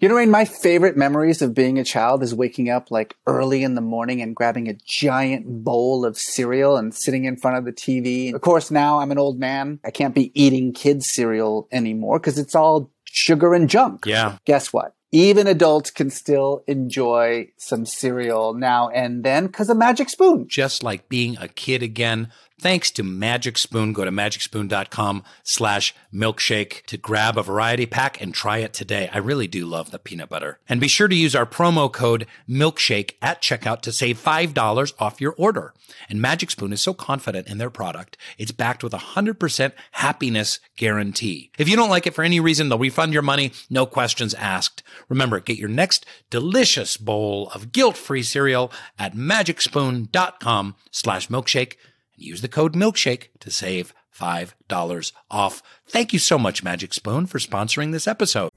You 0.00 0.08
know, 0.08 0.16
Rainn, 0.16 0.30
my 0.30 0.44
favorite 0.44 0.96
memories 0.96 1.40
of 1.40 1.54
being 1.54 1.78
a 1.78 1.84
child 1.84 2.22
is 2.22 2.34
waking 2.34 2.68
up 2.68 2.90
like 2.90 3.16
early 3.26 3.62
in 3.62 3.74
the 3.74 3.80
morning 3.80 4.20
and 4.20 4.34
grabbing 4.34 4.68
a 4.68 4.74
giant 4.86 5.64
bowl 5.64 6.04
of 6.04 6.18
cereal 6.18 6.76
and 6.76 6.94
sitting 6.94 7.24
in 7.24 7.36
front 7.36 7.56
of 7.56 7.64
the 7.64 7.72
TV. 7.72 8.34
Of 8.34 8.40
course, 8.40 8.70
now 8.70 8.98
I'm 8.98 9.12
an 9.12 9.18
old 9.18 9.38
man. 9.38 9.78
I 9.84 9.90
can't 9.90 10.14
be 10.14 10.32
eating 10.34 10.72
kids' 10.72 11.06
cereal 11.12 11.68
anymore 11.70 12.18
because 12.18 12.38
it's 12.38 12.54
all 12.54 12.90
sugar 13.04 13.54
and 13.54 13.70
junk. 13.70 14.04
Yeah. 14.06 14.38
Guess 14.44 14.72
what? 14.72 14.94
Even 15.12 15.46
adults 15.46 15.92
can 15.92 16.10
still 16.10 16.64
enjoy 16.66 17.48
some 17.56 17.86
cereal 17.86 18.52
now 18.52 18.88
and 18.88 19.22
then 19.22 19.46
because 19.46 19.70
of 19.70 19.76
Magic 19.76 20.10
Spoon. 20.10 20.48
Just 20.48 20.82
like 20.82 21.08
being 21.08 21.36
a 21.38 21.46
kid 21.46 21.84
again. 21.84 22.32
Thanks 22.60 22.90
to 22.92 23.02
Magic 23.02 23.58
Spoon. 23.58 23.92
Go 23.92 24.04
to 24.04 24.12
magicspoon.com 24.12 25.24
slash 25.42 25.94
milkshake 26.12 26.86
to 26.86 26.96
grab 26.96 27.36
a 27.36 27.42
variety 27.42 27.84
pack 27.84 28.20
and 28.22 28.32
try 28.32 28.58
it 28.58 28.72
today. 28.72 29.10
I 29.12 29.18
really 29.18 29.48
do 29.48 29.66
love 29.66 29.90
the 29.90 29.98
peanut 29.98 30.28
butter. 30.28 30.60
And 30.68 30.80
be 30.80 30.88
sure 30.88 31.08
to 31.08 31.16
use 31.16 31.34
our 31.34 31.46
promo 31.46 31.92
code 31.92 32.26
milkshake 32.48 33.14
at 33.20 33.42
checkout 33.42 33.80
to 33.82 33.92
save 33.92 34.22
$5 34.22 34.92
off 35.00 35.20
your 35.20 35.34
order. 35.36 35.74
And 36.08 36.22
Magic 36.22 36.50
Spoon 36.50 36.72
is 36.72 36.80
so 36.80 36.94
confident 36.94 37.48
in 37.48 37.58
their 37.58 37.70
product, 37.70 38.16
it's 38.38 38.52
backed 38.52 38.84
with 38.84 38.94
a 38.94 38.98
100% 38.98 39.72
happiness 39.92 40.60
guarantee. 40.76 41.50
If 41.58 41.68
you 41.68 41.76
don't 41.76 41.90
like 41.90 42.06
it 42.06 42.14
for 42.14 42.24
any 42.24 42.40
reason, 42.40 42.68
they'll 42.68 42.78
refund 42.78 43.12
your 43.12 43.22
money, 43.22 43.52
no 43.68 43.84
questions 43.84 44.32
asked. 44.34 44.82
Remember, 45.08 45.40
get 45.40 45.58
your 45.58 45.68
next 45.68 46.06
delicious 46.30 46.96
bowl 46.96 47.50
of 47.50 47.72
guilt-free 47.72 48.22
cereal 48.22 48.70
at 48.98 49.14
magicspoon.com 49.14 50.76
slash 50.90 51.28
milkshake 51.28 51.74
and 52.16 52.24
use 52.24 52.40
the 52.40 52.48
code 52.48 52.74
milkshake 52.74 53.28
to 53.40 53.50
save 53.50 53.94
$5 54.18 55.12
off. 55.30 55.62
Thank 55.86 56.12
you 56.12 56.18
so 56.18 56.38
much, 56.38 56.62
Magic 56.62 56.94
Spoon, 56.94 57.26
for 57.26 57.38
sponsoring 57.38 57.92
this 57.92 58.06
episode. 58.06 58.50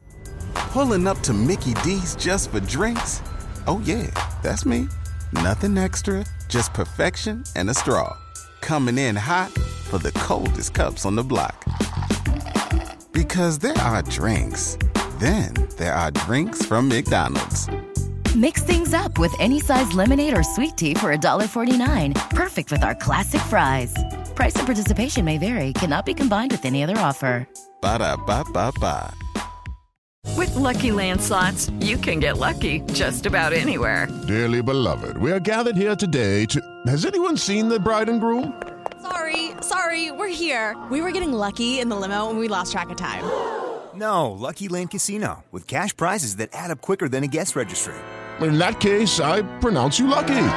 Pulling 0.54 1.08
up 1.08 1.20
to 1.22 1.34
Mickey 1.34 1.74
D's 1.84 2.16
just 2.16 2.52
for 2.52 2.60
drinks? 2.60 3.22
Oh, 3.66 3.82
yeah, 3.84 4.08
that's 4.44 4.66
me. 4.66 4.88
Nothing 5.34 5.78
extra, 5.78 6.26
just 6.48 6.74
perfection 6.74 7.44
and 7.56 7.70
a 7.70 7.74
straw. 7.74 8.16
Coming 8.62 8.98
in 8.98 9.16
hot 9.16 9.52
for 9.52 9.98
the 9.98 10.12
coldest 10.14 10.74
cups 10.74 11.06
on 11.06 11.16
the 11.16 11.24
block. 11.24 11.66
Because 13.12 13.60
there 13.60 13.78
are 13.80 14.04
drinks, 14.04 14.78
then 15.20 15.54
there 15.78 15.94
are 15.94 16.12
drinks 16.12 16.66
from 16.66 16.88
McDonald's. 16.88 17.68
Mix 18.36 18.62
things 18.64 18.94
up 18.94 19.18
with 19.18 19.34
any 19.40 19.60
size 19.60 19.94
lemonade 19.94 20.38
or 20.38 20.44
sweet 20.44 20.78
tea 20.78 20.94
for 20.94 21.16
$1.49. 21.16 22.14
Perfect 22.32 22.72
with 22.72 22.84
our 22.84 22.94
classic 22.96 23.42
fries. 23.42 23.96
Price 24.36 24.56
and 24.56 24.66
participation 24.66 25.26
may 25.26 25.38
vary, 25.38 25.74
cannot 25.74 26.06
be 26.06 26.14
combined 26.14 26.52
with 26.52 26.66
any 26.66 26.84
other 26.84 26.98
offer. 26.98 27.48
Ba 27.82 28.00
da 28.00 28.16
ba 28.16 28.44
ba 28.54 28.72
ba. 28.80 29.14
With 30.36 30.54
Lucky 30.56 30.92
Land 30.92 31.22
slots, 31.22 31.72
you 31.80 31.98
can 31.98 32.20
get 32.20 32.38
lucky 32.38 32.82
just 32.94 33.26
about 33.26 33.54
anywhere. 33.54 34.08
Dearly 34.28 34.62
beloved, 34.62 35.18
we 35.18 35.32
are 35.32 35.40
gathered 35.40 35.76
here 35.78 35.96
today 35.96 36.46
to. 36.48 36.62
Has 36.88 37.06
anyone 37.06 37.38
seen 37.38 37.70
the 37.70 37.80
bride 37.80 38.10
and 38.10 38.20
groom? 38.20 38.62
Sorry, 39.02 39.52
sorry, 39.62 40.12
we're 40.12 40.28
here. 40.28 40.76
We 40.92 41.02
were 41.02 41.12
getting 41.12 41.34
lucky 41.34 41.80
in 41.80 41.90
the 41.90 41.96
limo 41.96 42.30
and 42.30 42.38
we 42.38 42.48
lost 42.48 42.72
track 42.72 42.90
of 42.90 42.98
time. 42.98 43.24
No, 43.98 44.32
Lucky 44.32 44.68
Land 44.68 44.92
Casino, 44.92 45.44
with 45.52 45.68
cash 45.68 45.98
prizes 45.98 46.36
that 46.36 46.50
add 46.54 46.70
up 46.70 46.82
quicker 46.82 47.10
than 47.10 47.24
a 47.24 47.28
guest 47.28 47.56
registry. 47.56 47.96
In 48.42 48.60
that 48.60 48.80
case, 48.80 49.20
I 49.20 49.42
pronounce 49.58 49.98
you 49.98 50.06
lucky. 50.06 50.50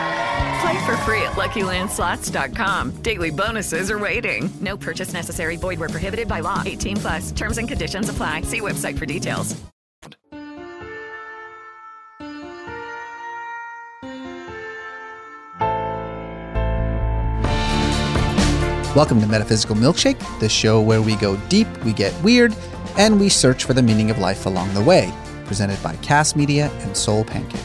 Play 0.60 0.84
for 0.84 0.96
free 1.08 1.22
at 1.22 1.32
LuckyLandSlots.com. 1.36 2.96
Daily 3.02 3.30
bonuses 3.30 3.90
are 3.90 3.98
waiting. 3.98 4.50
No 4.60 4.76
purchase 4.76 5.14
necessary. 5.14 5.56
Void 5.56 5.80
where 5.80 5.88
prohibited 5.88 6.28
by 6.28 6.40
law. 6.40 6.62
18 6.66 6.96
plus. 6.98 7.32
Terms 7.32 7.56
and 7.56 7.66
conditions 7.66 8.10
apply. 8.10 8.42
See 8.42 8.60
website 8.60 8.98
for 8.98 9.06
details. 9.06 9.56
Welcome 18.96 19.20
to 19.20 19.26
Metaphysical 19.28 19.76
Milkshake, 19.76 20.18
the 20.40 20.48
show 20.48 20.80
where 20.80 21.00
we 21.00 21.14
go 21.14 21.36
deep, 21.48 21.68
we 21.84 21.92
get 21.92 22.12
weird, 22.24 22.56
and 22.96 23.20
we 23.20 23.28
search 23.28 23.64
for 23.64 23.74
the 23.74 23.82
meaning 23.82 24.10
of 24.10 24.18
life 24.18 24.46
along 24.46 24.72
the 24.74 24.82
way. 24.82 25.12
Presented 25.46 25.82
by 25.82 25.96
Cast 25.96 26.36
Media 26.36 26.70
and 26.80 26.96
Soul 26.96 27.24
Pancake. 27.24 27.60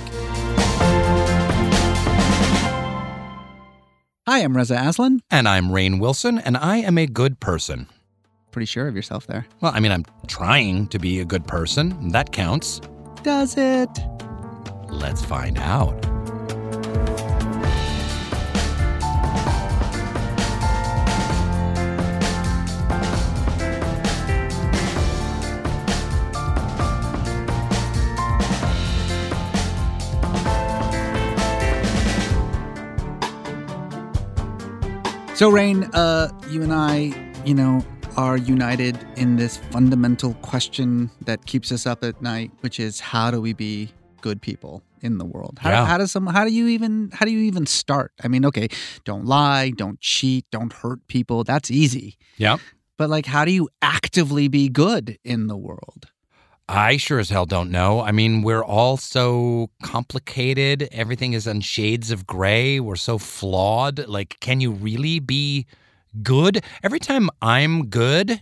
Hi, 4.27 4.39
I'm 4.39 4.57
Reza 4.57 4.75
Aslan. 4.75 5.21
And 5.29 5.47
I'm 5.47 5.69
Rainn 5.69 5.99
Wilson, 5.99 6.39
and 6.39 6.57
I 6.57 6.77
am 6.77 6.97
a 6.97 7.05
good 7.05 7.39
person. 7.39 7.87
Pretty 8.51 8.65
sure 8.65 8.87
of 8.87 8.95
yourself 8.95 9.27
there. 9.27 9.45
Well, 9.61 9.71
I 9.75 9.79
mean, 9.79 9.91
I'm 9.91 10.05
trying 10.27 10.87
to 10.87 10.97
be 10.97 11.19
a 11.19 11.25
good 11.25 11.45
person. 11.45 12.09
That 12.09 12.31
counts. 12.31 12.81
Does 13.21 13.55
it? 13.55 13.89
Let's 14.89 15.23
find 15.23 15.59
out. 15.59 16.03
So, 35.35 35.51
Rainn, 35.51 35.89
uh, 35.93 36.29
you 36.49 36.63
and 36.63 36.71
I, 36.73 37.13
you 37.45 37.53
know, 37.53 37.85
are 38.15 38.37
united 38.37 38.97
in 39.17 39.35
this 39.35 39.57
fundamental 39.57 40.33
question 40.35 41.11
that 41.25 41.45
keeps 41.45 41.73
us 41.73 41.85
up 41.85 42.05
at 42.05 42.21
night, 42.21 42.51
which 42.61 42.79
is 42.79 43.01
how 43.01 43.31
do 43.31 43.41
we 43.41 43.51
be 43.51 43.91
good 44.21 44.41
people 44.41 44.81
in 45.01 45.17
the 45.17 45.25
world? 45.25 45.59
How, 45.59 45.71
Yeah. 45.71 45.85
how 45.85 45.97
does 45.97 46.13
some? 46.13 46.25
How 46.27 46.45
do 46.45 46.51
you 46.53 46.67
even? 46.69 47.09
How 47.11 47.25
do 47.25 47.33
you 47.33 47.39
even 47.39 47.65
start? 47.65 48.13
I 48.23 48.29
mean, 48.29 48.45
okay, 48.45 48.69
don't 49.03 49.25
lie, 49.25 49.71
don't 49.71 49.99
cheat, 49.99 50.45
don't 50.51 50.71
hurt 50.71 51.05
people. 51.07 51.43
That's 51.43 51.69
easy. 51.69 52.17
Yep. 52.37 52.61
But 52.97 53.09
like, 53.09 53.25
how 53.25 53.43
do 53.43 53.51
you 53.51 53.67
actively 53.81 54.47
be 54.47 54.69
good 54.69 55.17
in 55.25 55.47
the 55.47 55.57
world? 55.57 56.05
I 56.67 56.97
sure 56.97 57.19
as 57.19 57.29
hell 57.29 57.45
don't 57.45 57.69
know. 57.69 58.01
I 58.01 58.11
mean, 58.11 58.41
we're 58.41 58.63
all 58.63 58.97
so 58.97 59.69
complicated. 59.83 60.89
Everything 60.91 61.33
is 61.33 61.45
in 61.45 61.61
shades 61.61 62.09
of 62.11 62.25
gray. 62.25 62.79
We're 62.79 62.95
so 62.95 63.17
flawed. 63.19 64.07
Like, 64.07 64.37
can 64.39 64.61
you 64.61 64.71
really 64.71 65.19
be 65.19 65.67
good? 66.23 66.63
Every 66.81 66.99
time 66.99 67.29
I'm 67.41 67.87
good 67.87 68.41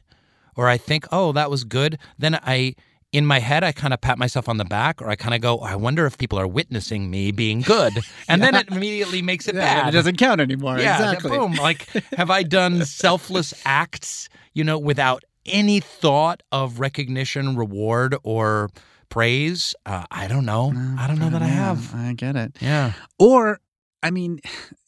or 0.56 0.70
I 0.70 0.78
think, 0.78 1.06
oh, 1.12 1.34
that 1.34 1.50
was 1.50 1.66
good, 1.66 1.98
then 2.18 2.36
I, 2.44 2.76
in 3.12 3.26
my 3.26 3.40
head, 3.40 3.62
I 3.64 3.74
kind 3.74 3.94
of 3.94 4.00
pat 4.00 4.18
myself 4.18 4.48
on 4.48 4.56
the 4.58 4.66
back 4.66 5.02
or 5.02 5.10
I 5.10 5.16
kind 5.18 5.34
of 5.36 5.42
go, 5.42 5.60
I 5.60 5.76
wonder 5.76 6.06
if 6.06 6.18
people 6.18 6.40
are 6.40 6.48
witnessing 6.48 7.10
me 7.12 7.32
being 7.32 7.60
good. 7.62 7.94
And 8.30 8.42
then 8.42 8.56
it 8.56 8.70
immediately 8.70 9.22
makes 9.22 9.50
it 9.50 9.56
Yeah, 9.56 9.82
bad. 9.84 9.90
it 9.94 9.98
doesn't 9.98 10.18
count 10.18 10.40
anymore. 10.40 10.80
Yeah, 10.80 11.12
exactly. 11.12 11.32
boom. 11.38 11.56
Like, 11.56 11.88
have 12.16 12.30
I 12.32 12.44
done 12.44 12.86
selfless 12.86 13.54
acts, 13.66 14.30
you 14.54 14.64
know, 14.64 14.80
without 14.80 15.24
any 15.46 15.80
thought 15.80 16.44
of 16.52 16.80
recognition, 16.80 17.56
reward, 17.56 18.16
or 18.24 18.70
praise? 19.10 19.76
Uh, 19.86 20.06
I 20.12 20.28
don't 20.28 20.46
know. 20.46 20.72
I 20.98 21.08
don't 21.08 21.20
know 21.20 21.30
that 21.30 21.42
I 21.42 21.48
have. 21.48 21.94
I 21.96 22.14
get 22.14 22.36
it. 22.36 22.58
Yeah. 22.60 22.94
Or, 23.20 23.60
I 24.02 24.12
mean, 24.12 24.40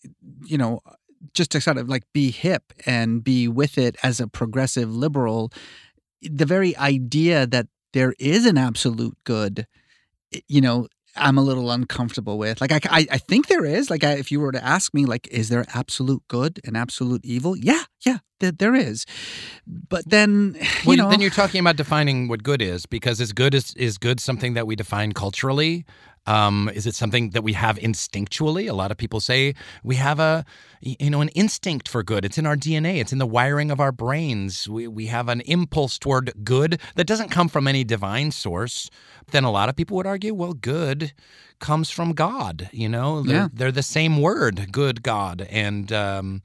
you 0.46 0.58
know, 0.58 0.82
just 1.34 1.52
to 1.52 1.62
sort 1.62 1.78
of 1.78 1.90
like 1.90 2.04
be 2.14 2.32
hip 2.32 2.74
and 2.86 3.24
be 3.24 3.48
with 3.48 3.78
it 3.78 3.96
as 4.04 4.20
a 4.20 4.28
progressive 4.28 4.94
liberal, 4.94 5.52
the 6.22 6.46
very 6.46 6.76
idea 6.78 7.48
that 7.48 7.68
there 7.94 8.14
is 8.20 8.46
an 8.46 8.58
absolute 8.58 9.18
good 9.24 9.66
you 10.48 10.62
know, 10.62 10.88
I'm 11.16 11.38
a 11.38 11.42
little 11.42 11.72
uncomfortable 11.72 12.38
with. 12.38 12.62
Like, 12.62 12.72
I, 12.72 12.80
I, 12.90 13.08
I 13.12 13.18
think 13.18 13.48
there 13.48 13.66
is. 13.66 13.90
Like, 13.90 14.04
I, 14.04 14.14
if 14.14 14.32
you 14.32 14.40
were 14.40 14.52
to 14.52 14.64
ask 14.64 14.94
me, 14.94 15.06
like, 15.06 15.28
is 15.32 15.50
there 15.50 15.66
absolute 15.74 16.24
good 16.28 16.60
and 16.66 16.76
absolute 16.76 17.24
evil? 17.24 17.56
Yeah, 17.58 17.84
yeah, 18.06 18.18
there, 18.40 18.52
there 18.52 18.76
is. 18.76 19.06
But 19.66 20.10
then, 20.10 20.56
you 20.60 20.68
Well, 20.86 20.98
know, 20.98 21.10
then 21.10 21.22
you're 21.22 21.30
talking 21.30 21.60
about 21.60 21.76
defining 21.78 22.28
what 22.28 22.44
good 22.44 22.62
is, 22.62 22.86
because 22.86 23.22
is 23.22 23.34
good 23.34 23.54
is 23.54 23.74
is 23.76 23.98
good 23.98 24.20
something 24.20 24.54
that 24.54 24.68
we 24.68 24.76
define 24.76 25.14
culturally? 25.14 25.86
Um, 26.28 26.70
is 26.74 26.88
it 26.88 26.96
something 26.96 27.30
that 27.32 27.44
we 27.44 27.54
have 27.54 27.78
instinctually? 27.78 28.70
A 28.70 28.74
lot 28.74 28.92
of 28.92 28.98
people 28.98 29.20
say 29.20 29.54
we 29.84 29.96
have 29.96 30.20
a 30.20 30.46
you 30.82 31.10
know 31.10 31.22
an 31.22 31.30
instinct 31.30 31.88
for 31.88 32.04
good. 32.04 32.26
It's 32.26 32.38
in 32.38 32.46
our 32.46 32.56
DNA. 32.56 33.00
It's 33.00 33.14
in 33.14 33.20
the 33.20 33.26
wiring 33.28 33.72
of 33.72 33.80
our 33.80 33.92
brains. 33.92 34.68
We 34.68 34.88
we 34.88 35.08
have 35.08 35.30
an 35.30 35.42
impulse 35.42 36.00
toward 36.00 36.34
good 36.44 36.82
that 36.96 37.06
doesn't 37.06 37.30
come 37.30 37.48
from 37.48 37.68
any 37.68 37.84
divine 37.84 38.32
source. 38.32 38.90
Then 39.32 39.44
a 39.44 39.52
lot 39.52 39.70
of 39.70 39.76
people 39.76 39.98
would 39.98 40.08
argue, 40.08 40.34
well, 40.34 40.54
good 40.54 41.14
comes 41.60 41.90
from 41.90 42.14
God. 42.14 42.70
You 42.72 42.90
know, 42.90 43.22
they're, 43.22 43.36
Yeah. 43.36 43.48
they're 43.54 43.72
the 43.72 43.84
same 43.84 44.22
word, 44.22 44.72
good 44.72 45.02
God, 45.04 45.48
and 45.50 45.92
um, 45.94 46.42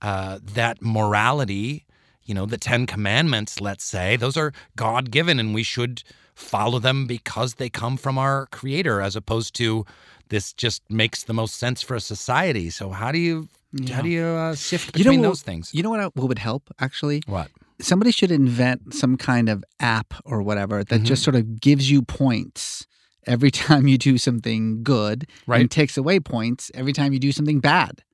uh, 0.00 0.38
that 0.42 0.80
morality 0.82 1.86
you 2.26 2.34
know, 2.34 2.46
the 2.46 2.56
Ten 2.56 2.86
Commandments, 2.86 3.60
let's 3.60 3.84
say, 3.84 4.16
those 4.16 4.34
are 4.34 4.50
God 4.76 5.10
given 5.10 5.38
and 5.38 5.52
we 5.54 5.62
should 5.62 6.02
follow 6.34 6.78
them 6.78 7.06
because 7.06 7.54
they 7.54 7.68
come 7.68 7.96
from 7.96 8.18
our 8.18 8.46
Creator, 8.46 9.00
as 9.00 9.16
opposed 9.16 9.54
to 9.56 9.84
this 10.28 10.52
just 10.52 10.82
makes 10.90 11.24
the 11.24 11.34
most 11.34 11.56
sense 11.56 11.82
for 11.82 11.94
a 11.94 12.00
society. 12.00 12.70
So, 12.70 12.90
how 12.90 13.12
do 13.12 13.18
you. 13.18 13.48
Yeah. 13.76 13.96
How 13.96 14.02
do 14.02 14.08
you 14.08 14.22
uh, 14.24 14.54
sift 14.54 14.96
you 14.96 15.02
know 15.04 15.10
between 15.10 15.22
those 15.22 15.42
things? 15.42 15.74
You 15.74 15.82
know 15.82 15.90
what, 15.90 16.14
what 16.14 16.28
would 16.28 16.38
help 16.38 16.70
actually? 16.78 17.22
What? 17.26 17.48
Somebody 17.80 18.12
should 18.12 18.30
invent 18.30 18.94
some 18.94 19.16
kind 19.16 19.48
of 19.48 19.64
app 19.80 20.14
or 20.24 20.42
whatever 20.42 20.84
that 20.84 20.94
Mm-hmm. 20.94 21.04
just 21.04 21.24
sort 21.24 21.34
of 21.34 21.60
gives 21.60 21.90
you 21.90 22.02
points 22.02 22.86
every 23.26 23.50
time 23.62 23.88
you 23.88 23.98
do 23.98 24.16
something 24.16 24.84
good 24.84 25.26
Right. 25.48 25.60
and 25.60 25.68
takes 25.68 25.96
away 25.96 26.20
points 26.20 26.70
every 26.72 26.92
time 26.92 27.12
you 27.12 27.18
do 27.18 27.32
something 27.32 27.58
bad. 27.58 28.04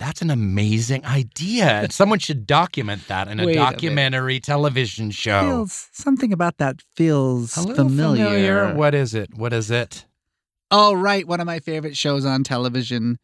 That's 0.00 0.22
an 0.22 0.30
amazing 0.30 1.04
idea. 1.04 1.86
Someone 1.90 2.20
should 2.20 2.46
document 2.46 3.06
that 3.08 3.28
in 3.28 3.38
a 3.38 3.44
Wait 3.44 3.52
a 3.52 3.58
documentary 3.58 4.40
television 4.40 5.10
show. 5.10 5.42
Feels 5.42 5.90
something 5.92 6.32
about 6.32 6.56
that 6.56 6.80
feels 6.96 7.54
a 7.58 7.60
little 7.60 7.84
familiar. 7.84 8.74
What 8.74 8.94
is 8.94 9.14
it? 9.14 9.34
What 9.34 9.52
is 9.52 9.70
it? 9.70 10.06
Oh, 10.70 10.94
right. 10.94 11.28
One 11.28 11.38
of 11.38 11.46
my 11.46 11.58
favorite 11.58 11.98
shows 11.98 12.24
on 12.24 12.44
television, 12.44 13.18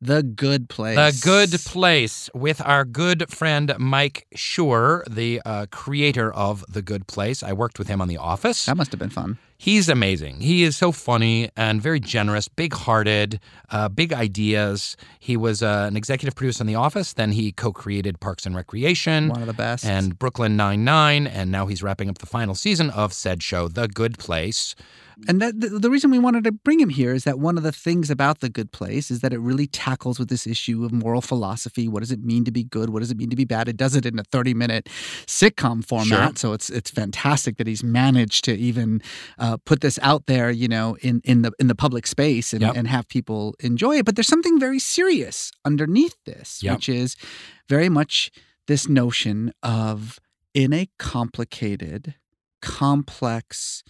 The 0.00 0.22
Good 0.22 0.68
Place. 0.68 0.94
The 0.96 1.20
Good 1.28 1.60
Place 1.64 2.30
with 2.32 2.60
our 2.60 2.84
good 2.84 3.28
friend 3.28 3.74
Mike 3.80 4.28
Schur, 4.36 5.02
the 5.12 5.42
uh, 5.44 5.66
creator 5.72 6.32
of 6.32 6.64
The 6.68 6.80
Good 6.80 7.08
Place. 7.08 7.42
I 7.42 7.52
worked 7.54 7.80
with 7.80 7.88
him 7.88 8.00
on 8.00 8.06
The 8.06 8.18
Office. 8.18 8.66
That 8.66 8.76
must 8.76 8.92
have 8.92 9.00
been 9.00 9.10
fun. 9.10 9.38
He's 9.60 9.90
amazing. 9.90 10.40
He 10.40 10.62
is 10.62 10.78
so 10.78 10.90
funny 10.90 11.50
and 11.54 11.82
very 11.82 12.00
generous, 12.00 12.48
big 12.48 12.72
hearted, 12.72 13.40
uh, 13.68 13.90
big 13.90 14.10
ideas. 14.10 14.96
He 15.18 15.36
was 15.36 15.62
uh, 15.62 15.84
an 15.86 15.98
executive 15.98 16.34
producer 16.34 16.62
on 16.62 16.66
The 16.66 16.76
Office. 16.76 17.12
Then 17.12 17.32
he 17.32 17.52
co 17.52 17.70
created 17.70 18.20
Parks 18.20 18.46
and 18.46 18.56
Recreation. 18.56 19.28
One 19.28 19.42
of 19.42 19.46
the 19.46 19.52
best. 19.52 19.84
And 19.84 20.18
Brooklyn 20.18 20.56
Nine-Nine. 20.56 21.26
And 21.26 21.52
now 21.52 21.66
he's 21.66 21.82
wrapping 21.82 22.08
up 22.08 22.16
the 22.16 22.26
final 22.26 22.54
season 22.54 22.88
of 22.88 23.12
said 23.12 23.42
show, 23.42 23.68
The 23.68 23.86
Good 23.86 24.18
Place. 24.18 24.74
And 25.28 25.40
that 25.40 25.60
the, 25.60 25.68
the 25.68 25.90
reason 25.90 26.10
we 26.10 26.18
wanted 26.18 26.44
to 26.44 26.52
bring 26.52 26.80
him 26.80 26.88
here 26.88 27.12
is 27.12 27.24
that 27.24 27.38
one 27.38 27.56
of 27.56 27.62
the 27.62 27.72
things 27.72 28.10
about 28.10 28.40
the 28.40 28.48
Good 28.48 28.72
Place 28.72 29.10
is 29.10 29.20
that 29.20 29.32
it 29.32 29.38
really 29.38 29.66
tackles 29.66 30.18
with 30.18 30.28
this 30.28 30.46
issue 30.46 30.84
of 30.84 30.92
moral 30.92 31.20
philosophy. 31.20 31.88
What 31.88 32.00
does 32.00 32.10
it 32.10 32.24
mean 32.24 32.44
to 32.44 32.50
be 32.50 32.64
good? 32.64 32.90
What 32.90 33.00
does 33.00 33.10
it 33.10 33.16
mean 33.16 33.30
to 33.30 33.36
be 33.36 33.44
bad? 33.44 33.68
It 33.68 33.76
does 33.76 33.94
it 33.94 34.06
in 34.06 34.18
a 34.18 34.24
30 34.24 34.54
minute 34.54 34.88
sitcom 35.26 35.84
format. 35.84 36.06
Sure. 36.06 36.36
So 36.36 36.52
it's 36.52 36.70
it's 36.70 36.90
fantastic 36.90 37.56
that 37.58 37.66
he's 37.66 37.84
managed 37.84 38.44
to 38.44 38.56
even 38.56 39.02
uh, 39.38 39.49
put 39.58 39.80
this 39.80 39.98
out 40.02 40.26
there, 40.26 40.50
you 40.50 40.68
know, 40.68 40.96
in 41.02 41.20
in 41.24 41.42
the 41.42 41.52
in 41.58 41.66
the 41.68 41.74
public 41.74 42.06
space 42.06 42.52
and, 42.52 42.62
Yep. 42.62 42.76
and 42.76 42.88
have 42.88 43.08
people 43.08 43.54
enjoy 43.60 43.96
it. 43.98 44.04
But 44.04 44.14
there's 44.16 44.28
something 44.28 44.58
very 44.60 44.78
serious 44.78 45.52
underneath 45.64 46.16
this, 46.26 46.62
Yep. 46.62 46.74
which 46.76 46.88
is 46.88 47.16
very 47.68 47.88
much 47.88 48.30
this 48.66 48.88
notion 48.88 49.52
of 49.62 50.18
in 50.54 50.72
a 50.72 50.88
complicated, 50.98 52.14
complex, 52.60 53.82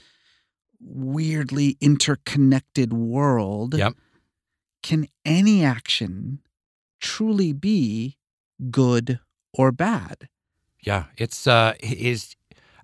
weirdly 0.80 1.76
interconnected 1.80 2.92
world, 2.92 3.74
Yep. 3.74 3.94
can 4.82 5.06
any 5.24 5.64
action 5.64 6.40
truly 7.00 7.52
be 7.52 8.16
good 8.70 9.20
or 9.52 9.72
bad? 9.72 10.28
Yeah, 10.82 11.06
it's 11.16 11.46
uh 11.46 11.74
is 11.82 12.34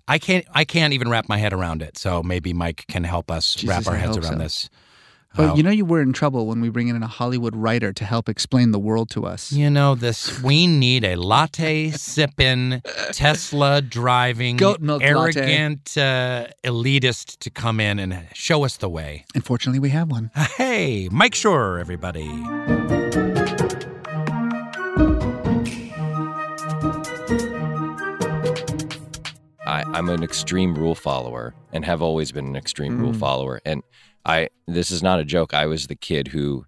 I 0.07 0.19
can't 0.19 0.45
I 0.53 0.65
can't 0.65 0.93
even 0.93 1.09
wrap 1.09 1.27
my 1.27 1.37
head 1.37 1.53
around 1.53 1.81
it. 1.81 1.97
So 1.97 2.23
maybe 2.23 2.53
Mike 2.53 2.85
can 2.87 3.03
help 3.03 3.29
us 3.29 3.63
wrap 3.63 3.87
our 3.87 3.95
I 3.95 3.97
heads 3.97 4.17
around 4.17 4.33
so. 4.33 4.37
this. 4.37 4.69
But 5.35 5.55
you 5.55 5.61
know, 5.61 5.69
you 5.69 5.85
were 5.85 6.01
in 6.01 6.13
trouble 6.13 6.47
when 6.47 6.61
we 6.61 6.69
bring 6.69 6.87
in 6.87 7.01
a 7.01 7.07
Hollywood 7.07 7.55
writer 7.55 7.93
to 7.93 8.05
help 8.05 8.27
explain 8.27 8.71
the 8.71 8.79
world 8.79 9.09
to 9.11 9.25
us. 9.25 9.51
You 9.51 9.69
know 9.69 9.93
this. 9.93 10.41
We 10.41 10.65
need 10.65 11.03
a 11.03 11.15
latte 11.15 11.91
sipping, 11.91 12.81
Tesla 13.11 13.81
driving, 13.83 14.59
arrogant 14.61 15.95
uh, 15.95 16.47
elitist 16.63 17.37
to 17.39 17.51
come 17.51 17.79
in 17.79 17.99
and 17.99 18.27
show 18.33 18.65
us 18.65 18.77
the 18.77 18.89
way. 18.89 19.25
Unfortunately, 19.35 19.79
we 19.79 19.89
have 19.89 20.09
one. 20.09 20.31
Hey, 20.57 21.07
Mike 21.11 21.33
Schur, 21.33 21.79
everybody. 21.79 22.96
I, 29.67 29.83
I'm 29.93 30.09
an 30.09 30.23
extreme 30.23 30.73
rule 30.75 30.95
follower 30.95 31.53
and 31.73 31.85
have 31.85 32.01
always 32.01 32.31
been 32.31 32.47
an 32.47 32.55
extreme 32.55 32.97
rule 32.97 33.11
Mm. 33.13 33.19
follower. 33.19 33.59
And 33.65 33.83
I 34.25 34.49
this 34.67 34.89
is 34.91 35.03
not 35.03 35.19
a 35.19 35.25
joke. 35.25 35.53
I 35.53 35.65
was 35.65 35.87
the 35.87 35.95
kid 35.95 36.29
who 36.29 36.65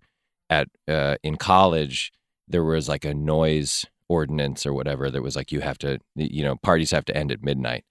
at 0.49 0.67
uh, 0.87 1.15
in 1.23 1.35
college 1.37 2.11
there 2.47 2.63
was 2.63 2.87
like 2.89 3.05
a 3.05 3.13
noise 3.13 3.85
ordinance 4.07 4.65
or 4.65 4.73
whatever 4.73 5.09
that 5.11 5.21
was 5.21 5.35
like 5.35 5.51
you 5.51 5.61
have 5.61 5.77
to 5.79 5.99
you 6.15 6.43
know 6.43 6.55
parties 6.57 6.91
have 6.91 7.05
to 7.05 7.15
end 7.17 7.31
at 7.31 7.43
midnight. 7.43 7.83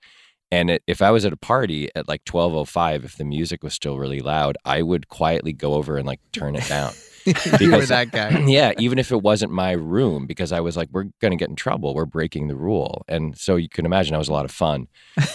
And 0.51 0.71
it, 0.71 0.83
if 0.87 1.03
I 1.03 1.11
was 1.11 1.25
at 1.27 1.33
a 1.33 1.37
party 1.37 1.89
at 1.95 2.09
like 2.09 2.25
12:05 2.25 3.05
if 3.05 3.17
the 3.17 3.25
music 3.25 3.63
was 3.63 3.75
still 3.75 3.99
really 3.99 4.21
loud, 4.21 4.57
I 4.65 4.83
would 4.83 5.09
quietly 5.09 5.53
go 5.53 5.75
over 5.75 5.97
and 5.99 6.07
like 6.07 6.21
turn 6.33 6.57
it 6.57 6.67
down. 6.69 6.93
You 7.61 7.73
were 7.73 7.87
that 7.87 8.11
guy. 8.13 8.39
yeah, 8.47 8.73
even 8.79 8.99
if 8.99 9.11
it 9.13 9.23
wasn't 9.23 9.53
my 9.53 9.73
room, 9.73 10.27
because 10.27 10.53
I 10.53 10.61
was 10.61 10.77
like, 10.77 10.89
we're 10.93 11.05
going 11.21 11.31
to 11.33 11.37
get 11.37 11.49
in 11.49 11.57
trouble. 11.57 11.95
We're 11.95 12.05
breaking 12.07 12.49
the 12.49 12.57
rule. 12.57 13.05
And 13.09 13.37
so 13.37 13.57
you 13.57 13.69
can 13.69 13.85
imagine 13.87 14.15
I 14.15 14.19
was 14.19 14.29
a 14.29 14.33
lot 14.33 14.45
of 14.45 14.51
fun 14.51 14.89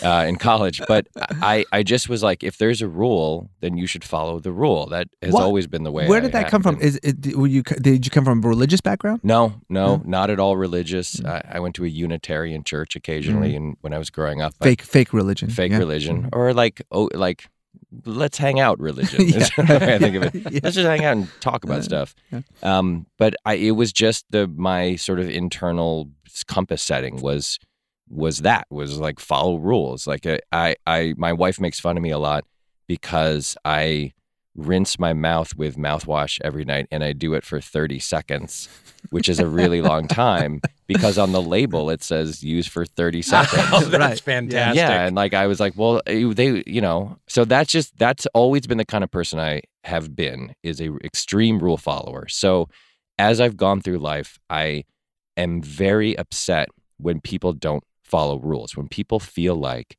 uh, 0.03 0.25
in 0.27 0.37
college. 0.37 0.81
But 0.87 1.07
I, 1.15 1.65
I 1.71 1.83
just 1.83 2.09
was 2.09 2.23
like, 2.23 2.43
if 2.43 2.57
there's 2.57 2.81
a 2.81 2.87
rule, 2.87 3.49
then 3.61 3.77
you 3.77 3.87
should 3.87 4.03
follow 4.03 4.39
the 4.39 4.51
rule. 4.51 4.87
That 4.87 5.07
has 5.21 5.33
What- 5.33 5.43
always 5.43 5.67
been 5.67 5.83
the 5.83 5.91
way. 5.91 6.07
Where 6.07 6.17
I 6.19 6.21
did 6.21 6.31
that 6.33 6.49
come 6.49 6.63
from? 6.63 6.79
Is 6.81 6.99
it, 7.03 7.35
were 7.35 7.47
you 7.47 7.63
did 7.63 8.05
you 8.05 8.11
come 8.11 8.25
from 8.25 8.43
a 8.43 8.47
religious 8.47 8.81
background? 8.81 9.19
No, 9.23 9.61
no, 9.69 10.01
not 10.05 10.29
at 10.29 10.39
all 10.39 10.57
religious. 10.57 11.23
I, 11.23 11.41
I 11.53 11.59
went 11.59 11.75
to 11.75 11.85
a 11.85 11.87
Unitarian 11.87 12.63
church 12.63 12.95
occasionally, 12.95 13.51
Mm. 13.53 13.55
and 13.57 13.77
when 13.81 13.93
I 13.93 13.97
was 13.97 14.09
growing 14.09 14.41
up, 14.41 14.53
I- 14.61 14.65
Fake 14.65 14.81
fake 14.81 15.13
religion. 15.13 15.49
fake 15.49 15.71
yeah. 15.71 15.77
religion, 15.77 16.29
or 16.33 16.53
like 16.53 16.81
oh, 16.91 17.09
like 17.13 17.47
let's 18.05 18.37
hang 18.37 18.59
out 18.59 18.79
religion. 18.79 19.21
is 19.27 19.51
Yeah. 19.57 19.65
the 19.65 19.85
way 19.85 19.95
I 19.95 19.97
think 19.99 20.15
of 20.15 20.23
it. 20.23 20.33
Yeah. 20.53 20.59
Let's 20.63 20.75
just 20.75 20.87
hang 20.87 21.03
out 21.05 21.17
and 21.17 21.27
talk 21.41 21.63
about 21.63 21.79
Uh, 21.79 21.83
stuff. 21.83 22.15
yeah. 22.31 22.41
Um, 22.61 23.05
but 23.17 23.35
I, 23.45 23.53
it 23.55 23.71
was 23.71 23.91
just 23.93 24.25
the 24.29 24.47
my 24.47 24.95
sort 24.95 25.19
of 25.19 25.29
internal 25.29 26.09
compass 26.47 26.81
setting 26.83 27.21
was 27.21 27.59
was 28.09 28.39
that 28.39 28.65
was 28.69 28.99
like 28.99 29.19
follow 29.19 29.57
rules. 29.57 30.05
Like 30.07 30.25
uh, 30.25 30.37
I, 30.51 30.75
I, 30.85 31.13
my 31.17 31.33
wife 31.33 31.59
makes 31.59 31.79
fun 31.79 31.97
of 31.97 32.03
me 32.03 32.11
a 32.11 32.19
lot 32.19 32.45
because 32.87 33.55
I 33.65 34.11
rinse 34.55 34.99
my 34.99 35.13
mouth 35.13 35.55
with 35.55 35.77
mouthwash 35.77 36.39
every 36.43 36.63
night 36.63 36.87
and 36.91 37.03
I 37.03 37.13
do 37.13 37.33
it 37.33 37.43
for 37.43 37.59
30 37.59 37.99
seconds, 37.99 38.69
which 39.09 39.27
is 39.27 39.39
a 39.39 39.47
really 39.47 39.81
long 39.81 40.07
time 40.07 40.61
because 40.87 41.17
on 41.17 41.31
the 41.31 41.41
label 41.41 41.89
it 41.89 42.03
says 42.03 42.43
use 42.43 42.67
for 42.67 42.85
30 42.85 43.21
seconds. 43.23 43.63
Oh, 43.73 43.81
that's 43.81 44.19
fantastic. 44.19 44.77
Yeah, 44.77 45.05
and 45.05 45.15
like 45.15 45.33
I 45.33 45.47
was 45.47 45.59
like, 45.59 45.73
well, 45.75 46.01
eh, 46.05 46.31
they, 46.33 46.63
you 46.67 46.81
know, 46.81 47.17
so 47.27 47.45
that's 47.45 47.71
just 47.71 47.97
that's 47.97 48.27
always 48.33 48.67
been 48.67 48.77
the 48.77 48.85
kind 48.85 49.03
of 49.03 49.09
person 49.09 49.39
I 49.39 49.61
have 49.83 50.15
been 50.15 50.53
is 50.61 50.79
a 50.79 50.95
extreme 51.03 51.57
rule 51.59 51.77
follower. 51.77 52.27
So 52.27 52.69
as 53.17 53.41
I've 53.41 53.57
gone 53.57 53.81
through 53.81 53.99
life, 53.99 54.37
I 54.49 54.83
am 55.35 55.61
very 55.61 56.17
upset 56.17 56.69
when 56.97 57.19
people 57.19 57.53
don't 57.53 57.83
follow 58.03 58.37
rules. 58.39 58.77
When 58.77 58.87
people 58.87 59.19
feel 59.19 59.55
like 59.55 59.97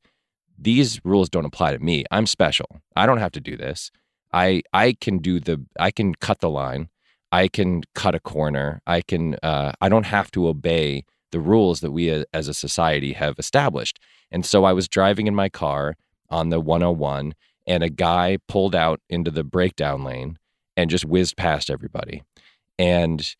these 0.57 1.03
rules 1.03 1.29
don't 1.29 1.45
apply 1.45 1.73
to 1.73 1.79
me. 1.79 2.05
I'm 2.11 2.25
special. 2.25 2.67
I 2.95 3.05
don't 3.05 3.17
have 3.17 3.31
to 3.33 3.41
do 3.41 3.57
this. 3.57 3.91
I 4.35 4.63
I 4.73 4.93
can 4.93 5.19
do 5.19 5.39
the 5.39 5.65
I 5.79 5.89
can 5.89 6.13
cut 6.13 6.41
the 6.41 6.49
line. 6.49 6.89
I 7.31 7.47
can 7.47 7.83
cut 7.95 8.13
a 8.13 8.19
corner. 8.19 8.81
I 8.85 9.01
can 9.01 9.35
uh, 9.41 9.71
I 9.81 9.89
don't 9.89 10.05
have 10.05 10.29
to 10.31 10.47
obey 10.47 11.05
the 11.31 11.39
rules 11.39 11.79
that 11.79 11.91
we 11.91 12.09
as 12.33 12.47
a 12.47 12.53
society 12.53 13.13
have 13.13 13.39
established. 13.39 13.99
And 14.31 14.45
so 14.45 14.65
I 14.65 14.73
was 14.73 14.87
driving 14.87 15.27
in 15.27 15.35
my 15.35 15.49
car 15.49 15.95
on 16.29 16.49
the 16.49 16.59
101 16.59 17.33
and 17.65 17.83
a 17.83 17.89
guy 17.89 18.37
pulled 18.47 18.75
out 18.75 19.01
into 19.09 19.31
the 19.31 19.43
breakdown 19.43 20.03
lane 20.03 20.37
and 20.77 20.89
just 20.89 21.05
whizzed 21.05 21.37
past 21.37 21.69
everybody. 21.69 22.23
And 22.77 23.35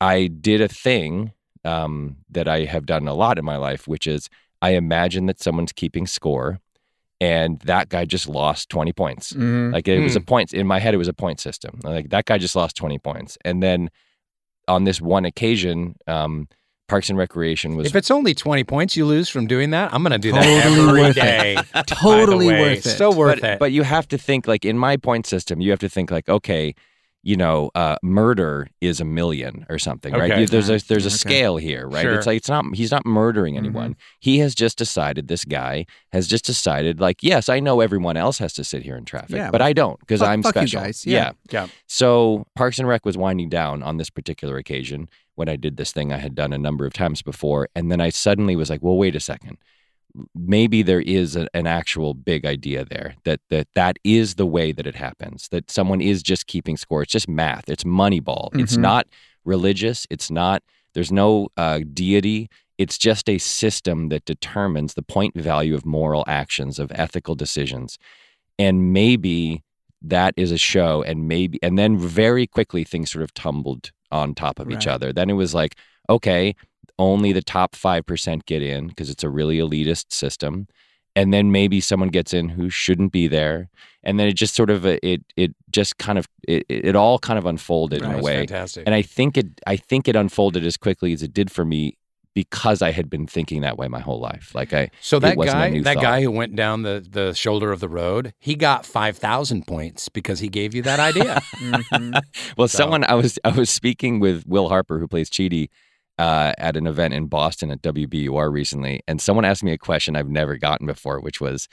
I 0.00 0.26
did 0.26 0.60
a 0.60 0.68
thing 0.68 1.32
um, 1.64 2.16
that 2.30 2.48
I 2.48 2.64
have 2.64 2.86
done 2.86 3.06
a 3.06 3.14
lot 3.14 3.38
in 3.38 3.44
my 3.44 3.56
life, 3.56 3.86
which 3.86 4.06
is 4.06 4.28
I 4.62 4.70
imagine 4.70 5.26
that 5.26 5.40
someone's 5.40 5.72
keeping 5.72 6.06
score 6.06 6.60
and 7.20 7.58
that 7.60 7.88
guy 7.88 8.04
just 8.04 8.28
lost 8.28 8.68
20 8.68 8.92
points. 8.92 9.32
Mhm. 9.32 9.72
Like 9.72 9.88
it 9.88 10.00
was 10.00 10.16
a 10.16 10.20
Hmm. 10.20 10.24
point 10.24 10.54
in 10.54 10.66
my 10.66 10.78
head, 10.78 10.94
it 10.94 10.98
was 10.98 11.08
a 11.08 11.12
point 11.12 11.40
system. 11.40 11.80
Like 11.82 12.10
that 12.10 12.26
guy 12.26 12.38
just 12.38 12.54
lost 12.56 12.76
20 12.76 12.98
points. 12.98 13.36
And 13.44 13.62
then 13.62 13.90
on 14.68 14.84
this 14.84 15.00
one 15.00 15.24
occasion, 15.24 15.96
um, 16.06 16.48
Parks 16.88 17.10
and 17.10 17.18
Recreation 17.18 17.76
was 17.76 17.86
If 17.86 17.96
it's 17.96 18.10
only 18.10 18.34
20 18.34 18.64
points 18.64 18.96
you 18.96 19.04
lose 19.04 19.28
from 19.28 19.46
doing 19.46 19.70
that, 19.70 19.92
I'm 19.92 20.02
going 20.02 20.12
to 20.12 20.18
do 20.18 20.32
that 20.32 20.42
Totally 20.42 20.80
every 20.88 21.00
worth 21.02 21.16
it. 21.18 21.20
day. 21.20 21.54
by 21.74 21.82
the 21.82 21.82
Totally 21.86 22.46
way. 22.46 22.60
worth 22.60 22.86
it. 22.86 22.90
So 22.96 23.12
worth 23.12 23.40
but, 23.42 23.50
it. 23.50 23.58
But 23.58 23.72
you 23.72 23.82
have 23.82 24.08
to 24.08 24.16
think 24.16 24.46
like 24.48 24.64
in 24.64 24.78
my 24.78 24.96
point 24.96 25.26
system, 25.26 25.60
you 25.60 25.70
have 25.70 25.80
to 25.80 25.88
think 25.90 26.10
like, 26.10 26.28
okay, 26.30 26.74
you 27.28 27.36
know, 27.36 27.70
uh, 27.74 27.96
murder 28.02 28.68
is 28.80 29.00
a 29.00 29.04
million 29.04 29.66
or 29.68 29.78
something, 29.78 30.14
right? 30.14 30.30
Okay. 30.32 30.40
You- 30.40 30.46
there's 30.46 30.70
a 30.70 30.78
there's 30.88 31.04
a 31.04 31.08
Okay. 31.08 31.16
scale 31.16 31.56
here, 31.58 31.86
right? 31.86 32.00
Sure. 32.00 32.14
It's 32.14 32.26
like 32.26 32.38
it's 32.38 32.48
not 32.48 32.64
he's 32.74 32.90
not 32.90 33.04
murdering 33.04 33.58
anyone. 33.58 33.96
He 34.18 34.38
has 34.38 34.54
just 34.54 34.78
decided. 34.78 35.28
This 35.28 35.44
guy 35.44 35.84
has 36.12 36.26
just 36.26 36.46
decided, 36.46 37.00
like, 37.00 37.18
yes, 37.22 37.50
I 37.50 37.60
know 37.60 37.80
everyone 37.82 38.16
else 38.16 38.38
has 38.38 38.54
to 38.54 38.64
sit 38.64 38.82
here 38.82 38.96
in 38.96 39.04
traffic, 39.04 39.36
Yeah, 39.36 39.50
but 39.50 39.60
I 39.60 39.74
don't 39.74 40.00
because 40.00 40.22
I'm 40.22 40.42
fuck 40.42 40.54
you 40.56 40.66
special. 40.68 40.80
guys. 40.86 41.04
Yeah. 41.04 41.32
Yeah. 41.50 41.66
So 41.86 42.46
Parks 42.56 42.78
and 42.78 42.88
Rec 42.88 43.04
was 43.04 43.18
winding 43.18 43.50
down 43.50 43.82
on 43.82 43.98
this 43.98 44.08
particular 44.08 44.56
occasion 44.56 45.08
when 45.34 45.50
I 45.50 45.56
did 45.56 45.76
this 45.76 45.92
thing 45.92 46.12
I 46.14 46.18
had 46.18 46.34
done 46.34 46.54
a 46.54 46.58
number 46.58 46.86
of 46.86 46.94
times 46.94 47.20
before, 47.20 47.68
and 47.74 47.92
then 47.92 48.00
I 48.00 48.08
suddenly 48.08 48.56
was 48.56 48.70
like, 48.70 48.82
well, 48.82 48.96
wait 48.96 49.14
a 49.14 49.20
second 49.20 49.58
maybe 50.34 50.82
there 50.82 51.00
is 51.00 51.36
a, 51.36 51.46
an 51.54 51.66
actual 51.66 52.14
big 52.14 52.44
idea 52.46 52.84
there 52.84 53.14
that 53.24 53.40
that 53.50 53.68
that 53.74 53.98
is 54.04 54.34
the 54.36 54.46
way 54.46 54.72
that 54.72 54.86
it 54.86 54.94
happens 54.94 55.48
that 55.50 55.70
someone 55.70 56.00
is 56.00 56.22
just 56.22 56.46
keeping 56.46 56.76
score. 56.76 57.02
It's 57.02 57.12
just 57.12 57.28
math. 57.28 57.68
It's 57.68 57.84
moneyball. 57.84 58.48
It's 58.54 58.76
Mhm. 58.76 58.80
not 58.82 59.06
religious. 59.44 60.06
It's 60.10 60.30
not 60.30 60.62
there's 60.94 61.12
no 61.12 61.48
uh, 61.56 61.80
deity. 61.92 62.48
It's 62.78 62.98
just 62.98 63.28
a 63.28 63.38
system 63.38 64.08
that 64.08 64.24
determines 64.24 64.94
the 64.94 65.02
point 65.02 65.34
value 65.36 65.74
of 65.74 65.84
moral 65.84 66.24
actions 66.26 66.78
of 66.78 66.90
ethical 66.94 67.34
decisions. 67.34 67.98
And 68.58 68.92
maybe 68.92 69.62
that 70.00 70.32
is 70.36 70.50
a 70.52 70.58
show 70.58 71.02
and 71.02 71.28
maybe 71.28 71.58
and 71.62 71.78
then 71.78 71.98
very 71.98 72.46
quickly 72.46 72.84
things 72.84 73.10
sort 73.10 73.22
of 73.22 73.34
tumbled 73.34 73.90
on 74.10 74.34
top 74.34 74.58
of 74.58 74.70
each 74.70 74.86
other. 74.86 75.12
Then 75.12 75.28
it 75.28 75.34
was 75.34 75.54
like 75.54 75.76
okay 76.08 76.54
only 76.98 77.32
the 77.32 77.42
top 77.42 77.72
5% 77.74 78.44
get 78.46 78.62
in 78.62 78.88
because 78.88 79.08
it's 79.10 79.22
a 79.24 79.28
really 79.30 79.58
elitist 79.58 80.12
system 80.12 80.66
and 81.16 81.32
then 81.32 81.50
maybe 81.50 81.80
someone 81.80 82.08
gets 82.10 82.32
in 82.34 82.48
who 82.50 82.68
shouldn't 82.70 83.12
be 83.12 83.28
there 83.28 83.68
and 84.04 84.18
then 84.20 84.28
it 84.28 84.34
just 84.34 84.54
sort 84.54 84.70
of 84.70 84.84
uh, 84.86 84.98
it 85.02 85.22
it 85.36 85.54
just 85.70 85.98
kind 85.98 86.18
of 86.18 86.28
it, 86.46 86.64
it 86.68 86.94
all 86.96 87.18
kind 87.18 87.38
of 87.38 87.46
unfolded 87.46 88.02
in 88.02 88.10
a 88.12 88.18
way 88.22 88.38
fantastic. 88.38 88.82
and 88.86 88.94
i 88.94 89.02
think 89.02 89.36
it 89.36 89.46
i 89.66 89.74
think 89.76 90.06
it 90.08 90.14
unfolded 90.16 90.64
as 90.64 90.76
quickly 90.76 91.12
as 91.12 91.22
it 91.22 91.32
did 91.32 91.50
for 91.50 91.64
me 91.64 91.96
because 92.34 92.82
i 92.82 92.90
had 92.92 93.08
been 93.10 93.26
thinking 93.26 93.62
that 93.62 93.76
way 93.78 93.88
my 93.88 93.98
whole 94.00 94.20
life 94.20 94.54
like 94.54 94.72
i 94.72 94.90
So 95.00 95.16
it 95.16 95.20
that 95.20 95.36
wasn't 95.36 95.56
a 95.56 95.60
guy, 95.60 95.70
new 95.70 95.82
that 95.82 95.94
thought. 95.94 96.02
guy 96.02 96.22
who 96.22 96.30
went 96.30 96.54
down 96.54 96.82
the, 96.82 97.04
the 97.08 97.32
shoulder 97.34 97.72
of 97.72 97.80
the 97.80 97.88
road, 97.88 98.32
he 98.38 98.54
got 98.54 98.84
five 98.86 99.16
thousand 99.16 99.66
points 99.66 100.08
because 100.08 100.38
he 100.40 100.48
gave 100.48 100.74
you 100.74 100.82
that 100.82 101.00
idea. 101.00 101.40
well, 102.56 102.68
So- 102.68 102.78
someone 102.78 103.02
I 103.04 103.14
was 103.14 103.38
I 103.44 103.50
was 103.50 103.70
speaking 103.70 104.20
with 104.20 104.44
Will 104.46 104.68
Harper, 104.68 104.98
who 105.00 105.08
plays 105.08 105.30
Chidi, 105.30 105.68
uh, 106.18 106.52
at 106.58 106.76
an 106.76 106.86
event 106.86 107.14
in 107.14 107.26
Boston 107.26 107.70
at 107.70 107.82
WBUR 107.82 108.50
recently, 108.52 109.00
and 109.06 109.20
someone 109.20 109.44
asked 109.44 109.64
me 109.64 109.72
a 109.72 109.78
question 109.78 110.16
I've 110.16 110.28
never 110.28 110.56
gotten 110.56 110.86
before, 110.86 111.20
which 111.20 111.40
was, 111.40 111.68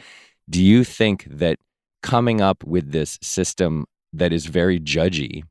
"Do 0.50 0.64
you 0.64 0.84
think 0.84 1.25
that 1.30 1.60
coming 2.02 2.42
up 2.42 2.64
with 2.64 2.92
this 2.92 3.18
system 3.22 3.86
that 4.14 4.32
is 4.32 4.46
very 4.46 4.80
judgy 4.80 5.44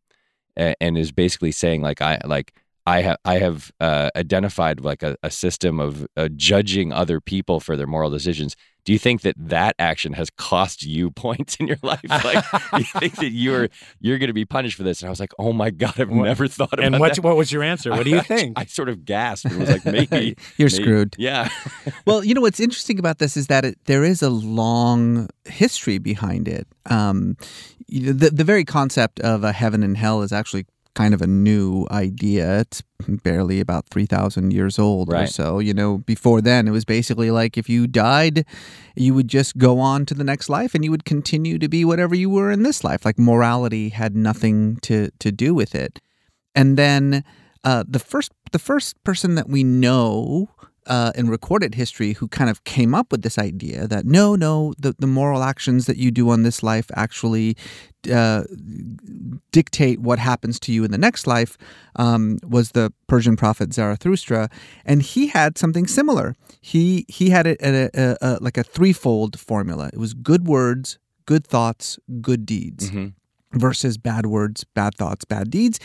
a- 0.56 0.74
and 0.80 0.96
is 0.96 1.12
basically 1.12 1.52
saying 1.52 1.82
like 1.82 2.00
I 2.00 2.18
like." 2.24 2.52
I 2.86 3.00
have 3.00 3.16
I 3.24 3.38
have 3.38 3.72
uh, 3.80 4.10
identified 4.14 4.80
like 4.80 5.02
a, 5.02 5.16
a 5.22 5.30
system 5.30 5.80
of 5.80 6.06
uh, 6.18 6.28
judging 6.36 6.92
other 6.92 7.18
people 7.18 7.58
for 7.58 7.78
their 7.78 7.86
moral 7.86 8.10
decisions. 8.10 8.56
Do 8.84 8.92
you 8.92 8.98
think 8.98 9.22
that 9.22 9.34
that 9.38 9.74
action 9.78 10.12
has 10.12 10.28
cost 10.30 10.82
you 10.82 11.10
points 11.24 11.56
in 11.56 11.66
your 11.68 11.78
life? 11.82 12.00
Like, 12.24 12.44
do 12.72 12.78
you 12.78 12.84
think 12.84 13.16
that 13.16 13.30
you're 13.30 13.68
you're 14.00 14.18
going 14.18 14.28
to 14.28 14.32
be 14.34 14.44
punished 14.44 14.76
for 14.76 14.82
this? 14.82 15.00
And 15.02 15.08
I 15.08 15.10
was 15.10 15.20
like, 15.20 15.32
oh 15.38 15.52
my 15.52 15.70
god, 15.70 15.98
I've 15.98 16.10
What- 16.10 16.24
never 16.24 16.48
thought 16.48 16.72
about 16.74 16.84
and 16.84 16.98
what, 17.00 17.14
that. 17.16 17.22
what 17.24 17.36
was 17.36 17.50
your 17.52 17.62
answer? 17.62 17.90
What 17.90 18.04
do 18.04 18.10
you 18.10 18.18
I- 18.18 18.22
think? 18.22 18.58
I, 18.58 18.64
sort 18.66 18.88
of 18.88 19.04
gasped 19.04 19.46
and 19.50 19.58
was 19.60 19.70
like, 19.70 19.84
maybe 19.84 20.36
You're 20.58 20.68
maybe- 20.70 20.82
screwed. 20.82 21.16
Yeah. 21.18 21.48
well, 22.06 22.24
you 22.24 22.34
know 22.34 22.40
what's 22.40 22.60
interesting 22.60 22.98
about 22.98 23.18
this 23.18 23.36
is 23.36 23.46
that 23.48 23.64
it, 23.64 23.78
there 23.86 24.04
is 24.04 24.22
a 24.22 24.30
long 24.30 25.28
history 25.46 25.98
behind 25.98 26.48
it. 26.48 26.66
Um, 26.86 27.36
the 27.88 28.30
the 28.30 28.44
very 28.44 28.64
concept 28.64 29.20
of 29.20 29.44
a 29.44 29.52
heaven 29.52 29.82
and 29.82 29.96
hell 29.96 30.22
is 30.22 30.32
actually 30.32 30.66
kind 30.94 31.14
of 31.14 31.22
a 31.22 31.26
new 31.26 31.86
idea. 31.90 32.60
It's 32.60 32.82
barely 33.08 33.60
about 33.60 33.86
three 33.88 34.06
thousand 34.06 34.52
years 34.52 34.78
old 34.78 35.12
or 35.12 35.26
so. 35.26 35.58
You 35.58 35.74
know, 35.74 35.98
before 35.98 36.40
then 36.40 36.66
it 36.68 36.70
was 36.70 36.84
basically 36.84 37.30
like 37.30 37.58
if 37.58 37.68
you 37.68 37.86
died, 37.86 38.44
you 38.94 39.14
would 39.14 39.28
just 39.28 39.58
go 39.58 39.80
on 39.80 40.06
to 40.06 40.14
the 40.14 40.24
next 40.24 40.48
life, 40.48 40.74
and 40.74 40.84
you 40.84 40.90
would 40.90 41.04
continue 41.04 41.58
to 41.58 41.68
be 41.68 41.84
whatever 41.84 42.14
you 42.14 42.30
were 42.30 42.50
in 42.50 42.62
this 42.62 42.84
life. 42.84 43.04
Like 43.04 43.18
morality 43.18 43.90
had 43.90 44.16
nothing 44.16 44.76
to 44.82 45.10
to 45.18 45.32
do 45.32 45.54
with 45.54 45.74
it. 45.74 46.00
And 46.54 46.76
then 46.76 47.24
uh, 47.64 47.84
the 47.88 47.98
first 47.98 48.32
the 48.52 48.58
first 48.58 49.02
person 49.04 49.34
that 49.34 49.48
we 49.48 49.64
know 49.64 50.48
uh, 50.86 51.12
in 51.14 51.28
recorded 51.28 51.74
history 51.74 52.12
who 52.14 52.28
kind 52.28 52.50
of 52.50 52.64
came 52.64 52.94
up 52.94 53.10
with 53.10 53.22
this 53.22 53.38
idea 53.38 53.86
that 53.86 54.04
no, 54.04 54.34
no, 54.34 54.74
the, 54.78 54.94
the 54.98 55.06
moral 55.06 55.42
actions 55.42 55.86
that 55.86 55.96
you 55.96 56.10
do 56.10 56.30
on 56.30 56.42
this 56.42 56.62
life 56.62 56.90
actually 56.94 57.56
uh, 58.12 58.44
dictate 59.50 60.00
what 60.00 60.18
happens 60.18 60.60
to 60.60 60.72
you 60.72 60.84
in 60.84 60.90
the 60.90 60.98
next 60.98 61.26
life 61.26 61.56
um, 61.96 62.38
was 62.46 62.72
the 62.72 62.92
Persian 63.06 63.36
prophet 63.36 63.72
Zarathustra, 63.72 64.50
and 64.84 65.02
he 65.02 65.28
had 65.28 65.56
something 65.56 65.86
similar. 65.86 66.34
He 66.60 67.06
he 67.08 67.30
had 67.30 67.46
it 67.46 67.60
a, 67.62 67.90
a, 67.94 68.16
a, 68.20 68.38
like 68.40 68.58
a 68.58 68.62
threefold 68.62 69.38
formula. 69.40 69.90
It 69.92 69.98
was 69.98 70.12
good 70.14 70.46
words, 70.46 70.98
good 71.26 71.46
thoughts, 71.46 71.98
good 72.20 72.44
deeds 72.44 72.90
versus 73.54 73.98
bad 73.98 74.26
words, 74.26 74.64
bad 74.74 74.94
thoughts, 74.94 75.24
bad 75.24 75.50
deeds. 75.50 75.78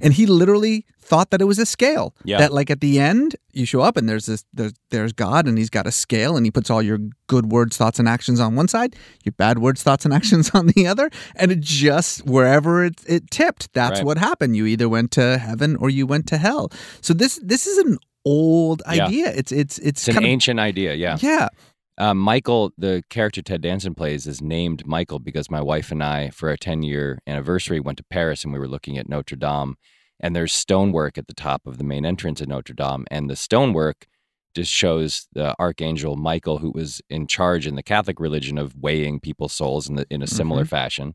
And 0.00 0.12
he 0.14 0.26
literally 0.26 0.84
thought 1.00 1.30
that 1.30 1.40
it 1.42 1.44
was 1.44 1.58
a 1.58 1.66
scale. 1.66 2.14
Yeah. 2.24 2.38
That 2.38 2.52
like 2.52 2.70
at 2.70 2.80
the 2.80 2.98
end, 2.98 3.36
you 3.52 3.66
show 3.66 3.80
up 3.82 3.96
and 3.96 4.08
there's 4.08 4.26
this 4.26 4.44
there's, 4.52 4.72
there's 4.90 5.12
God 5.12 5.46
and 5.46 5.58
he's 5.58 5.68
got 5.70 5.86
a 5.86 5.92
scale 5.92 6.36
and 6.36 6.46
he 6.46 6.50
puts 6.50 6.70
all 6.70 6.80
your 6.82 6.98
good 7.26 7.52
words, 7.52 7.76
thoughts, 7.76 7.98
and 7.98 8.08
actions 8.08 8.40
on 8.40 8.54
one 8.56 8.68
side, 8.68 8.96
your 9.24 9.32
bad 9.32 9.58
words, 9.58 9.82
thoughts, 9.82 10.04
and 10.04 10.14
actions 10.14 10.50
on 10.54 10.68
the 10.68 10.86
other. 10.86 11.10
And 11.36 11.52
it 11.52 11.60
just 11.60 12.24
wherever 12.26 12.84
it, 12.84 13.02
it 13.06 13.30
tipped, 13.30 13.72
that's 13.74 14.00
Right. 14.00 14.06
what 14.06 14.18
happened. 14.18 14.56
You 14.56 14.66
either 14.66 14.88
went 14.88 15.10
to 15.12 15.38
heaven 15.38 15.76
or 15.76 15.90
you 15.90 16.06
went 16.06 16.26
to 16.28 16.38
hell. 16.38 16.70
So 17.02 17.12
this 17.14 17.38
this 17.42 17.66
is 17.66 17.78
an 17.78 17.98
old 18.24 18.82
Yeah. 18.90 19.06
idea. 19.06 19.26
It's 19.28 19.52
it's 19.52 19.78
it's, 19.78 20.08
It's 20.08 20.16
an 20.16 20.16
of 20.18 20.24
ancient 20.24 20.58
idea, 20.58 20.94
yeah. 20.94 21.18
Yeah. 21.20 21.48
Um, 21.96 22.18
Michael, 22.18 22.72
the 22.76 23.02
character 23.08 23.40
Ted 23.42 23.60
Danson 23.62 23.94
plays, 23.94 24.26
is 24.26 24.42
named 24.42 24.84
Michael 24.86 25.18
because 25.20 25.50
my 25.50 25.60
wife 25.60 25.92
and 25.92 26.02
I, 26.02 26.30
for 26.30 26.48
our 26.48 26.56
10 26.56 26.82
year 26.82 27.20
anniversary, 27.26 27.78
went 27.80 27.98
to 27.98 28.04
Paris 28.04 28.42
and 28.44 28.52
we 28.52 28.58
were 28.58 28.68
looking 28.68 28.98
at 28.98 29.08
Notre 29.08 29.36
Dame. 29.36 29.76
And 30.20 30.34
there's 30.34 30.52
stonework 30.52 31.18
at 31.18 31.26
the 31.26 31.34
top 31.34 31.66
of 31.66 31.78
the 31.78 31.84
main 31.84 32.04
entrance 32.04 32.40
at 32.40 32.48
Notre 32.48 32.74
Dame. 32.74 33.04
And 33.10 33.28
the 33.30 33.36
stonework 33.36 34.06
just 34.54 34.72
shows 34.72 35.26
the 35.32 35.54
archangel 35.60 36.16
Michael, 36.16 36.58
who 36.58 36.70
was 36.72 37.00
in 37.10 37.26
charge 37.26 37.66
in 37.66 37.74
the 37.74 37.82
Catholic 37.82 38.20
religion 38.20 38.56
of 38.58 38.76
weighing 38.76 39.18
people's 39.20 39.52
souls 39.52 39.88
in, 39.88 39.96
the, 39.96 40.06
in 40.10 40.22
a 40.22 40.26
similar 40.28 40.64
Mhm. 40.64 40.68
fashion. 40.68 41.14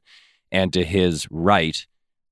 And 0.51 0.71
to 0.73 0.83
his 0.83 1.27
right, 1.31 1.85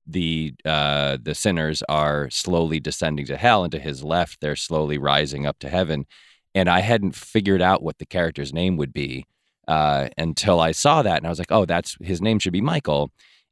the 0.06 0.54
uh, 0.64 1.18
the 1.22 1.34
sinners 1.34 1.82
are 1.88 2.30
slowly 2.30 2.80
descending 2.80 3.26
to 3.26 3.36
hell, 3.36 3.62
and 3.62 3.72
to 3.72 3.78
his 3.78 4.02
left, 4.02 4.40
they're 4.40 4.56
slowly 4.56 4.96
rising 4.98 5.46
up 5.46 5.58
to 5.60 5.68
heaven. 5.68 6.06
And 6.54 6.68
I 6.68 6.80
hadn't 6.80 7.14
figured 7.14 7.62
out 7.62 7.82
what 7.82 7.98
the 7.98 8.06
character's 8.06 8.52
name 8.52 8.76
would 8.78 8.92
be 8.92 9.26
uh, 9.68 10.08
until 10.16 10.60
I 10.60 10.72
saw 10.72 11.02
that, 11.02 11.18
and 11.18 11.26
I 11.26 11.28
was 11.30 11.38
like, 11.38 11.52
"Oh, 11.52 11.64
that's 11.66 11.96
his 12.00 12.20
name 12.22 12.38
should 12.38 12.52
be 12.54 12.60
Michael." 12.62 13.10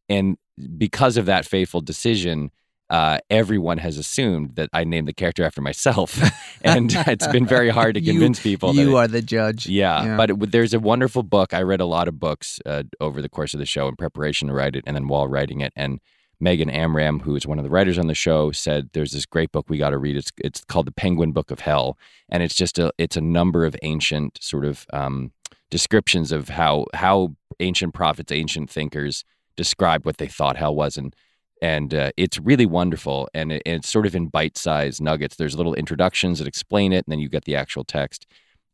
And 0.09 0.39
because 0.79 1.17
of 1.17 1.27
that 1.27 1.45
fateful 1.45 1.83
decision, 1.83 2.51
uh, 2.89 3.19
everyone 3.29 3.79
has 3.79 3.99
assumed 3.99 4.55
that 4.57 4.71
I 4.73 4.85
named 4.85 5.09
the 5.09 5.13
character 5.13 5.45
after 5.45 5.61
myself, 5.61 6.19
and 6.63 6.91
it's 7.07 7.27
been 7.27 7.45
very 7.47 7.69
hard 7.69 7.95
to 7.97 8.01
You- 8.03 8.13
convince 8.13 8.41
people. 8.41 8.73
that 8.73 8.81
You 8.81 8.97
it- 8.97 9.01
are 9.01 9.09
the 9.09 9.21
judge. 9.23 9.67
yeah, 9.67 10.03
Yeah. 10.05 10.17
but 10.17 10.31
it, 10.31 10.51
there's 10.53 10.73
a 10.73 10.81
wonderful 10.81 11.23
book. 11.23 11.53
I 11.53 11.63
read 11.63 11.81
a 11.81 11.87
lot 11.87 12.09
of 12.09 12.19
books 12.19 12.61
uh, 12.65 12.85
over 13.01 13.21
the 13.21 13.29
course 13.29 13.53
of 13.55 13.61
the 13.61 13.67
show 13.67 13.87
in 13.89 13.97
preparation 13.97 14.49
to 14.49 14.55
write 14.55 14.75
it, 14.77 14.85
and 14.87 14.97
then 14.97 15.09
while 15.09 15.29
writing 15.29 15.61
it. 15.61 15.73
And 15.77 16.01
Megan 16.39 16.69
Amram, 16.69 17.21
who 17.21 17.35
is 17.35 17.47
one 17.47 17.59
of 17.59 17.65
the 17.65 17.71
writers 17.71 17.99
on 17.99 18.09
the 18.09 18.15
show, 18.15 18.53
said 18.53 18.91
there's 18.93 19.13
this 19.13 19.27
great 19.27 19.53
book 19.53 19.67
we 19.69 19.79
got 19.79 19.91
to 19.91 19.99
read. 19.99 20.17
It's 20.17 20.31
it's 20.39 20.65
called 20.65 20.87
The 20.87 20.93
Penguin 20.93 21.33
Book 21.33 21.51
of 21.51 21.61
Hell, 21.61 21.97
and 22.29 22.43
it's 22.43 22.55
just 22.55 22.79
a 22.79 22.93
it's 22.99 23.17
a 23.17 23.21
number 23.21 23.65
of 23.65 23.77
ancient 23.83 24.39
sort 24.43 24.65
of 24.65 24.87
um, 24.93 25.33
descriptions 25.71 26.33
of 26.33 26.51
how 26.51 26.87
how 26.95 27.35
ancient 27.61 27.95
prophets, 27.95 28.33
ancient 28.33 28.71
thinkers 28.71 29.25
described 29.57 30.05
what 30.05 30.19
they 30.19 30.27
thought 30.29 30.57
hell 30.57 30.75
was, 30.75 30.97
and 30.97 31.17
and 31.63 31.95
uh, 31.95 32.11
it's 32.17 32.39
really 32.39 32.67
wonderful. 32.67 33.29
And 33.33 33.53
it, 33.53 33.63
it's 33.65 33.89
sort 33.89 34.07
of 34.07 34.15
in 34.15 34.29
bite 34.29 34.59
sized 34.59 35.01
nuggets. 35.01 35.37
There's 35.37 35.57
little 35.57 35.75
introductions 35.75 36.39
that 36.39 36.49
explain 36.49 36.93
it, 36.93 37.07
and 37.07 37.13
then 37.13 37.19
you 37.19 37.29
get 37.29 37.45
the 37.45 37.57
actual 37.57 37.85
text. 37.85 38.27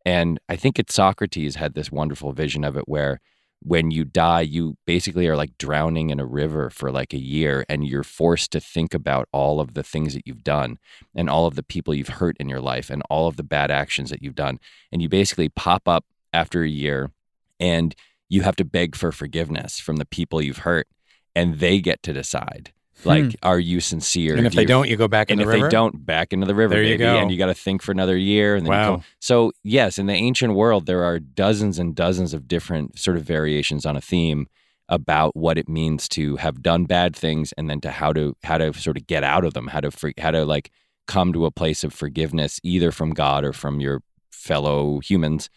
And 0.05 0.41
I 0.49 0.57
think 0.57 0.79
it's 0.81 0.95
Socrates 0.95 1.55
had 1.55 1.75
this 1.75 1.93
wonderful 1.93 2.33
vision 2.33 2.65
of 2.65 2.77
it 2.77 2.89
where 2.89 3.21
when 3.65 3.91
you 3.91 4.05
die, 4.05 4.41
you 4.41 4.77
basically 4.87 5.29
are 5.29 5.37
like 5.37 5.57
drowning 5.59 6.11
in 6.11 6.19
a 6.19 6.27
river 6.27 6.71
for 6.71 6.91
like 6.91 7.13
a 7.13 7.19
year 7.19 7.65
and 7.69 7.87
you're 7.87 8.03
forced 8.03 8.51
to 8.53 8.61
think 8.61 8.93
about 8.95 9.29
all 9.33 9.61
of 9.61 9.75
the 9.75 9.83
things 9.83 10.15
that 10.15 10.27
you've 10.27 10.45
done 10.45 10.79
and 11.15 11.31
all 11.31 11.47
of 11.47 11.55
the 11.55 11.63
people 11.63 11.95
you've 11.95 12.09
hurt 12.09 12.37
in 12.41 12.49
your 12.49 12.61
life 12.61 12.91
and 12.91 13.03
all 13.09 13.29
of 13.29 13.37
the 13.37 13.43
bad 13.43 13.71
actions 13.71 14.11
that 14.11 14.23
you've 14.23 14.35
done. 14.35 14.59
And 14.91 15.01
you 15.01 15.09
basically 15.09 15.49
pop 15.49 15.87
up 15.87 16.05
after 16.33 16.63
a 16.63 16.69
year 16.69 17.13
and 17.61 17.95
you 18.29 18.43
have 18.43 18.57
to 18.57 18.65
beg 18.65 18.97
for 18.97 19.13
forgiveness 19.13 19.79
from 19.79 19.97
the 19.97 20.07
people 20.07 20.41
you've 20.41 20.59
hurt, 20.59 20.89
and 21.35 21.59
they 21.59 21.81
get 21.81 22.03
to 22.03 22.15
decide. 22.15 22.73
Like, 23.05 23.25
Hmm. 23.25 23.31
are 23.43 23.59
you 23.59 23.81
sincere? 23.81 24.37
And 24.37 24.47
if 24.47 24.53
Do 24.53 24.57
they 24.57 24.63
you- 24.63 24.69
don't, 24.69 24.89
you 24.89 24.97
go 24.97 25.09
back 25.09 25.31
in 25.31 25.39
the 25.39 25.45
river. 25.45 25.53
and 25.53 25.59
if 25.59 25.63
river? 25.65 25.69
they 25.71 25.73
don't, 25.77 26.07
back 26.07 26.33
into 26.33 26.47
the 26.47 26.55
river, 26.55 26.75
There 26.75 26.83
you 26.83 26.91
baby, 26.99 27.05
go. 27.05 27.19
and 27.19 27.31
you 27.31 27.39
got 27.39 27.47
to 27.47 27.55
think 27.55 27.83
for 27.83 27.93
another 27.93 28.17
year. 28.17 28.55
And 28.57 28.67
then 28.67 28.73
you 28.73 28.79
Wow. 28.79 28.97
go- 28.97 29.03
so 29.21 29.53
yes, 29.65 29.99
in 29.99 30.07
the 30.07 30.15
ancient 30.15 30.55
world, 30.55 30.87
there 30.87 31.03
are 31.05 31.19
dozens 31.19 31.79
and 31.79 31.95
dozens 31.95 32.33
of 32.35 32.47
different 32.49 32.99
sort 32.99 33.17
of 33.17 33.25
variations 33.25 33.85
on 33.87 33.97
a 33.97 34.01
theme 34.01 34.47
about 34.89 35.35
what 35.37 35.57
it 35.59 35.69
means 35.69 36.09
to 36.11 36.37
have 36.37 36.61
done 36.63 36.85
bad 36.85 37.15
things, 37.17 37.53
and 37.53 37.71
then 37.71 37.81
to 37.81 37.91
how 37.91 38.13
to 38.13 38.37
how 38.43 38.59
to 38.59 38.73
sort 38.75 38.97
of 38.97 39.07
get 39.07 39.25
out 39.25 39.45
of 39.45 39.55
them, 39.55 39.69
how 39.69 39.81
to 39.81 39.91
for, 39.91 40.13
how 40.19 40.31
to 40.31 40.45
like 40.45 40.71
come 41.07 41.33
to 41.33 41.47
a 41.47 41.51
place 41.51 41.83
of 41.83 41.93
forgiveness, 41.95 42.61
either 42.63 42.93
from 42.93 43.11
God 43.11 43.45
or 43.45 43.53
from 43.53 43.81
your 43.81 44.03
fellow 44.31 44.99
humans. 45.01 45.49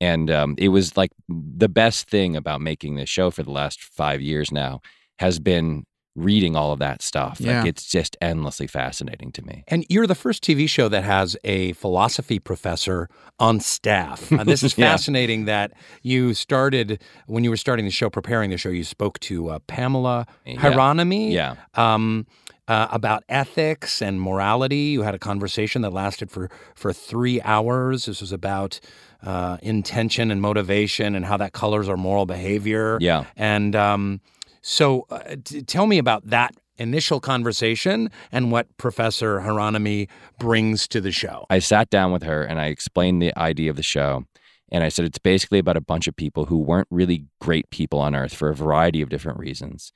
And 0.00 0.30
um, 0.30 0.56
it 0.58 0.68
was 0.68 0.96
like 0.96 1.10
the 1.28 1.68
best 1.68 2.08
thing 2.10 2.36
about 2.36 2.60
making 2.60 2.96
this 2.96 3.08
show 3.08 3.30
for 3.30 3.42
the 3.44 3.52
last 3.52 3.80
five 3.80 4.20
years 4.20 4.50
now 4.52 4.80
has 5.20 5.38
been 5.38 5.84
reading 6.14 6.54
all 6.56 6.72
of 6.72 6.78
that 6.78 7.00
stuff. 7.02 7.40
Yeah. 7.40 7.60
Like 7.60 7.68
it's 7.70 7.86
just 7.86 8.16
endlessly 8.20 8.66
fascinating 8.66 9.32
to 9.32 9.42
me. 9.42 9.64
And 9.68 9.86
you're 9.88 10.06
the 10.06 10.14
first 10.14 10.42
TV 10.44 10.68
show 10.68 10.88
that 10.88 11.04
has 11.04 11.36
a 11.44 11.72
philosophy 11.72 12.38
professor 12.38 13.08
on 13.38 13.60
staff. 13.60 14.30
Uh, 14.32 14.44
this 14.44 14.62
is 14.62 14.76
Yeah. 14.78 14.90
fascinating 14.92 15.46
that 15.46 15.72
you 16.02 16.34
started 16.34 17.02
when 17.26 17.44
you 17.44 17.50
were 17.50 17.56
starting 17.56 17.84
the 17.86 17.90
show, 17.90 18.10
preparing 18.10 18.50
the 18.50 18.58
show. 18.58 18.68
You 18.68 18.84
spoke 18.84 19.20
to 19.20 19.48
uh, 19.48 19.58
Pamela 19.60 20.26
Yeah. 20.44 20.56
Hieronymi, 20.56 21.32
Yeah. 21.32 21.54
um, 21.74 22.26
uh, 22.68 22.88
about 22.90 23.24
ethics 23.28 24.00
and 24.02 24.20
morality. 24.20 24.76
You 24.94 25.02
had 25.02 25.14
a 25.14 25.18
conversation 25.18 25.82
that 25.82 25.92
lasted 25.92 26.30
for 26.30 26.48
for 26.74 26.92
three 26.92 27.40
hours. 27.42 28.04
This 28.04 28.20
was 28.20 28.32
about 28.32 28.78
uh, 29.22 29.56
intention 29.62 30.30
and 30.30 30.40
motivation 30.42 31.14
and 31.14 31.24
how 31.24 31.36
that 31.38 31.52
colors 31.52 31.88
our 31.88 31.96
moral 31.96 32.24
behavior. 32.26 32.98
Yeah. 33.00 33.24
And 33.36 33.74
um, 33.74 34.20
so, 34.62 35.06
uh, 35.10 35.36
t- 35.44 35.62
tell 35.62 35.86
me 35.86 35.98
about 35.98 36.28
that 36.28 36.54
initial 36.78 37.20
conversation 37.20 38.10
and 38.30 38.50
what 38.50 38.76
Professor 38.76 39.40
Hieronymi 39.40 40.08
brings 40.38 40.88
to 40.88 41.00
the 41.00 41.12
show. 41.12 41.46
I 41.50 41.58
sat 41.58 41.90
down 41.90 42.12
with 42.12 42.22
her 42.22 42.42
and 42.42 42.60
I 42.60 42.66
explained 42.66 43.22
the 43.22 43.36
idea 43.38 43.70
of 43.70 43.76
the 43.76 43.82
show. 43.82 44.24
And 44.70 44.82
I 44.82 44.88
said 44.88 45.04
it's 45.04 45.18
basically 45.18 45.58
about 45.58 45.76
a 45.76 45.82
bunch 45.82 46.08
of 46.08 46.16
people 46.16 46.46
who 46.46 46.58
weren't 46.58 46.88
really 46.90 47.26
great 47.40 47.68
people 47.70 48.00
on 48.00 48.14
earth 48.14 48.34
for 48.34 48.48
a 48.48 48.54
variety 48.54 49.02
of 49.02 49.10
different 49.10 49.38
reasons. 49.38 49.92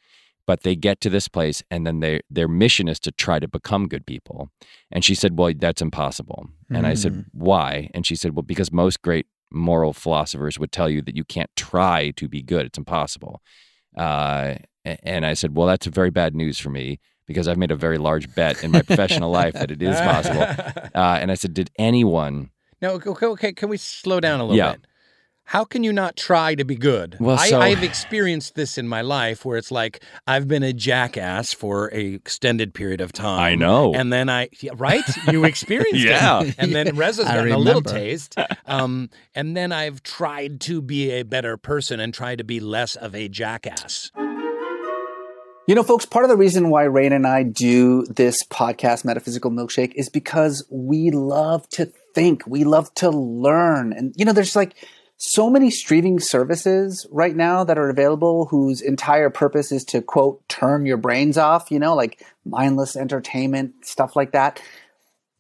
But 0.47 0.65
they 0.65 0.77
get 0.77 1.01
to 1.01 1.11
this 1.11 1.29
place 1.29 1.63
and 1.71 1.87
then 1.87 2.01
they, 2.01 2.21
their 2.29 2.47
mission 2.47 2.87
is 2.87 3.01
to 3.01 3.11
try 3.11 3.39
to 3.39 3.49
become 3.49 3.89
good 3.89 4.05
people. 4.05 4.51
And 4.93 5.03
she 5.03 5.15
said, 5.15 5.39
Well, 5.39 5.53
that's 5.59 5.81
impossible. 5.81 6.51
And 6.71 6.87
I 6.87 6.95
said, 6.95 7.13
Mm. 7.13 7.25
Why? 7.33 7.91
And 7.95 8.07
she 8.07 8.15
said, 8.15 8.37
Well, 8.37 8.43
because 8.43 8.71
most 8.71 9.01
great 9.01 9.27
moral 9.51 9.93
philosophers 9.95 10.59
would 10.59 10.73
tell 10.73 10.91
you 10.91 11.01
that 11.03 11.17
you 11.17 11.25
can't 11.25 11.51
try 11.57 12.11
to 12.17 12.29
be 12.29 12.43
good, 12.43 12.67
it's 12.67 12.79
impossible. 12.79 13.41
Uh, 13.97 14.57
and 14.85 15.25
I 15.27 15.35
said, 15.35 15.57
Well, 15.57 15.67
that's 15.67 15.87
very 15.87 16.11
bad 16.11 16.35
news 16.35 16.59
for 16.59 16.71
me 16.71 16.99
because 17.27 17.49
I've 17.49 17.59
made 17.59 17.71
a 17.73 17.77
very 17.77 17.99
large 17.99 18.33
bet 18.35 18.63
in 18.63 18.71
my 18.71 18.83
professional 18.83 19.31
life 19.31 19.55
that 19.55 19.71
it 19.71 19.83
is 19.83 19.97
possible. 20.01 20.47
Uh, 20.95 21.19
and 21.21 21.31
I 21.31 21.35
said, 21.35 21.53
Did 21.53 21.71
anyone 21.79 22.51
No, 22.81 22.93
okay, 22.93 23.27
okay, 23.27 23.53
can 23.53 23.69
we 23.69 23.77
slow 23.77 24.19
down 24.21 24.41
a 24.41 24.45
little 24.45 24.57
Yeah. 24.57 24.73
bit? 24.73 24.87
How 25.51 25.65
can 25.65 25.85
you 25.85 25.93
not 25.93 26.17
try 26.17 26.57
to 26.57 26.65
be 26.65 26.75
good? 26.75 27.17
Well, 27.21 27.39
I, 27.39 27.49
so- 27.49 27.61
I've 27.61 27.85
experienced 27.85 28.57
this 28.57 28.77
in 28.79 28.89
my 28.89 29.01
life 29.03 29.45
where 29.45 29.57
it's 29.57 29.71
like 29.71 30.03
I've 30.27 30.49
been 30.49 30.65
a 30.65 30.73
jackass 30.73 31.53
for 31.53 31.89
a 31.95 32.15
extended 32.15 32.75
period 32.75 33.01
of 33.01 33.13
time. 33.13 33.39
I 33.41 33.55
know. 33.55 33.95
and 33.95 34.13
then 34.13 34.29
I 34.29 34.49
yeah, 34.61 34.73
right, 34.77 35.05
you 35.31 35.45
experienced 35.45 35.95
Yeah. 36.05 36.43
it, 36.43 36.57
and 36.59 36.75
then 36.75 36.97
Reza's 36.97 37.27
I 37.27 37.37
gotten 37.37 37.53
a 37.53 37.59
little 37.59 37.81
taste, 37.83 38.35
um, 38.67 39.09
and 39.37 39.57
then 39.57 39.71
I've 39.71 40.03
tried 40.03 40.61
to 40.63 40.83
be 40.83 41.13
a 41.13 41.23
better 41.23 41.57
person 41.57 42.01
and 42.01 42.13
try 42.13 42.35
to 42.35 42.43
be 42.45 42.59
less 42.59 42.97
of 42.97 43.15
a 43.15 43.29
jackass. 43.29 44.11
You 45.69 45.75
know, 45.75 45.83
folks, 45.83 46.07
part 46.07 46.25
of 46.25 46.29
the 46.29 46.37
reason 46.37 46.71
why 46.71 46.85
Rainn 46.85 47.13
and 47.13 47.27
I 47.27 47.43
do 47.45 48.05
this 48.07 48.43
podcast, 48.45 49.05
Metaphysical 49.05 49.51
Milkshake, 49.51 49.93
is 49.95 50.09
because 50.09 50.65
we 50.71 51.11
love 51.11 51.69
to 51.71 51.87
think. 52.15 52.43
We 52.47 52.63
love 52.65 52.93
to 52.95 53.11
learn. 53.11 53.93
And, 53.93 54.13
you 54.17 54.25
know, 54.25 54.33
there's 54.33 54.55
like 54.55 54.75
so 55.19 55.49
many 55.49 55.71
streaming 55.71 56.21
services 56.21 57.07
right 57.11 57.35
now 57.35 57.65
that 57.65 57.79
are 57.79 57.89
available 57.89 58.47
whose 58.47 58.81
entire 58.81 59.31
purpose 59.31 59.73
is 59.73 59.85
to, 59.87 60.03
quote, 60.03 60.47
turn 60.49 60.85
your 60.85 60.99
brains 60.99 61.39
off, 61.39 61.71
you 61.71 61.79
know, 61.79 61.95
like 61.95 62.25
mindless 62.45 62.97
entertainment, 62.97 63.87
stuff 63.87 64.15
like 64.15 64.33
that. 64.33 64.61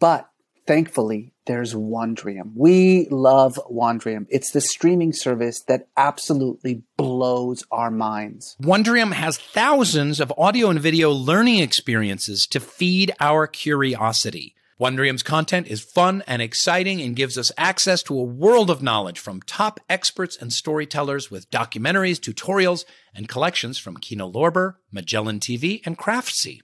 But 0.00 0.28
thankfully, 0.66 1.32
there's 1.46 1.74
Wondrium. 1.74 2.52
We 2.56 3.06
love 3.10 3.60
Wondrium. 3.70 4.26
It's 4.30 4.50
the 4.50 4.60
streaming 4.60 5.12
service 5.12 5.62
that 5.68 5.88
absolutely 5.96 6.82
blows 6.96 7.64
our 7.70 7.90
minds. 7.90 8.56
Wondrium 8.60 9.12
has 9.12 9.38
thousands 9.38 10.20
of 10.20 10.32
audio 10.36 10.70
and 10.70 10.80
video 10.80 11.10
learning 11.10 11.60
experiences 11.60 12.46
to 12.48 12.60
feed 12.60 13.12
our 13.20 13.46
curiosity. 13.46 14.55
Wondrium's 14.80 15.22
content 15.22 15.66
is 15.68 15.80
fun 15.82 16.22
and 16.26 16.42
exciting 16.42 17.00
and 17.00 17.16
gives 17.16 17.38
us 17.38 17.50
access 17.56 18.02
to 18.02 18.18
a 18.18 18.22
world 18.22 18.68
of 18.70 18.82
knowledge 18.82 19.18
from 19.18 19.40
top 19.42 19.80
experts 19.88 20.36
and 20.38 20.52
storytellers 20.52 21.30
with 21.30 21.50
documentaries, 21.50 22.18
tutorials, 22.20 22.84
and 23.14 23.26
collections 23.28 23.78
from 23.78 23.96
Kino 23.96 24.30
Lorber, 24.30 24.74
Magellan 24.92 25.40
TV, 25.40 25.80
and 25.86 25.96
Craftsy. 25.96 26.60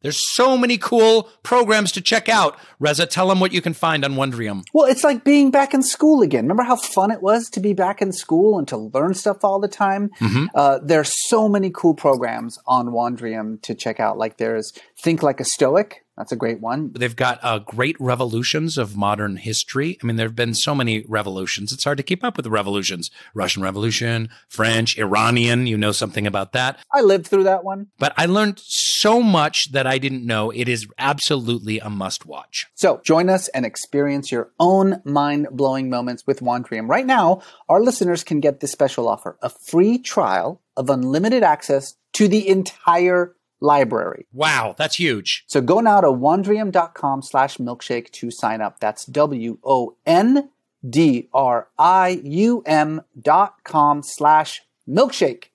There's 0.00 0.32
so 0.32 0.56
many 0.56 0.78
cool 0.78 1.28
programs 1.42 1.90
to 1.92 2.00
check 2.00 2.28
out. 2.28 2.56
Reza, 2.78 3.04
tell 3.06 3.26
them 3.26 3.40
what 3.40 3.52
you 3.52 3.60
can 3.60 3.72
find 3.74 4.04
on 4.04 4.14
Wondrium. 4.14 4.62
Well, 4.72 4.86
it's 4.86 5.02
like 5.02 5.24
being 5.24 5.50
back 5.50 5.74
in 5.74 5.82
school 5.82 6.22
again. 6.22 6.44
Remember 6.44 6.62
how 6.62 6.76
fun 6.76 7.10
it 7.10 7.20
was 7.20 7.50
to 7.50 7.58
be 7.60 7.72
back 7.72 8.00
in 8.00 8.12
school 8.12 8.56
and 8.60 8.68
to 8.68 8.76
learn 8.76 9.14
stuff 9.14 9.38
all 9.42 9.58
the 9.58 9.66
time? 9.66 10.10
Mhm. 10.20 10.46
Uh, 10.54 10.78
there's 10.84 11.10
so 11.28 11.48
many 11.48 11.70
cool 11.74 11.94
programs 11.94 12.60
on 12.68 12.90
Wondrium 12.90 13.60
to 13.62 13.74
check 13.74 13.98
out. 13.98 14.16
Like 14.16 14.36
there's 14.36 14.72
Think 15.02 15.24
Like 15.24 15.40
a 15.40 15.44
Stoic. 15.44 16.04
That's 16.18 16.32
a 16.32 16.36
great 16.36 16.60
one. 16.60 16.90
They've 16.94 17.14
got 17.14 17.38
uh, 17.44 17.60
great 17.60 17.96
revolutions 18.00 18.76
of 18.76 18.96
modern 18.96 19.36
history. 19.36 19.96
I 20.02 20.06
mean, 20.06 20.16
there 20.16 20.26
have 20.26 20.34
been 20.34 20.52
so 20.52 20.74
many 20.74 21.04
revolutions. 21.06 21.70
It's 21.70 21.84
hard 21.84 21.96
to 21.98 22.02
keep 22.02 22.24
up 22.24 22.36
with 22.36 22.42
the 22.42 22.50
revolutions. 22.50 23.12
Russian 23.34 23.62
Revolution, 23.62 24.28
French, 24.48 24.98
Iranian. 24.98 25.68
You 25.68 25.78
know 25.78 25.92
something 25.92 26.26
about 26.26 26.52
that. 26.54 26.80
I 26.92 27.02
lived 27.02 27.28
through 27.28 27.44
that 27.44 27.62
one. 27.62 27.86
But 28.00 28.14
I 28.16 28.26
learned 28.26 28.58
so 28.58 29.22
much 29.22 29.70
that 29.70 29.86
I 29.86 29.98
didn't 29.98 30.26
know. 30.26 30.50
It 30.50 30.68
is 30.68 30.88
absolutely 30.98 31.78
a 31.78 31.88
must 31.88 32.26
watch. 32.26 32.66
So 32.74 33.00
join 33.04 33.28
us 33.30 33.46
and 33.48 33.64
experience 33.64 34.32
your 34.32 34.50
own 34.58 35.00
mind 35.04 35.46
blowing 35.52 35.88
moments 35.88 36.26
with 36.26 36.40
Wondrium. 36.40 36.88
Right 36.88 37.06
now, 37.06 37.42
our 37.68 37.80
listeners 37.80 38.24
can 38.24 38.40
get 38.40 38.58
this 38.58 38.72
special 38.72 39.08
offer 39.08 39.38
a 39.40 39.48
free 39.48 39.98
trial 39.98 40.60
of 40.76 40.90
unlimited 40.90 41.44
access 41.44 41.94
to 42.14 42.26
the 42.26 42.48
entire 42.48 43.36
library. 43.60 44.26
Wow, 44.32 44.74
that's 44.78 44.96
huge. 44.96 45.44
So 45.46 45.60
go 45.60 45.80
now 45.80 46.00
to 46.00 46.08
wondrium.com 46.08 47.22
slash 47.22 47.56
milkshake 47.56 48.10
to 48.12 48.30
sign 48.30 48.60
up. 48.60 48.80
That's 48.80 49.04
W 49.06 49.58
O 49.64 49.96
N 50.06 50.50
D 50.88 51.28
R 51.32 51.68
I 51.78 52.20
U 52.24 52.62
M 52.66 53.02
dot 53.20 53.64
com 53.64 54.02
slash 54.02 54.62
milkshake. 54.88 55.46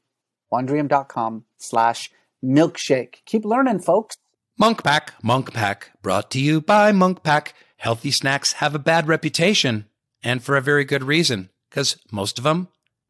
Wondrium.com 0.52 1.46
slash 1.58 2.12
milkshake. 2.44 3.16
Keep 3.26 3.46
learning, 3.46 3.80
folks. 3.80 4.18
Munk 4.60 4.84
Pack, 4.84 5.14
Munk 5.24 5.52
Pack, 5.54 5.92
brought 6.04 6.30
to 6.32 6.40
you 6.40 6.62
by 6.62 6.92
Munk 6.92 7.24
Pack. 7.24 7.56
Healthy 7.78 8.12
snacks 8.12 8.54
have 8.54 8.76
a 8.76 8.80
bad 8.80 9.08
reputation, 9.08 9.86
and 10.22 10.44
for 10.44 10.56
a 10.56 10.62
very 10.62 10.86
good 10.86 11.04
reason, 11.04 11.50
because 11.70 11.98
most 12.12 12.38
of 12.38 12.44
them 12.44 12.68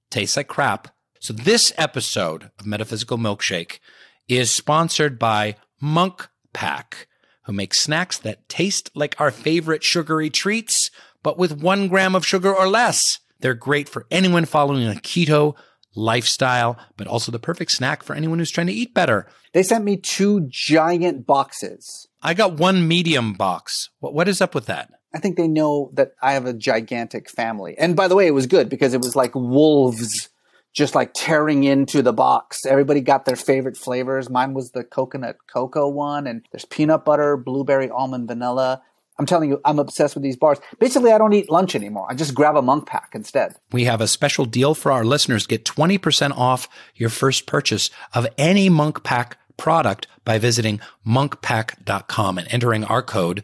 taste 0.10 0.38
like 0.38 0.48
crap. 0.48 0.88
So 1.20 1.34
this 1.34 1.74
episode 1.78 2.52
of 2.58 2.66
Metaphysical 2.66 3.18
Milkshake 3.18 3.80
is 4.28 4.52
sponsored 4.52 5.20
by 5.20 5.56
Munk 5.82 6.30
Pack, 6.54 7.08
who 7.44 7.54
makes 7.54 7.82
snacks 7.82 8.18
that 8.20 8.48
taste 8.48 8.90
like 8.96 9.20
our 9.20 9.32
favorite 9.32 9.84
sugary 9.84 10.30
treats, 10.30 10.90
but 11.22 11.38
with 11.38 11.62
one 11.62 11.88
gram 11.88 12.16
of 12.16 12.26
sugar 12.26 12.54
or 12.54 12.68
less. 12.68 13.20
They're 13.40 13.54
great 13.54 13.90
for 13.90 14.08
anyone 14.10 14.46
following 14.46 14.88
a 14.88 14.92
keto 14.94 15.56
lifestyle, 15.96 16.78
but 16.98 17.08
also 17.08 17.32
the 17.32 17.40
perfect 17.40 17.72
snack 17.72 18.04
for 18.04 18.16
anyone 18.16 18.40
who's 18.40 18.52
trying 18.52 18.68
to 18.68 18.74
eat 18.74 18.94
better. 18.94 19.28
They 19.54 19.64
sent 19.64 19.84
me 19.84 19.98
two 19.98 20.48
giant 20.50 21.26
boxes. 21.28 22.08
I 22.22 22.34
got 22.34 22.54
one 22.54 22.88
medium 22.88 23.34
box. 23.34 23.90
What, 24.00 24.14
what 24.14 24.28
is 24.28 24.42
up 24.42 24.56
with 24.56 24.66
that? 24.68 24.92
I 25.14 25.20
think 25.20 25.38
they 25.38 25.48
know 25.48 25.92
that 25.94 26.14
I 26.22 26.34
have 26.34 26.46
a 26.46 26.54
gigantic 26.54 27.30
family. 27.30 27.76
And 27.78 27.96
by 27.96 28.08
the 28.08 28.16
way, 28.16 28.26
it 28.26 28.34
was 28.34 28.48
good 28.48 28.70
because 28.70 28.94
it 28.94 29.02
was 29.02 29.16
like 29.16 29.36
wolves 29.36 30.30
just 30.74 30.96
like 30.96 31.12
tearing 31.14 31.64
into 31.64 32.02
the 32.02 32.14
box. 32.14 32.66
Everybody 32.66 33.02
got 33.02 33.26
their 33.26 33.36
favorite 33.36 33.78
flavors. 33.78 34.30
Mine 34.30 34.54
was 34.54 34.72
the 34.72 34.84
coconut 34.84 35.38
cocoa 35.48 35.88
one, 35.88 36.28
and 36.28 36.46
there's 36.52 36.66
peanut 36.66 37.06
butter, 37.06 37.38
blueberry, 37.38 37.90
almond, 37.90 38.28
vanilla. 38.28 38.82
I'm 39.20 39.28
telling 39.28 39.50
you, 39.50 39.62
I'm 39.64 39.78
obsessed 39.78 40.16
with 40.16 40.24
these 40.24 40.36
bars. 40.36 40.58
Basically, 40.80 41.12
I 41.12 41.20
don't 41.20 41.34
eat 41.34 41.52
lunch 41.52 41.76
anymore. 41.76 42.08
I 42.10 42.16
just 42.16 42.34
grab 42.34 42.56
a 42.56 42.64
munk 42.64 42.88
pack 42.88 43.12
instead. 43.14 43.56
We 43.72 43.84
have 43.84 44.02
a 44.02 44.08
special 44.08 44.46
deal 44.46 44.74
for 44.74 44.92
our 44.92 45.06
listeners. 45.06 45.46
Get 45.46 45.66
20% 45.66 46.32
off 46.32 46.68
your 46.96 47.10
first 47.10 47.46
purchase 47.46 47.92
of 48.14 48.28
any 48.40 48.70
Munk 48.70 49.04
Pack 49.04 49.38
product 49.56 50.08
by 50.26 50.40
visiting 50.40 50.80
munkpack.com 51.06 52.40
and 52.40 52.48
entering 52.50 52.84
our 52.86 53.04
code 53.04 53.44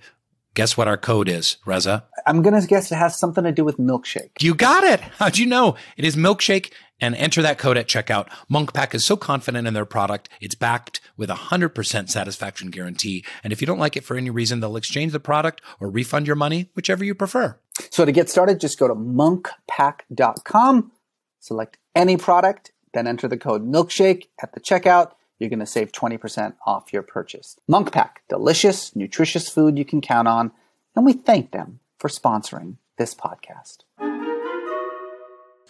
Guess 0.56 0.78
what 0.78 0.88
our 0.88 0.98
code 0.98 1.30
is, 1.30 1.58
Reza? 1.66 2.06
I'm 2.26 2.42
going 2.42 2.60
to 2.60 2.68
guess 2.68 2.92
it 2.92 2.96
has 2.96 3.18
something 3.18 3.44
to 3.44 3.52
do 3.52 3.64
with 3.64 3.78
milkshake. 3.78 4.32
You 4.42 4.56
got 4.56 4.84
it. 4.84 5.00
How'd 5.20 5.38
you 5.38 5.46
know? 5.46 5.76
It 5.96 6.06
is 6.06 6.16
milkshake 6.16 6.72
and 7.02 7.16
enter 7.16 7.42
that 7.42 7.58
code 7.58 7.78
at 7.78 7.88
checkout. 7.88 8.28
Munkpack 8.52 8.94
is 8.94 9.06
so 9.06 9.16
confident 9.16 9.68
in 9.68 9.74
their 9.74 9.86
product, 9.86 10.30
it's 10.42 10.56
backed 10.56 11.02
with 11.16 11.30
a 11.30 11.36
100% 11.36 12.10
satisfaction 12.10 12.70
guarantee. 12.70 13.24
And 13.44 13.54
if 13.54 13.62
you 13.62 13.68
don't 13.68 13.80
like 13.80 13.96
it 13.96 14.04
for 14.04 14.18
any 14.18 14.30
reason, 14.30 14.60
they'll 14.60 14.76
exchange 14.76 15.12
the 15.12 15.20
product 15.20 15.62
or 15.80 15.90
refund 15.90 16.28
your 16.28 16.36
money, 16.36 16.70
whichever 16.76 17.04
you 17.04 17.16
prefer. 17.16 17.58
So 17.90 18.06
to 18.06 18.12
get 18.12 18.30
started, 18.30 18.60
just 18.60 18.80
go 18.80 18.88
to 18.88 18.96
munkpack.com, 18.96 20.92
select 21.40 21.78
any 21.96 22.18
product, 22.18 22.72
then 22.94 23.08
enter 23.08 23.28
the 23.28 23.38
code 23.38 23.66
milkshake 23.66 24.26
at 24.42 24.54
the 24.54 24.60
checkout. 24.60 25.12
You're 25.40 25.50
going 25.50 25.60
to 25.60 25.66
save 25.66 25.92
20% 25.92 26.56
off 26.66 26.92
your 26.92 27.02
purchase. 27.02 27.56
Munk 27.68 27.92
Pack, 27.92 28.24
delicious, 28.28 28.96
nutritious 28.96 29.50
food 29.50 29.78
you 29.78 29.86
can 29.86 30.02
count 30.02 30.28
on. 30.28 30.52
And 30.96 31.06
we 31.06 31.14
thank 31.14 31.52
them 31.52 31.80
for 31.98 32.10
sponsoring 32.10 32.76
this 32.98 33.16
podcast. 33.16 33.80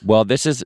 Well, 0.04 0.24
this 0.24 0.46
is 0.46 0.64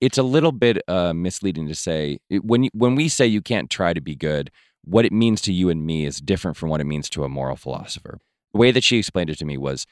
it's 0.00 0.18
a 0.18 0.22
little 0.22 0.52
bit 0.52 0.78
uh, 0.88 1.12
misleading 1.12 1.68
to 1.68 1.74
say 1.74 2.18
when 2.30 2.68
when 2.72 2.94
we 2.94 3.08
say 3.08 3.26
you 3.26 3.42
can't 3.42 3.68
try 3.68 3.92
to 3.92 4.00
be 4.00 4.14
good, 4.14 4.50
what 4.84 5.04
it 5.04 5.12
means 5.12 5.42
to 5.42 5.52
you 5.52 5.68
and 5.68 5.84
me 5.84 6.06
is 6.06 6.18
different 6.20 6.56
from 6.56 6.70
what 6.70 6.80
it 6.80 6.86
means 6.86 7.10
to 7.10 7.24
a 7.24 7.28
moral 7.28 7.56
philosopher. 7.56 8.18
The 8.52 8.58
way 8.58 8.70
that 8.70 8.84
she 8.84 8.98
explained 8.98 9.28
it 9.28 9.38
to 9.38 9.44
me 9.44 9.58
was, 9.58 9.86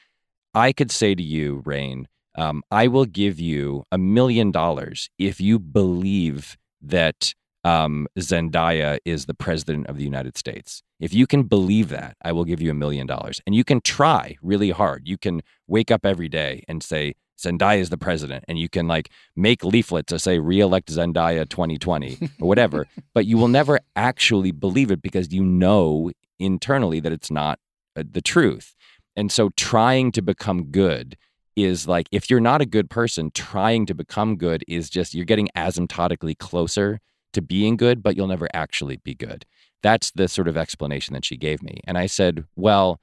I 0.55 0.73
could 0.73 0.89
say 0.89 1.13
to 1.13 1.21
you, 1.21 1.61
Rainn, 1.65 2.05
um, 2.35 2.63
I 2.71 2.87
will 2.87 3.05
give 3.05 3.39
you 3.39 3.83
a 3.91 3.97
million 3.97 4.51
dollars 4.51 5.09
if 5.19 5.39
you 5.39 5.59
believe 5.59 6.57
that 6.81 7.35
um, 7.67 8.07
Zendaya 8.17 8.97
is 9.03 9.25
the 9.25 9.33
president 9.33 9.87
of 9.87 9.97
the 9.97 10.03
United 10.03 10.37
States. 10.37 10.83
If 11.01 11.13
you 11.13 11.27
can 11.27 11.43
believe 11.43 11.89
that, 11.89 12.15
I 12.23 12.31
will 12.31 12.45
give 12.45 12.61
you 12.61 12.71
a 12.71 12.73
million 12.73 13.05
dollars. 13.07 13.41
And 13.45 13.53
you 13.53 13.65
can 13.65 13.81
try 13.81 14.37
really 14.41 14.69
hard. 14.69 15.05
You 15.05 15.17
can 15.17 15.41
wake 15.67 15.91
up 15.91 16.05
every 16.05 16.29
day 16.29 16.63
and 16.69 16.81
say, 16.81 17.15
Zendaya 17.37 17.79
is 17.79 17.89
the 17.89 17.97
president, 17.97 18.45
and 18.47 18.57
you 18.57 18.67
can 18.69 18.87
like 18.87 19.11
make 19.35 19.63
leaflets 19.63 20.11
that 20.11 20.19
say 20.19 20.39
"Reelect 20.39 20.89
Zendaya 20.89 21.47
2020" 21.47 22.17
or 22.41 22.47
whatever. 22.47 22.87
but 23.13 23.27
you 23.27 23.37
will 23.37 23.47
never 23.47 23.79
actually 23.95 24.51
believe 24.51 24.89
it 24.89 25.03
because 25.03 25.31
you 25.31 25.43
know 25.43 26.09
internally 26.39 26.99
that 26.99 27.11
it's 27.11 27.29
not 27.29 27.59
uh, 27.95 28.03
the 28.09 28.21
truth. 28.21 28.73
And 29.15 29.31
so, 29.31 29.49
trying 29.55 30.11
to 30.13 30.23
become 30.23 30.71
good 30.71 31.15
is 31.55 31.87
like 31.87 32.07
if 32.11 32.27
you're 32.27 32.39
not 32.39 32.61
a 32.61 32.65
good 32.65 32.89
person, 32.89 33.29
trying 33.29 33.85
to 33.85 33.93
become 33.93 34.37
good 34.37 34.63
is 34.67 34.89
just 34.89 35.13
you're 35.13 35.25
getting 35.25 35.49
asymptotically 35.55 36.35
closer 36.39 36.99
to 37.33 37.41
being 37.41 37.77
good, 37.77 38.01
but 38.01 38.15
you'll 38.15 38.27
never 38.27 38.47
actually 38.53 38.97
be 38.97 39.13
good. 39.13 39.45
That's 39.83 40.11
the 40.11 40.27
sort 40.27 40.47
of 40.47 40.57
explanation 40.57 41.13
that 41.13 41.25
she 41.25 41.37
gave 41.37 41.61
me. 41.61 41.81
And 41.85 41.97
I 41.97 42.07
said, 42.07 42.45
well, 42.55 42.99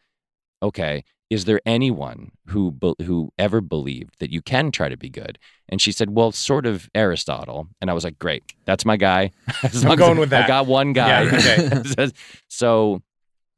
okay, 0.63 1.05
is 1.31 1.47
there 1.47 1.61
anyone 1.65 2.33
who 2.47 2.77
who 3.03 3.33
ever 3.39 3.61
believed 3.61 4.21
that 4.21 4.31
you 4.31 4.43
can 4.43 4.71
try 4.71 4.89
to 4.89 4.97
be 4.97 5.09
good? 5.09 5.39
And 5.69 5.81
she 5.81 5.91
said, 5.91 6.11
"Well, 6.11 6.33
sort 6.33 6.67
of 6.67 6.89
Aristotle." 6.95 7.69
And 7.81 7.91
I 7.91 7.95
was 7.95 8.05
like, 8.05 8.19
"Great, 8.19 8.45
that's 8.67 8.85
my 8.85 8.97
guy." 8.97 9.31
I'm 9.63 9.97
going 9.97 10.19
with 10.19 10.31
that. 10.31 10.45
I 10.45 10.49
got 10.49 10.67
one 10.67 10.93
guy. 10.93 11.23
Yeah, 11.23 11.83
okay. 11.87 12.11
so 12.49 13.03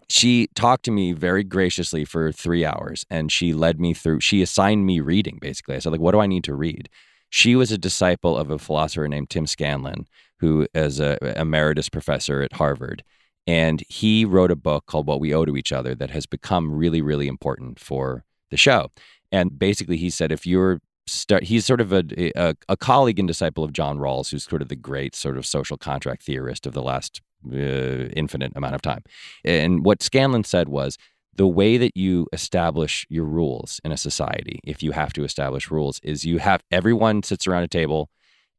she 0.09 0.49
talked 0.55 0.85
to 0.85 0.91
me 0.91 1.13
very 1.13 1.43
graciously 1.43 2.05
for 2.05 2.31
three 2.31 2.65
hours, 2.65 3.05
and 3.11 3.33
she 3.33 3.53
led 3.53 3.81
me 3.81 3.93
through. 3.93 4.21
She 4.21 4.43
assigned 4.43 4.87
me 4.87 5.01
reading. 5.01 5.39
Basically, 5.41 5.75
I 5.75 5.81
said, 5.81 5.93
"Like, 5.93 6.01
what 6.01 6.13
do 6.13 6.21
I 6.21 6.27
need 6.27 6.45
to 6.45 6.55
read?" 6.55 6.89
She 7.29 7.57
was 7.57 7.73
a 7.73 7.79
disciple 7.79 8.37
of 8.37 8.51
a 8.51 8.59
philosopher 8.59 9.09
named 9.09 9.31
Tim 9.31 9.47
Scanlon, 9.47 10.07
who 10.41 10.67
is 10.75 11.01
a 11.01 11.19
emeritus 11.39 11.89
professor 11.89 12.43
at 12.43 12.55
Harvard 12.55 13.03
and 13.47 13.83
he 13.89 14.25
wrote 14.25 14.51
a 14.51 14.57
book 14.57 14.87
called 14.87 15.07
What 15.07 15.21
We 15.21 15.33
Owe 15.33 15.45
to 15.45 15.57
Each 15.57 15.73
Other 15.73 15.95
that 15.95 16.11
has 16.11 16.27
become 16.27 16.73
really, 16.73 17.01
really 17.01 17.29
important 17.29 17.79
for 17.79 18.25
the 18.51 18.57
show. 18.57 18.91
And 19.31 19.59
basically, 19.59 19.97
he 19.97 20.11
said 20.11 20.33
if 20.33 20.47
you're 20.47 20.81
start, 21.07 21.45
he's 21.45 21.65
sort 21.65 21.81
of 21.81 21.93
a, 21.93 22.05
a, 22.37 22.57
a 22.69 22.77
colleague 22.77 23.21
and 23.21 23.29
disciple 23.29 23.63
of 23.63 23.73
John 23.73 23.99
Rawls, 23.99 24.31
who's 24.31 24.45
sort 24.45 24.63
of 24.63 24.69
the 24.69 24.77
great 24.77 25.15
sort 25.15 25.37
of 25.37 25.47
social 25.47 25.77
contract 25.77 26.25
theorist 26.25 26.67
of 26.67 26.73
the 26.73 26.83
last 26.83 27.21
uh, 27.53 27.57
infinite 27.57 28.53
amount 28.57 28.75
of 28.75 28.83
time. 28.83 29.05
And 29.45 29.85
what 29.85 30.03
Scanlon 30.03 30.43
said 30.43 30.69
was 30.69 30.99
the 31.37 31.47
way 31.47 31.77
that 31.77 31.97
you 31.97 32.27
establish 32.33 33.07
your 33.09 33.25
rules 33.25 33.81
in 33.85 33.93
a 33.93 33.97
society, 33.97 34.61
if 34.65 34.83
you 34.83 34.93
have 34.93 35.13
to 35.15 35.25
establish 35.25 35.71
rules, 35.71 36.01
is 36.03 36.25
you 36.25 36.39
have 36.39 36.63
everyone 36.71 37.23
sits 37.23 37.47
around 37.47 37.63
a 37.63 37.69
table 37.69 38.09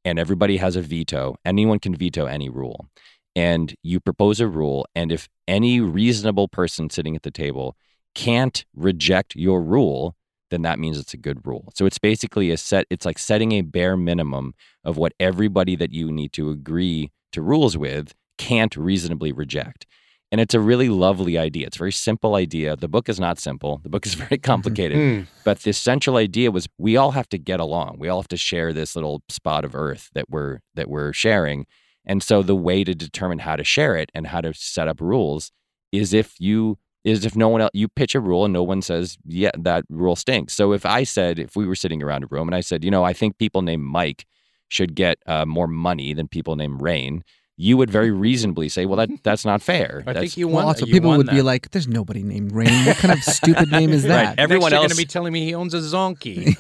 and 0.06 0.20
everybody 0.20 0.58
has 0.58 0.76
a 0.76 0.82
veto. 0.82 1.36
Anyone 1.44 1.80
can 1.80 1.96
veto 1.96 2.26
any 2.26 2.50
rule 2.50 2.88
and 3.36 3.76
you 3.84 4.00
propose 4.00 4.40
a 4.40 4.48
rule, 4.48 4.88
and 4.96 5.12
if 5.12 5.30
any 5.48 5.80
reasonable 5.80 6.48
person 6.48 6.90
sitting 6.90 7.16
at 7.16 7.22
the 7.22 7.30
table 7.30 7.78
can't 8.16 8.66
reject 8.76 9.36
your 9.36 9.62
rule, 9.62 10.16
then 10.50 10.64
that 10.64 10.80
means 10.80 10.98
it's 10.98 11.14
a 11.14 11.18
good 11.18 11.46
rule. 11.46 11.72
So 11.76 11.86
it's 11.86 12.00
basically 12.00 12.50
a 12.50 12.58
set, 12.58 12.88
it's 12.90 13.06
like 13.06 13.20
setting 13.20 13.52
a 13.52 13.62
bare 13.62 13.96
minimum 13.96 14.56
of 14.84 14.98
what 14.98 15.14
everybody 15.20 15.76
that 15.76 15.94
you 15.94 16.12
need 16.12 16.34
to 16.34 16.50
agree 16.50 17.12
to 17.32 17.44
rules 17.44 17.78
with 17.78 18.16
can't 18.40 18.76
reasonably 18.76 19.32
reject. 19.32 19.86
And 20.32 20.42
it's 20.42 20.54
a 20.54 20.60
really 20.60 20.90
lovely 20.90 21.38
idea. 21.38 21.68
It's 21.68 21.78
a 21.78 21.80
very 21.80 21.94
simple 21.94 22.36
idea. 22.36 22.76
The 22.76 22.90
book 22.90 23.08
is 23.08 23.20
not 23.20 23.40
simple. 23.40 23.80
The 23.84 23.90
book 23.90 24.06
is 24.06 24.14
very 24.26 24.38
complicated. 24.38 24.98
Hmm. 24.98 25.24
but 25.46 25.60
the 25.60 25.74
central 25.74 26.18
idea 26.18 26.52
was 26.52 26.68
we 26.78 26.98
all 26.98 27.12
have 27.12 27.30
to 27.30 27.38
get 27.38 27.60
along. 27.60 27.98
We 28.00 28.10
all 28.10 28.22
have 28.22 28.28
to 28.30 28.38
share 28.38 28.74
this 28.74 28.96
little 28.96 29.24
spot 29.30 29.64
of 29.64 29.76
earth 29.76 30.10
that 30.14 30.30
we're 30.30 30.60
that 30.76 30.90
we're 30.90 31.14
sharing. 31.14 31.66
And 32.06 32.24
so 32.24 32.42
the 32.42 32.56
way 32.56 32.84
to 32.84 32.96
determine 32.96 33.40
how 33.40 33.56
to 33.56 33.64
share 33.64 33.96
it 33.96 34.10
and 34.14 34.28
how 34.28 34.42
to 34.42 34.54
set 34.54 34.88
up 34.88 35.02
rules 35.02 35.52
is 35.92 36.14
if 36.14 36.36
you 36.40 36.78
is 37.04 37.26
if 37.26 37.36
no 37.36 37.48
one 37.48 37.62
else 37.62 37.72
you 37.74 37.88
pitch 37.88 38.16
a 38.16 38.20
rule 38.20 38.44
and 38.44 38.54
no 38.54 38.64
one 38.64 38.82
says 38.82 39.18
yeah 39.26 39.52
that 39.58 39.86
rule 39.90 40.16
stinks. 40.16 40.54
So 40.54 40.74
if 40.74 40.86
I 40.86 41.04
said 41.04 41.40
if 41.40 41.56
we 41.56 41.66
were 41.66 41.76
sitting 41.76 42.04
around 42.04 42.24
a 42.24 42.28
room 42.28 42.48
and 42.48 42.56
I 42.56 42.62
said 42.62 42.84
you 42.84 42.92
know 42.92 43.04
I 43.04 43.14
think 43.14 43.38
people 43.38 43.62
named 43.62 43.84
Mike 43.84 44.26
should 44.70 44.96
get 44.96 45.20
uh, 45.26 45.46
more 45.46 45.68
money 45.68 46.14
than 46.14 46.28
people 46.28 46.58
named 46.58 46.82
Rainn, 46.82 47.22
you 47.60 47.76
would 47.76 47.90
very 47.90 48.12
reasonably 48.12 48.70
say, 48.70 48.86
"Well, 48.86 48.98
that 48.98 49.10
that's 49.24 49.44
not 49.44 49.62
fair." 49.64 50.04
I 50.06 50.14
that's, 50.14 50.20
think 50.20 50.38
you 50.38 50.48
Well, 50.48 50.58
won. 50.58 50.66
also, 50.66 50.86
you 50.86 50.94
people 50.94 51.10
won 51.10 51.18
would 51.18 51.30
be 51.30 51.42
like, 51.42 51.72
"There's 51.72 51.88
nobody 51.88 52.22
named 52.24 52.52
Rainn. 52.52 52.86
What 52.86 52.98
kind 52.98 53.12
of 53.14 53.24
stupid 53.24 53.72
name 53.72 53.92
is 53.92 54.04
that?" 54.14 54.26
Right. 54.28 54.40
Everyone 54.40 54.70
Next 54.72 54.74
else- 54.76 54.82
going 54.84 54.90
to 54.92 54.96
be 54.98 55.06
telling 55.06 55.34
me 55.34 55.44
he 55.46 55.56
owns 55.56 55.74
a 55.74 55.80
zonkey. 55.80 56.56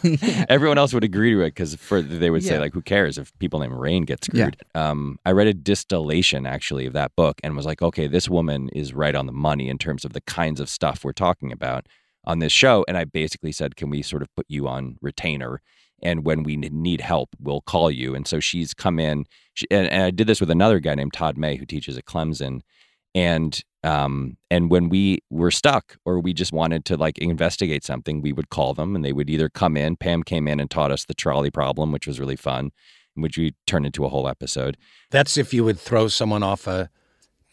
Everyone 0.49 0.77
else 0.77 0.93
would 0.93 1.03
agree 1.03 1.31
to 1.33 1.41
it 1.41 1.49
because 1.51 1.75
for 1.75 2.01
they 2.01 2.29
would 2.29 2.43
say 2.43 2.57
like, 2.59 2.73
"Who 2.73 2.81
cares 2.81 3.17
if 3.17 3.31
people 3.39 3.59
named 3.59 3.73
Rainn 3.73 4.05
get 4.05 4.25
screwed?" 4.25 4.57
Um, 4.75 5.19
I 5.25 5.31
read 5.31 5.47
a 5.47 5.53
distillation 5.53 6.45
actually 6.45 6.85
of 6.87 6.93
that 6.93 7.15
book 7.15 7.39
and 7.43 7.55
was 7.55 7.65
like, 7.65 7.81
"Okay, 7.81 8.07
this 8.07 8.27
woman 8.27 8.69
is 8.69 8.93
right 8.93 9.13
on 9.15 9.27
the 9.27 9.31
money 9.33 9.69
in 9.69 9.77
terms 9.77 10.03
of 10.03 10.13
the 10.13 10.21
kinds 10.21 10.59
of 10.59 10.67
stuff 10.69 11.03
we're 11.05 11.13
talking 11.13 11.51
about 11.51 11.85
on 12.25 12.39
this 12.39 12.51
show." 12.51 12.83
And 12.87 12.97
I 12.97 13.03
basically 13.05 13.51
said, 13.51 13.75
"Can 13.75 13.89
we 13.91 14.01
sort 14.01 14.23
of 14.23 14.33
put 14.35 14.45
you 14.49 14.67
on 14.67 14.97
retainer?" 15.01 15.61
And 16.03 16.25
when 16.25 16.43
we 16.43 16.55
need 16.57 17.01
help, 17.01 17.29
we'll 17.39 17.61
call 17.61 17.89
you. 17.89 18.13
And 18.13 18.27
so 18.27 18.39
she's 18.39 18.73
come 18.73 18.99
in, 18.99 19.25
she, 19.53 19.65
and, 19.71 19.87
and 19.87 20.03
I 20.03 20.11
did 20.11 20.27
this 20.27 20.39
with 20.39 20.51
another 20.51 20.79
guy 20.79 20.95
named 20.95 21.13
Todd 21.13 21.37
May 21.37 21.55
who 21.55 21.65
teaches 21.65 21.97
at 21.97 22.05
Clemson. 22.05 22.61
And 23.15 23.59
um, 23.83 24.37
and 24.51 24.69
when 24.69 24.89
we 24.89 25.19
were 25.29 25.51
stuck 25.51 25.97
or 26.03 26.19
we 26.19 26.33
just 26.33 26.51
wanted 26.51 26.83
to 26.85 26.97
like 26.97 27.17
investigate 27.19 27.83
something, 27.83 28.21
we 28.21 28.33
would 28.33 28.49
call 28.49 28.73
them 28.73 28.95
and 28.95 29.05
they 29.05 29.13
would 29.13 29.29
either 29.29 29.49
come 29.49 29.77
in. 29.77 29.95
Pam 29.95 30.23
came 30.23 30.47
in 30.47 30.59
and 30.59 30.69
taught 30.69 30.91
us 30.91 31.05
the 31.05 31.13
trolley 31.13 31.49
problem, 31.51 31.91
which 31.91 32.05
was 32.05 32.19
really 32.19 32.35
fun, 32.35 32.71
which 33.15 33.37
we 33.37 33.55
turned 33.65 33.85
into 33.85 34.03
a 34.03 34.09
whole 34.09 34.27
episode. 34.27 34.77
That's 35.09 35.37
if 35.37 35.53
you 35.53 35.63
would 35.63 35.79
throw 35.79 36.09
someone 36.09 36.43
off 36.43 36.67
a 36.67 36.89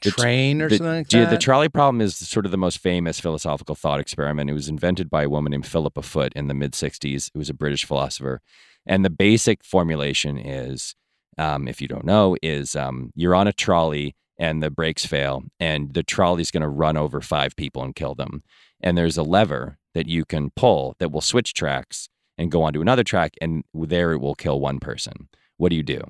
The 0.02 0.10
train 0.10 0.60
or 0.60 0.68
the, 0.68 0.76
something 0.76 0.94
like 0.94 1.12
yeah, 1.12 1.24
the 1.24 1.38
trolley 1.38 1.68
problem 1.68 2.00
is 2.00 2.16
sort 2.16 2.44
of 2.44 2.50
the 2.50 2.58
most 2.58 2.78
famous 2.78 3.20
philosophical 3.20 3.74
thought 3.74 4.00
experiment. 4.00 4.50
It 4.50 4.54
was 4.54 4.68
invented 4.68 5.08
by 5.08 5.22
a 5.22 5.30
woman 5.30 5.52
named 5.52 5.66
Philippa 5.66 6.02
Foot 6.02 6.32
in 6.34 6.48
the 6.48 6.54
mid 6.54 6.72
60s. 6.72 7.30
It 7.34 7.38
was 7.38 7.48
a 7.48 7.54
British 7.54 7.84
philosopher. 7.84 8.42
And 8.86 9.04
the 9.04 9.10
basic 9.10 9.64
formulation 9.64 10.36
is, 10.36 10.94
um, 11.38 11.66
if 11.68 11.80
you 11.80 11.88
don't 11.88 12.04
know, 12.04 12.36
is 12.42 12.76
um, 12.76 13.12
you're 13.14 13.34
on 13.34 13.46
a 13.48 13.52
trolley 13.52 14.14
and 14.38 14.62
the 14.62 14.70
brakes 14.70 15.06
fail, 15.06 15.44
and 15.60 15.94
the 15.94 16.02
trolley's 16.02 16.50
going 16.50 16.62
to 16.62 16.68
run 16.68 16.96
over 16.96 17.20
five 17.20 17.54
people 17.56 17.82
and 17.82 17.94
kill 17.94 18.14
them. 18.14 18.42
And 18.80 18.98
there's 18.98 19.16
a 19.16 19.22
lever 19.22 19.78
that 19.94 20.08
you 20.08 20.24
can 20.24 20.50
pull 20.50 20.96
that 20.98 21.12
will 21.12 21.20
switch 21.20 21.54
tracks 21.54 22.08
and 22.36 22.50
go 22.50 22.62
onto 22.62 22.80
another 22.80 23.04
track, 23.04 23.34
and 23.40 23.62
there 23.72 24.12
it 24.12 24.18
will 24.18 24.34
kill 24.34 24.60
one 24.60 24.80
person. 24.80 25.28
What 25.56 25.70
do 25.70 25.76
you 25.76 25.84
do? 25.84 26.02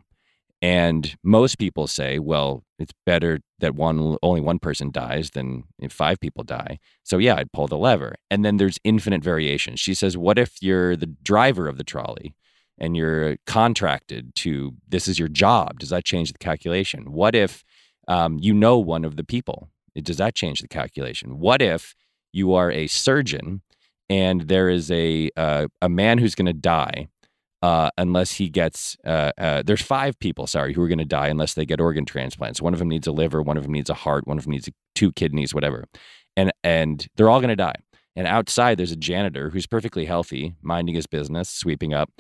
And 0.62 1.16
most 1.22 1.58
people 1.58 1.86
say, 1.86 2.18
well, 2.18 2.63
it's 2.78 2.92
better 3.06 3.40
that 3.60 3.74
one 3.74 4.16
only 4.22 4.40
one 4.40 4.58
person 4.58 4.90
dies 4.90 5.30
than 5.30 5.64
if 5.78 5.92
five 5.92 6.20
people 6.20 6.44
die. 6.44 6.78
So 7.02 7.18
yeah, 7.18 7.36
I'd 7.36 7.52
pull 7.52 7.68
the 7.68 7.78
lever. 7.78 8.16
And 8.30 8.44
then 8.44 8.56
there's 8.56 8.78
infinite 8.84 9.22
variation. 9.22 9.76
She 9.76 9.94
says, 9.94 10.16
what 10.16 10.38
if 10.38 10.60
you're 10.60 10.96
the 10.96 11.06
driver 11.06 11.68
of 11.68 11.78
the 11.78 11.84
trolley 11.84 12.34
and 12.78 12.96
you're 12.96 13.36
contracted 13.46 14.34
to 14.36 14.72
this 14.88 15.06
is 15.06 15.18
your 15.18 15.28
job? 15.28 15.78
Does 15.78 15.90
that 15.90 16.04
change 16.04 16.32
the 16.32 16.38
calculation? 16.38 17.12
What 17.12 17.34
if 17.34 17.64
um, 18.08 18.38
you 18.40 18.52
know 18.52 18.78
one 18.78 19.04
of 19.04 19.16
the 19.16 19.24
people? 19.24 19.70
Does 19.96 20.16
that 20.16 20.34
change 20.34 20.60
the 20.60 20.68
calculation? 20.68 21.38
What 21.38 21.62
if 21.62 21.94
you 22.32 22.54
are 22.54 22.70
a 22.72 22.88
surgeon 22.88 23.62
and 24.10 24.42
there 24.42 24.68
is 24.68 24.90
a 24.90 25.30
uh, 25.36 25.68
a 25.80 25.88
man 25.88 26.18
who's 26.18 26.34
going 26.34 26.46
to 26.46 26.52
die 26.52 27.08
uh, 27.64 27.88
unless 27.96 28.32
he 28.32 28.50
gets 28.50 28.94
uh, 29.06 29.32
uh, 29.38 29.62
there's 29.64 29.80
five 29.80 30.18
people 30.18 30.46
sorry 30.46 30.74
who 30.74 30.82
are 30.82 30.88
going 30.88 30.98
to 30.98 31.04
die 31.06 31.28
unless 31.28 31.54
they 31.54 31.64
get 31.64 31.80
organ 31.80 32.04
transplants. 32.04 32.60
One 32.60 32.74
of 32.74 32.78
them 32.78 32.90
needs 32.90 33.06
a 33.06 33.12
liver 33.12 33.40
one 33.40 33.56
of 33.56 33.62
them 33.62 33.72
needs 33.72 33.88
a 33.88 33.94
heart 33.94 34.26
one 34.26 34.36
of 34.36 34.44
them 34.44 34.50
needs 34.50 34.68
two 34.94 35.12
kidneys 35.12 35.54
whatever. 35.54 35.86
And 36.36 36.52
and 36.62 37.06
they're 37.16 37.30
all 37.30 37.40
going 37.40 37.48
to 37.48 37.56
die. 37.56 37.76
And 38.16 38.26
outside 38.26 38.76
there's 38.76 38.92
a 38.92 38.96
janitor 38.96 39.48
who's 39.48 39.66
perfectly 39.66 40.04
healthy, 40.04 40.56
minding 40.60 40.94
his 40.94 41.06
business, 41.06 41.48
sweeping 41.48 41.94
up. 41.94 42.10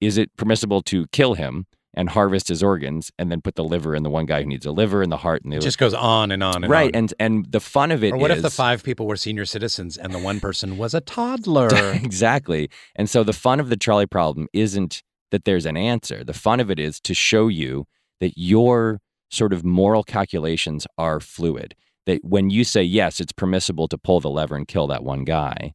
Is 0.00 0.18
it 0.18 0.36
permissible 0.36 0.82
to 0.82 1.06
kill 1.12 1.34
him 1.34 1.66
and 1.94 2.08
harvest 2.08 2.48
his 2.48 2.62
organs 2.62 3.10
and 3.18 3.30
then 3.32 3.40
put 3.40 3.56
the 3.56 3.64
liver 3.64 3.94
in 3.94 4.02
the 4.02 4.10
one 4.10 4.26
guy 4.26 4.40
who 4.42 4.46
needs 4.46 4.64
a 4.64 4.70
liver 4.70 5.02
and 5.02 5.10
the 5.10 5.16
heart 5.16 5.42
and 5.42 5.52
the 5.52 5.56
It 5.56 5.62
just 5.62 5.78
goes 5.78 5.94
on 5.94 6.30
and 6.30 6.42
on 6.42 6.62
and 6.64 6.70
right? 6.70 6.94
on. 6.94 6.98
And 6.98 7.14
and 7.18 7.46
the 7.50 7.60
fun 7.60 7.90
of 7.90 8.04
it 8.04 8.12
or 8.12 8.16
what 8.16 8.30
if 8.30 8.42
the 8.42 8.50
five 8.50 8.82
people 8.82 9.06
were 9.06 9.16
senior 9.16 9.44
citizens 9.44 9.96
and 9.96 10.14
the 10.14 10.18
one 10.18 10.40
person 10.40 10.78
was 10.78 10.94
a 10.94 11.00
toddler? 11.00 11.68
exactly. 11.94 12.70
And 12.94 13.10
so 13.10 13.24
the 13.24 13.32
fun 13.32 13.60
of 13.60 13.68
the 13.68 13.76
trolley 13.76 14.06
problem 14.06 14.46
isn't 14.52 15.02
that 15.30 15.44
there's 15.44 15.66
an 15.66 15.76
answer. 15.76 16.22
The 16.24 16.34
fun 16.34 16.60
of 16.60 16.70
it 16.70 16.78
is 16.78 17.00
to 17.00 17.14
show 17.14 17.48
you 17.48 17.86
that 18.20 18.34
your 18.36 19.00
sort 19.30 19.52
of 19.52 19.64
moral 19.64 20.02
calculations 20.02 20.86
are 20.98 21.20
fluid. 21.20 21.74
That 22.06 22.24
when 22.24 22.50
you 22.50 22.64
say, 22.64 22.82
yes, 22.82 23.20
it's 23.20 23.32
permissible 23.32 23.86
to 23.88 23.98
pull 23.98 24.20
the 24.20 24.30
lever 24.30 24.56
and 24.56 24.66
kill 24.66 24.86
that 24.88 25.04
one 25.04 25.24
guy, 25.24 25.72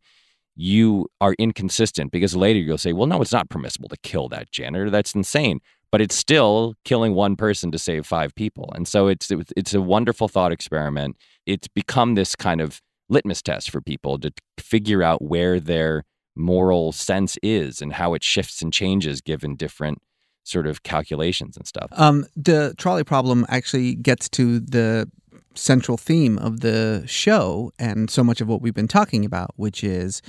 you 0.55 1.07
are 1.21 1.35
inconsistent 1.37 2.11
because 2.11 2.35
later 2.35 2.59
you'll 2.59 2.77
say, 2.77 2.93
well, 2.93 3.07
no, 3.07 3.21
it's 3.21 3.31
not 3.31 3.49
permissible 3.49 3.89
to 3.89 3.97
kill 3.97 4.27
that 4.29 4.51
janitor. 4.51 4.89
That's 4.89 5.13
insane. 5.13 5.59
But 5.95 6.01
it's 6.01 6.15
still 6.15 6.75
killing 6.83 7.13
one 7.15 7.37
person 7.37 7.71
to 7.71 7.79
save 7.79 8.05
five 8.05 8.35
people. 8.35 8.69
And 8.75 8.85
so 8.85 9.07
it's 9.07 9.31
it's 9.55 9.73
a 9.73 9.79
wonderful 9.79 10.27
thought 10.27 10.51
experiment. 10.51 11.15
It's 11.45 11.69
become 11.69 12.15
this 12.15 12.35
kind 12.35 12.59
of 12.59 12.81
litmus 13.07 13.41
test 13.41 13.71
for 13.71 13.79
people 13.79 14.19
to 14.19 14.33
figure 14.59 15.01
out 15.01 15.21
where 15.21 15.57
their 15.57 16.03
moral 16.35 16.91
sense 16.91 17.37
is 17.41 17.81
and 17.81 17.93
how 17.93 18.13
it 18.13 18.25
shifts 18.25 18.61
and 18.61 18.73
changes 18.73 19.21
given 19.21 19.55
different 19.55 20.01
sort 20.43 20.67
of 20.67 20.83
calculations 20.83 21.55
and 21.55 21.65
stuff. 21.65 21.87
Um, 21.93 22.25
the 22.35 22.75
trolley 22.77 23.05
problem 23.05 23.45
actually 23.47 23.95
gets 23.95 24.27
to 24.31 24.59
the 24.59 25.09
central 25.53 25.95
theme 25.95 26.37
of 26.39 26.59
the 26.59 27.05
show 27.05 27.71
and 27.79 28.09
so 28.09 28.21
much 28.21 28.41
of 28.41 28.49
what 28.49 28.61
we've 28.61 28.73
been 28.73 28.89
talking 28.89 29.23
about, 29.23 29.51
which 29.55 29.81
is 29.81 30.21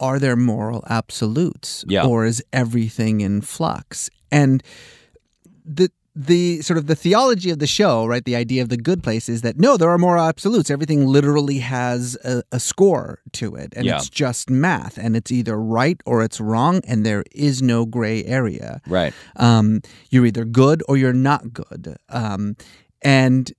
are 0.00 0.18
there 0.18 0.36
moral 0.36 0.84
absolutes 0.88 1.84
Yeah. 1.88 2.04
or 2.06 2.24
is 2.26 2.42
everything 2.52 3.20
in 3.20 3.40
flux? 3.40 4.10
And 4.30 4.62
the 5.64 5.90
the 6.18 6.62
sort 6.62 6.78
of 6.78 6.86
the 6.86 6.94
theology 6.96 7.50
of 7.50 7.58
the 7.58 7.66
show, 7.66 8.06
right? 8.06 8.24
The 8.24 8.36
idea 8.36 8.62
of 8.62 8.70
the 8.70 8.78
good 8.78 9.02
place 9.02 9.28
is 9.28 9.42
that 9.42 9.58
no, 9.58 9.76
there 9.76 9.90
are 9.90 9.98
moral 9.98 10.24
absolutes. 10.24 10.70
Everything 10.70 11.06
literally 11.06 11.58
has 11.58 12.16
a, 12.24 12.42
a 12.52 12.58
score 12.58 13.18
to 13.32 13.54
it, 13.54 13.74
and 13.76 13.84
Yeah. 13.84 13.96
it's 13.96 14.08
just 14.08 14.48
math, 14.48 14.96
and 14.96 15.14
it's 15.14 15.30
either 15.30 15.60
right 15.60 16.00
or 16.06 16.22
it's 16.22 16.40
wrong, 16.40 16.80
and 16.88 17.04
there 17.04 17.22
is 17.32 17.60
no 17.60 17.84
gray 17.84 18.24
area. 18.24 18.80
Right. 18.88 19.12
Um, 19.36 19.82
you're 20.08 20.24
either 20.24 20.46
good 20.46 20.82
or 20.88 20.96
you're 20.96 21.12
not 21.12 21.52
good. 21.52 21.96
Um, 22.08 22.56
and 23.02 23.52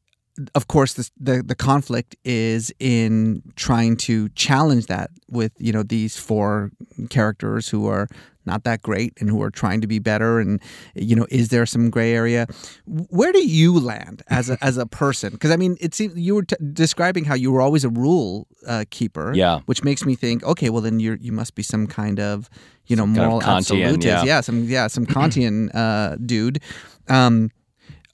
of 0.56 0.68
course, 0.68 0.94
this, 0.94 1.12
the 1.20 1.44
the 1.44 1.56
conflict 1.56 2.16
is 2.24 2.72
in 2.80 3.42
trying 3.56 3.98
to 3.98 4.30
challenge 4.30 4.88
that 4.88 5.10
with 5.30 5.52
you 5.58 5.72
know 5.72 5.84
these 5.84 6.18
four 6.18 6.72
characters 7.10 7.70
who 7.70 7.88
are 7.88 8.08
not 8.46 8.64
that 8.64 8.82
great 8.82 9.14
and 9.20 9.30
who 9.30 9.42
are 9.44 9.52
trying 9.52 9.82
to 9.82 9.88
be 9.88 10.00
better. 10.00 10.40
And 10.40 10.62
you 10.96 11.16
know, 11.16 11.28
is 11.30 11.50
there 11.50 11.66
some 11.66 11.90
gray 11.90 12.14
area? 12.14 12.48
Where 12.86 13.32
do 13.32 13.46
you 13.46 13.78
land 13.80 14.24
as 14.30 14.50
a 14.50 14.58
as 14.62 14.78
a 14.78 14.86
person? 14.86 15.34
Because 15.34 15.52
I 15.52 15.58
mean, 15.58 15.78
it 15.80 15.94
seems 15.94 16.18
you 16.18 16.36
were 16.36 16.44
t- 16.44 16.56
describing 16.74 17.26
how 17.26 17.36
you 17.36 17.52
were 17.52 17.62
always 17.62 17.84
a 17.84 17.90
rule 17.90 18.48
uh, 18.66 18.86
keeper. 18.90 19.34
Yeah. 19.36 19.60
which 19.66 19.84
makes 19.84 20.06
me 20.06 20.16
think, 20.16 20.44
okay, 20.44 20.70
well 20.70 20.82
then 20.82 21.00
you're 21.00 21.18
you 21.18 21.32
must 21.32 21.56
be 21.56 21.64
some 21.64 21.86
kind 21.88 22.20
of 22.20 22.50
you 22.88 22.96
know 22.96 23.04
kind 23.06 23.18
of 23.18 23.24
moral 23.24 23.42
Kantian, 23.42 23.58
absolutist. 23.58 24.06
yeah. 24.06 24.24
yeah, 24.24 24.42
some 24.42 24.64
yeah 24.64 24.88
some 24.88 25.06
Kantian 25.16 25.70
uh, 25.76 26.16
dude. 26.16 26.62
Um, 27.10 27.52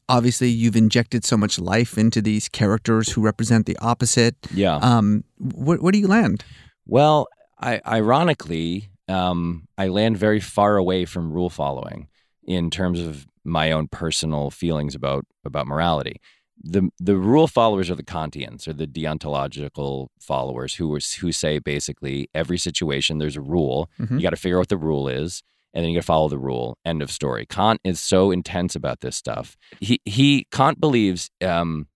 obviously, 0.10 0.50
you've 0.50 0.76
injected 0.76 1.26
so 1.26 1.38
much 1.38 1.60
life 1.60 1.98
into 1.98 2.22
these 2.22 2.50
characters 2.50 3.10
who 3.12 3.22
represent 3.22 3.66
the 3.66 3.78
opposite. 3.78 4.36
Yeah. 4.54 4.76
Um, 4.78 5.24
where, 5.40 5.78
where 5.78 5.92
do 5.92 6.00
you 6.00 6.08
land? 6.08 6.44
Well, 6.86 7.28
I, 7.60 7.82
ironically, 7.88 8.90
um, 9.08 9.68
I 9.78 9.88
land 9.88 10.18
very 10.18 10.40
far 10.40 10.78
away 10.78 11.06
from 11.06 11.32
rule 11.32 11.50
following 11.50 12.08
in 12.46 12.70
terms 12.70 13.00
of 13.00 13.26
my 13.46 13.72
own 13.72 13.88
personal 13.88 14.50
feelings 14.50 14.96
about 14.96 15.26
about 15.46 15.68
morality. 15.68 16.22
The 16.62 16.90
the 17.00 17.18
rule 17.18 17.48
followers 17.48 17.90
are 17.90 17.96
the 17.96 18.04
Kantians, 18.04 18.68
or 18.68 18.74
the 18.74 18.88
deontological 18.88 20.08
followers, 20.20 20.76
who 20.76 20.98
who 21.20 21.32
say 21.32 21.60
basically 21.60 22.30
every 22.34 22.58
situation 22.58 23.18
there's 23.18 23.36
a 23.36 23.42
rule. 23.42 23.90
Mhm. 24.00 24.12
You 24.18 24.22
got 24.22 24.30
to 24.30 24.38
figure 24.38 24.58
out 24.58 24.62
what 24.62 24.70
the 24.70 24.78
rule 24.78 25.08
is, 25.08 25.44
and 25.74 25.84
then 25.84 25.92
you 25.92 26.02
follow 26.02 26.30
the 26.30 26.38
rule. 26.38 26.78
End 26.86 27.02
of 27.02 27.12
story. 27.12 27.46
Kant 27.46 27.80
is 27.84 28.00
so 28.00 28.32
intense 28.32 28.76
about 28.76 29.02
this 29.02 29.16
stuff. 29.16 29.58
He 29.80 30.00
he 30.06 30.48
Kant 30.52 30.80
believes 30.80 31.30
um, 31.44 31.88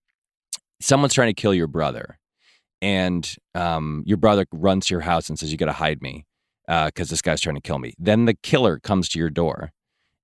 someone's 0.80 1.14
trying 1.14 1.28
to 1.28 1.40
kill 1.40 1.54
your 1.54 1.66
brother 1.66 2.18
and 2.80 3.36
um, 3.54 4.02
your 4.06 4.16
brother 4.16 4.46
runs 4.52 4.86
to 4.86 4.94
your 4.94 5.00
house 5.00 5.28
and 5.28 5.38
says, 5.38 5.50
"You 5.50 5.58
got 5.58 5.66
to 5.66 5.72
hide 5.72 6.02
me 6.02 6.26
because 6.66 7.10
this 7.10 7.22
guy's 7.22 7.40
trying 7.40 7.56
to 7.56 7.62
kill 7.62 7.78
me." 7.78 7.94
Then 7.98 8.24
the 8.24 8.34
killer 8.34 8.78
comes 8.78 9.08
to 9.10 9.18
your 9.18 9.30
door 9.30 9.72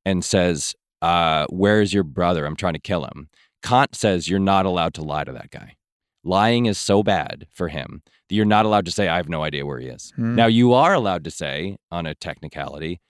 and 0.04 0.24
says, 0.24 0.74
uh, 1.02 1.46
"Where's 1.50 1.92
your 1.92 2.04
brother? 2.04 2.46
I'm 2.46 2.56
trying 2.56 2.74
to 2.74 2.80
kill 2.80 3.04
him." 3.04 3.28
Kant 3.62 3.94
says 3.94 4.28
you're 4.28 4.38
not 4.38 4.66
allowed 4.66 4.94
to 4.94 5.02
lie 5.02 5.24
to 5.24 5.32
that 5.32 5.50
guy. 5.50 5.76
Lying 6.22 6.66
is 6.66 6.78
so 6.78 7.02
bad 7.02 7.46
for 7.52 7.68
him 7.68 8.02
that 8.28 8.34
you're 8.34 8.44
not 8.44 8.66
allowed 8.66 8.86
to 8.86 8.92
say, 8.92 9.08
"I 9.08 9.16
have 9.16 9.28
no 9.28 9.42
idea 9.42 9.66
where 9.66 9.80
he 9.80 9.88
is." 9.88 10.12
Hmm. 10.16 10.34
Now 10.34 10.46
you 10.46 10.72
are 10.72 10.94
allowed 10.94 11.24
to 11.24 11.30
say, 11.30 11.76
on 11.90 12.06
a 12.06 12.14
technicality, 12.14 13.00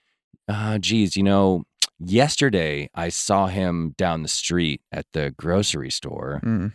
uh, 0.47 0.77
"Geez, 0.79 1.15
you 1.17 1.23
know." 1.23 1.63
Yesterday, 1.97 2.89
I 2.93 3.07
saw 3.07 3.47
him 3.47 3.95
down 3.97 4.21
the 4.21 4.27
street 4.27 4.81
at 4.91 5.05
the 5.13 5.33
grocery 5.37 5.89
store 5.89 6.41
Mm. 6.43 6.73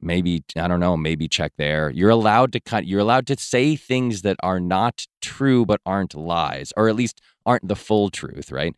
maybe 0.00 0.44
I 0.56 0.68
don't 0.68 0.78
know, 0.78 0.96
maybe 0.96 1.26
check 1.28 1.52
there. 1.58 1.90
You're 1.90 2.10
allowed 2.10 2.52
to 2.52 2.60
cut. 2.60 2.86
You're 2.86 3.00
allowed 3.00 3.26
to 3.26 3.36
say 3.36 3.74
things 3.74 4.22
that 4.22 4.36
are 4.44 4.60
not 4.60 5.06
true 5.20 5.66
but 5.66 5.80
aren't 5.84 6.14
lies, 6.14 6.72
or 6.76 6.88
at 6.88 6.94
least 6.94 7.20
aren't 7.44 7.66
the 7.66 7.74
full 7.76 8.10
truth, 8.10 8.52
right? 8.52 8.74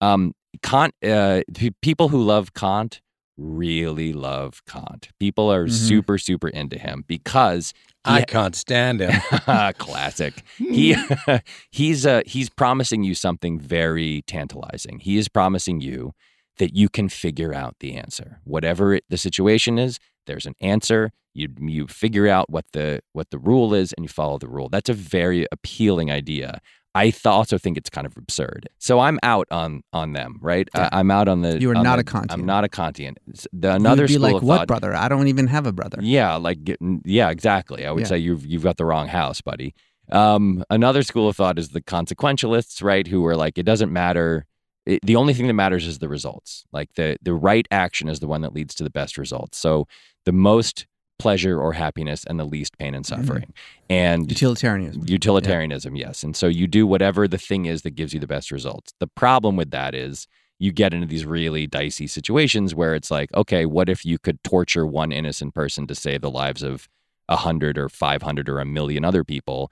Um, 0.00 0.32
Kant. 0.62 0.94
Uh, 1.04 1.42
people 1.82 2.08
who 2.08 2.22
love 2.22 2.54
Kant 2.54 3.00
really 3.36 4.12
love 4.12 4.62
Kant. 4.66 5.08
People 5.20 5.52
are 5.52 5.66
Mhm. 5.66 5.72
super 5.72 6.18
super 6.18 6.48
into 6.48 6.78
him 6.78 7.04
because 7.06 7.72
I 8.04 8.22
can't 8.22 8.54
stand 8.54 9.00
him. 9.00 9.20
Classic. 9.78 10.34
He 10.58 10.94
he's 11.70 12.06
uh 12.06 12.22
he's 12.26 12.48
promising 12.48 13.02
you 13.02 13.14
something 13.14 13.58
very 13.58 14.22
tantalizing. 14.26 15.00
He 15.00 15.16
is 15.18 15.28
promising 15.28 15.80
you 15.80 16.12
that 16.58 16.74
you 16.74 16.88
can 16.88 17.08
figure 17.08 17.52
out 17.52 17.76
the 17.80 17.94
answer. 17.96 18.40
Whatever 18.44 18.94
it, 18.94 19.04
the 19.10 19.18
situation 19.18 19.78
is, 19.78 19.98
there's 20.26 20.46
an 20.46 20.54
answer. 20.60 21.10
You 21.34 21.48
you 21.60 21.86
figure 21.86 22.28
out 22.28 22.48
what 22.48 22.64
the 22.72 23.00
what 23.12 23.30
the 23.30 23.38
rule 23.38 23.74
is 23.74 23.92
and 23.92 24.04
you 24.04 24.08
follow 24.08 24.38
the 24.38 24.48
rule. 24.48 24.68
That's 24.70 24.88
a 24.88 24.94
very 24.94 25.46
appealing 25.52 26.10
idea. 26.10 26.60
I 26.96 27.10
th- 27.10 27.26
also 27.26 27.58
think 27.58 27.76
it's 27.76 27.90
kind 27.90 28.06
of 28.06 28.16
absurd. 28.16 28.68
So 28.78 29.00
I'm 29.00 29.18
out 29.22 29.46
on 29.50 29.82
on 29.92 30.12
them, 30.12 30.38
right? 30.40 30.68
I, 30.74 30.88
I'm 30.92 31.10
out 31.10 31.28
on 31.28 31.42
the. 31.42 31.60
You 31.60 31.70
are 31.70 31.74
not 31.74 31.96
the- 31.96 32.00
a 32.00 32.04
Kantian. 32.04 32.26
I'm 32.32 32.46
not 32.46 32.64
a 32.64 32.68
Kantian. 32.68 33.14
The, 33.52 33.74
another 33.74 34.06
be 34.06 34.14
school 34.14 34.22
like 34.32 34.42
what 34.42 34.58
thought- 34.60 34.68
brother? 34.68 34.94
I 34.94 35.08
don't 35.08 35.28
even 35.28 35.46
have 35.48 35.66
a 35.66 35.72
brother. 35.72 35.98
yeah, 36.00 36.34
like 36.36 36.58
yeah, 37.04 37.30
exactly. 37.30 37.86
I 37.86 37.90
would 37.92 38.00
Yeah. 38.00 38.06
say 38.06 38.18
you've 38.18 38.44
you've 38.46 38.62
got 38.64 38.76
the 38.78 38.84
wrong 38.84 39.08
house, 39.08 39.40
buddy. 39.40 39.74
Um, 40.12 40.64
another 40.70 41.02
school 41.02 41.28
of 41.28 41.36
thought 41.36 41.58
is 41.58 41.70
the 41.70 41.80
consequentialists, 41.82 42.82
right? 42.82 43.06
Who 43.06 43.26
are 43.26 43.36
like, 43.36 43.58
it 43.58 43.64
doesn't 43.64 43.92
matter. 43.92 44.46
It, 44.86 45.00
the 45.04 45.16
only 45.16 45.34
thing 45.34 45.48
that 45.48 45.54
matters 45.54 45.84
is 45.86 45.98
the 45.98 46.08
results. 46.08 46.64
Like 46.72 46.90
the 46.94 47.16
the 47.22 47.34
right 47.34 47.66
action 47.70 48.08
is 48.08 48.20
the 48.20 48.28
one 48.28 48.42
that 48.42 48.52
leads 48.54 48.74
to 48.76 48.84
the 48.84 48.90
best 48.90 49.18
results. 49.18 49.58
So 49.58 49.88
the 50.24 50.32
most 50.32 50.86
pleasure 51.18 51.60
or 51.60 51.72
happiness 51.72 52.24
and 52.26 52.38
the 52.38 52.44
least 52.44 52.76
pain 52.78 52.94
and 52.94 53.04
Mm-hmm. 53.04 53.22
suffering. 53.22 53.52
And 53.88 54.30
Utilitarianism. 54.30 55.04
utilitarianism, 55.06 55.96
yes. 55.96 56.22
And 56.22 56.36
so 56.36 56.46
you 56.46 56.66
do 56.66 56.86
whatever 56.86 57.26
the 57.28 57.38
thing 57.38 57.66
is 57.66 57.82
that 57.82 57.90
gives 57.94 58.12
you 58.12 58.20
the 58.20 58.26
best 58.26 58.50
results. 58.50 58.92
The 59.00 59.06
problem 59.06 59.56
with 59.56 59.70
that 59.70 59.94
is 59.94 60.26
you 60.58 60.72
get 60.72 60.92
into 60.94 61.06
these 61.06 61.24
really 61.26 61.66
dicey 61.66 62.06
situations 62.06 62.74
where 62.74 62.94
it's 62.94 63.10
like, 63.10 63.32
okay, 63.34 63.66
what 63.66 63.88
if 63.88 64.04
you 64.04 64.18
could 64.18 64.42
torture 64.42 64.86
one 64.86 65.12
innocent 65.12 65.54
person 65.54 65.86
to 65.86 65.94
save 65.94 66.22
the 66.22 66.30
lives 66.30 66.62
of 66.62 66.88
a 67.28 67.36
hundred 67.36 67.76
or 67.78 67.88
five 67.88 68.22
hundred 68.22 68.48
or 68.48 68.58
a 68.58 68.64
million 68.64 69.04
other 69.04 69.22
people? 69.24 69.70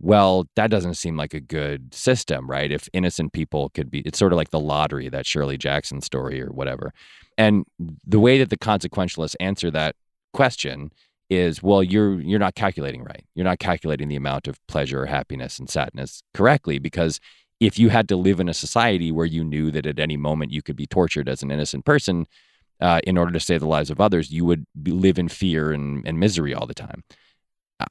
Well, 0.00 0.46
that 0.54 0.70
doesn't 0.70 0.94
seem 0.94 1.16
like 1.16 1.34
a 1.34 1.40
good 1.40 1.92
system, 1.92 2.48
right? 2.48 2.70
If 2.70 2.88
innocent 2.92 3.32
people 3.32 3.70
could 3.70 3.90
be, 3.90 4.00
it's 4.00 4.18
sort 4.18 4.32
of 4.32 4.36
like 4.36 4.50
the 4.50 4.60
lottery, 4.60 5.08
that 5.08 5.26
Shirley 5.26 5.58
Jackson 5.58 6.00
story 6.02 6.40
or 6.40 6.50
whatever. 6.50 6.92
And 7.36 7.64
the 8.06 8.20
way 8.20 8.38
that 8.38 8.50
the 8.50 8.56
consequentialists 8.58 9.34
answer 9.40 9.70
that 9.72 9.96
question 10.38 10.92
is 11.28 11.60
well 11.64 11.82
you're 11.82 12.20
you're 12.20 12.38
not 12.46 12.54
calculating 12.54 13.02
right 13.02 13.24
you're 13.34 13.50
not 13.52 13.58
calculating 13.58 14.08
the 14.08 14.20
amount 14.22 14.46
of 14.46 14.54
pleasure 14.68 15.04
happiness 15.06 15.58
and 15.58 15.68
sadness 15.68 16.22
correctly 16.32 16.78
because 16.78 17.18
if 17.58 17.76
you 17.76 17.88
had 17.88 18.08
to 18.08 18.14
live 18.14 18.38
in 18.38 18.48
a 18.48 18.54
society 18.54 19.10
where 19.10 19.26
you 19.26 19.42
knew 19.42 19.72
that 19.72 19.84
at 19.84 19.98
any 19.98 20.16
moment 20.16 20.52
you 20.52 20.62
could 20.62 20.76
be 20.76 20.86
tortured 20.86 21.28
as 21.28 21.42
an 21.42 21.50
innocent 21.50 21.84
person 21.84 22.24
uh, 22.80 23.00
in 23.02 23.18
order 23.18 23.32
to 23.32 23.40
save 23.40 23.58
the 23.58 23.66
lives 23.66 23.90
of 23.90 24.00
others 24.00 24.30
you 24.30 24.44
would 24.44 24.64
be, 24.80 24.92
live 24.92 25.18
in 25.18 25.28
fear 25.28 25.72
and, 25.72 26.06
and 26.06 26.20
misery 26.20 26.54
all 26.54 26.68
the 26.68 26.82
time 26.82 27.02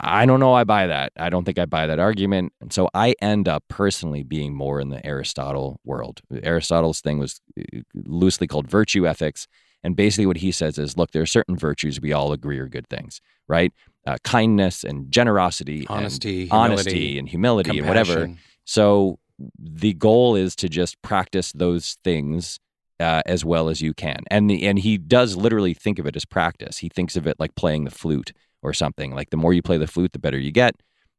I 0.01 0.25
don't 0.25 0.41
know. 0.41 0.53
I 0.53 0.65
buy 0.65 0.87
that. 0.87 1.13
I 1.17 1.29
don't 1.29 1.45
think 1.45 1.57
I 1.57 1.65
buy 1.65 1.87
that 1.87 1.97
argument. 1.97 2.51
And 2.59 2.73
so 2.73 2.89
I 2.93 3.15
end 3.21 3.47
up 3.47 3.63
personally 3.69 4.21
being 4.21 4.53
more 4.53 4.81
in 4.81 4.89
the 4.89 5.05
Aristotle 5.05 5.79
world. 5.85 6.19
Aristotle's 6.43 6.99
thing 6.99 7.19
was 7.19 7.39
uh, 7.57 7.79
loosely 7.93 8.47
called 8.47 8.67
virtue 8.69 9.07
ethics. 9.07 9.47
And 9.87 9.95
basically, 9.95 10.25
what 10.25 10.37
he 10.37 10.51
says 10.51 10.77
is 10.77 10.97
look, 10.97 11.11
there 11.11 11.21
are 11.23 11.25
certain 11.25 11.57
virtues 11.57 11.99
we 11.99 12.13
all 12.13 12.33
agree 12.33 12.59
are 12.59 12.67
good 12.67 12.87
things, 12.87 13.21
right? 13.47 13.73
uh, 14.07 14.17
kindness 14.23 14.83
and 14.85 15.11
generosity, 15.11 15.85
Honesty, 15.89 16.43
and 16.43 16.51
honesty, 16.53 16.91
humility, 16.91 17.19
and 17.19 17.29
humility, 17.29 17.77
and 17.79 17.87
whatever. 17.87 18.33
So 18.63 19.19
the 19.59 19.93
goal 19.93 20.35
is 20.35 20.55
to 20.57 20.69
just 20.69 20.99
practice 21.01 21.51
those 21.51 21.97
things 22.03 22.59
uh, 23.01 23.21
as 23.25 23.43
well 23.43 23.67
as 23.67 23.81
you 23.81 23.93
can. 23.93 24.19
And 24.31 24.49
the, 24.49 24.65
and 24.65 24.79
he 24.79 24.97
does 24.97 25.35
literally 25.35 25.73
think 25.73 25.99
of 25.99 26.07
it 26.07 26.15
as 26.15 26.23
practice. 26.23 26.77
He 26.77 26.89
thinks 26.89 27.17
of 27.17 27.27
it 27.27 27.37
like 27.37 27.53
playing 27.55 27.83
the 27.83 27.91
flute 27.91 28.31
or 28.63 28.73
something. 28.73 29.13
Like 29.13 29.29
the 29.29 29.37
more 29.37 29.51
you 29.53 29.61
play 29.61 29.77
the 29.77 29.87
flute, 29.87 30.13
the 30.13 30.19
better 30.19 30.39
you 30.39 30.51
get. 30.51 30.75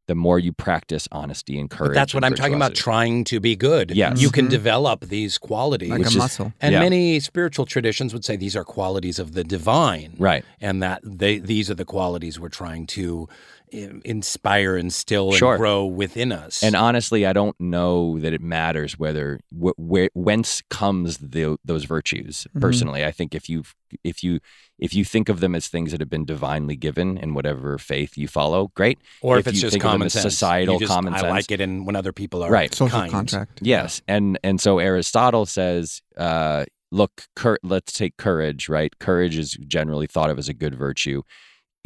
The 0.08 0.14
more 0.14 0.38
you 0.38 0.52
practice 0.52 1.06
honesty 1.12 1.58
and 1.60 1.68
courage. 1.68 1.90
But 1.90 1.94
that's 1.94 2.14
what 2.14 2.24
and 2.24 2.32
I'm 2.32 2.36
talking 2.36 2.54
about 2.54 2.74
trying 2.74 3.24
to 3.24 3.40
be 3.40 3.54
good. 3.54 3.90
Yes. 3.90 4.20
You 4.22 4.30
can 4.30 4.46
Mhm. 4.46 4.50
develop 4.50 5.00
these 5.02 5.36
qualities. 5.36 5.90
Like 5.90 5.98
a 6.00 6.02
Which 6.04 6.08
is- 6.12 6.16
muscle. 6.16 6.52
And 6.62 6.72
Yeah. 6.72 6.80
many 6.80 7.20
spiritual 7.20 7.66
traditions 7.66 8.14
would 8.14 8.24
say 8.24 8.34
these 8.34 8.56
are 8.56 8.64
qualities 8.64 9.18
of 9.18 9.34
the 9.34 9.44
divine. 9.44 10.14
Right. 10.18 10.44
And 10.62 10.82
that 10.82 11.00
they 11.04 11.38
these 11.38 11.70
are 11.70 11.74
the 11.74 11.84
qualities 11.84 12.40
we're 12.40 12.48
trying 12.48 12.86
to 12.96 13.28
i- 13.30 13.57
inspire, 13.72 14.76
instill, 14.76 15.30
and 15.30 15.58
grow 15.58 15.84
within 15.86 16.32
us. 16.32 16.62
And 16.62 16.74
honestly, 16.74 17.26
I 17.26 17.32
don't 17.32 17.58
know 17.60 18.18
that 18.18 18.32
it 18.32 18.40
matters 18.40 18.98
whether 18.98 19.40
wh- 19.50 19.78
where 19.78 20.10
whence 20.14 20.62
comes 20.70 21.18
the, 21.18 21.58
those 21.64 21.84
virtues. 21.84 22.46
Mhm. 22.56 22.60
Personally, 22.60 23.04
I 23.04 23.10
think 23.10 23.34
if 23.34 23.48
you 23.48 23.62
if 24.04 24.22
you 24.22 24.40
if 24.78 24.94
you 24.94 25.04
think 25.04 25.28
of 25.28 25.40
them 25.40 25.54
as 25.54 25.68
things 25.68 25.90
that 25.92 26.00
have 26.00 26.10
been 26.10 26.24
divinely 26.24 26.76
given 26.76 27.18
in 27.18 27.34
whatever 27.34 27.78
faith 27.78 28.16
you 28.16 28.28
follow, 28.28 28.70
great. 28.74 28.98
or 29.22 29.38
if, 29.38 29.46
it's 29.46 29.56
you 29.56 29.60
just 29.62 29.72
think 29.72 29.84
of 29.84 29.90
them 29.90 29.92
common 29.92 30.06
as 30.06 30.12
sense. 30.12 30.22
societal 30.34 30.74
You 30.74 30.80
just, 30.80 30.92
common 30.92 31.14
I 31.14 31.20
sense, 31.20 31.30
like 31.30 31.50
it 31.50 31.60
in 31.60 31.84
when 31.84 31.96
other 31.96 32.12
people 32.12 32.42
are 32.42 32.50
right 32.50 32.72
social 32.74 33.00
kind. 33.08 33.46
Yes, 33.60 34.02
and 34.06 34.38
and 34.44 34.60
so 34.60 34.78
Aristotle 34.78 35.46
says, 35.46 36.02
uh, 36.16 36.64
look, 36.92 37.26
cur- 37.34 37.58
let's 37.62 37.92
take 37.92 38.16
courage. 38.16 38.68
Right, 38.68 38.96
courage 38.98 39.36
is 39.36 39.52
generally 39.52 40.06
thought 40.06 40.30
of 40.30 40.38
as 40.38 40.48
a 40.48 40.54
good 40.54 40.74
virtue. 40.74 41.22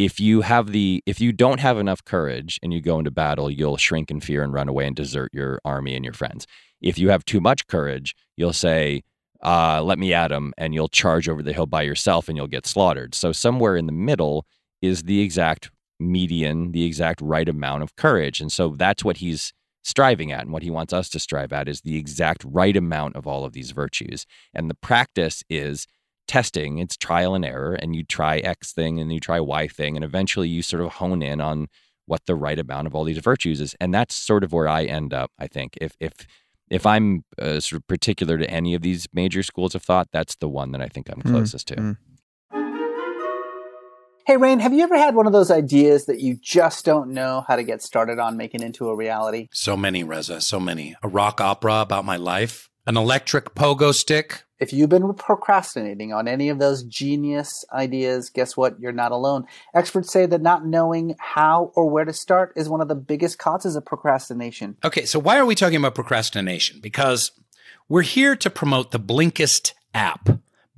If 0.02 0.18
you 0.18 0.40
have 0.40 0.72
the 0.72 1.00
if 1.06 1.20
you 1.20 1.30
don't 1.30 1.60
have 1.60 1.78
enough 1.78 2.04
courage 2.04 2.58
and 2.60 2.72
you 2.74 2.80
go 2.80 2.98
into 2.98 3.12
battle, 3.12 3.48
you'll 3.48 3.76
shrink 3.76 4.10
in 4.10 4.20
fear 4.20 4.42
and 4.42 4.52
run 4.52 4.68
away 4.68 4.84
and 4.84 4.96
desert 4.96 5.30
your 5.32 5.60
army 5.64 5.94
and 5.94 6.04
your 6.04 6.12
friends. 6.12 6.44
If 6.80 6.98
you 6.98 7.10
have 7.10 7.24
too 7.24 7.40
much 7.40 7.68
courage, 7.68 8.16
you'll 8.36 8.52
say, 8.52 9.04
uh, 9.44 9.80
"Let 9.80 10.00
me 10.00 10.12
at 10.12 10.32
him," 10.32 10.54
and 10.58 10.74
you'll 10.74 10.88
charge 10.88 11.28
over 11.28 11.40
the 11.40 11.52
hill 11.52 11.66
by 11.66 11.82
yourself 11.82 12.28
and 12.28 12.36
you'll 12.36 12.48
get 12.48 12.66
slaughtered. 12.66 13.14
So 13.14 13.30
somewhere 13.30 13.76
in 13.76 13.86
the 13.86 13.92
middle 13.92 14.44
is 14.80 15.04
the 15.04 15.20
exact 15.20 15.70
median, 16.00 16.72
the 16.72 16.82
exact 16.84 17.20
right 17.20 17.48
amount 17.48 17.84
of 17.84 17.94
courage, 17.94 18.40
and 18.40 18.50
so 18.50 18.74
that's 18.76 19.04
what 19.04 19.18
he's 19.18 19.52
striving 19.84 20.32
at 20.32 20.42
and 20.42 20.52
what 20.52 20.64
he 20.64 20.70
wants 20.70 20.92
us 20.92 21.08
to 21.10 21.20
strive 21.20 21.52
at 21.52 21.68
is 21.68 21.82
the 21.82 21.96
exact 21.96 22.44
right 22.44 22.76
amount 22.76 23.14
of 23.14 23.26
all 23.26 23.44
of 23.44 23.52
these 23.52 23.72
virtues 23.72 24.26
and 24.54 24.70
the 24.70 24.76
practice 24.76 25.42
is 25.50 25.88
testing 26.32 26.78
it's 26.78 26.96
trial 26.96 27.34
and 27.34 27.44
error 27.44 27.74
and 27.74 27.94
you 27.94 28.02
try 28.02 28.38
x 28.38 28.72
thing 28.72 28.98
and 28.98 29.12
you 29.12 29.20
try 29.20 29.38
y 29.38 29.68
thing 29.68 29.96
and 29.96 30.02
eventually 30.02 30.48
you 30.48 30.62
sort 30.62 30.82
of 30.82 30.94
hone 30.94 31.22
in 31.22 31.42
on 31.42 31.68
what 32.06 32.24
the 32.24 32.34
right 32.34 32.58
amount 32.58 32.86
of 32.86 32.94
all 32.94 33.04
these 33.04 33.18
virtues 33.18 33.60
is 33.60 33.76
and 33.82 33.92
that's 33.92 34.14
sort 34.14 34.42
of 34.42 34.50
where 34.50 34.66
i 34.66 34.82
end 34.82 35.12
up 35.12 35.30
i 35.38 35.46
think 35.46 35.76
if 35.78 35.94
if 36.00 36.14
if 36.70 36.86
i'm 36.86 37.22
uh, 37.38 37.60
sort 37.60 37.82
of 37.82 37.86
particular 37.86 38.38
to 38.38 38.48
any 38.48 38.72
of 38.72 38.80
these 38.80 39.06
major 39.12 39.42
schools 39.42 39.74
of 39.74 39.82
thought 39.82 40.08
that's 40.10 40.36
the 40.36 40.48
one 40.48 40.72
that 40.72 40.80
i 40.80 40.86
think 40.86 41.10
i'm 41.10 41.20
Mm, 41.20 41.32
closest 41.32 41.68
to 41.68 41.76
mm. 41.76 41.96
Hey, 44.24 44.36
Rainn, 44.36 44.60
have 44.60 44.72
you 44.72 44.84
ever 44.84 44.96
had 44.96 45.16
one 45.16 45.26
of 45.26 45.32
those 45.32 45.50
ideas 45.50 46.06
that 46.06 46.20
you 46.20 46.38
just 46.40 46.84
don't 46.84 47.10
know 47.10 47.44
how 47.48 47.56
to 47.56 47.64
get 47.64 47.82
started 47.82 48.20
on 48.20 48.36
making 48.36 48.62
into 48.62 48.88
a 48.88 48.94
reality? 48.94 49.48
So 49.52 49.76
many, 49.76 50.04
Reza, 50.04 50.40
so 50.40 50.60
many. 50.60 50.94
A 51.02 51.08
rock 51.08 51.40
opera 51.40 51.80
about 51.80 52.04
my 52.04 52.14
life, 52.16 52.70
an 52.86 52.96
electric 52.96 53.56
pogo 53.56 53.92
stick. 53.92 54.44
If 54.62 54.72
you've 54.72 54.88
been 54.88 55.12
procrastinating 55.14 56.12
on 56.12 56.28
any 56.28 56.48
of 56.48 56.60
those 56.60 56.84
genius 56.84 57.64
ideas, 57.72 58.30
guess 58.30 58.56
what? 58.56 58.78
You're 58.78 58.92
not 58.92 59.10
alone. 59.10 59.44
Experts 59.74 60.12
say 60.12 60.24
that 60.26 60.40
not 60.40 60.64
knowing 60.64 61.16
how 61.18 61.72
or 61.74 61.90
where 61.90 62.04
to 62.04 62.12
start 62.12 62.52
is 62.54 62.68
one 62.68 62.80
of 62.80 62.86
the 62.86 62.94
biggest 62.94 63.40
causes 63.40 63.74
of 63.74 63.84
procrastination. 63.84 64.76
Okay, 64.84 65.04
so 65.04 65.18
why 65.18 65.36
are 65.36 65.44
we 65.44 65.56
talking 65.56 65.78
about 65.78 65.96
procrastination? 65.96 66.78
Because 66.80 67.32
we're 67.88 68.02
here 68.02 68.36
to 68.36 68.48
promote 68.48 68.92
the 68.92 69.00
Blinkist 69.00 69.72
app. 69.94 70.28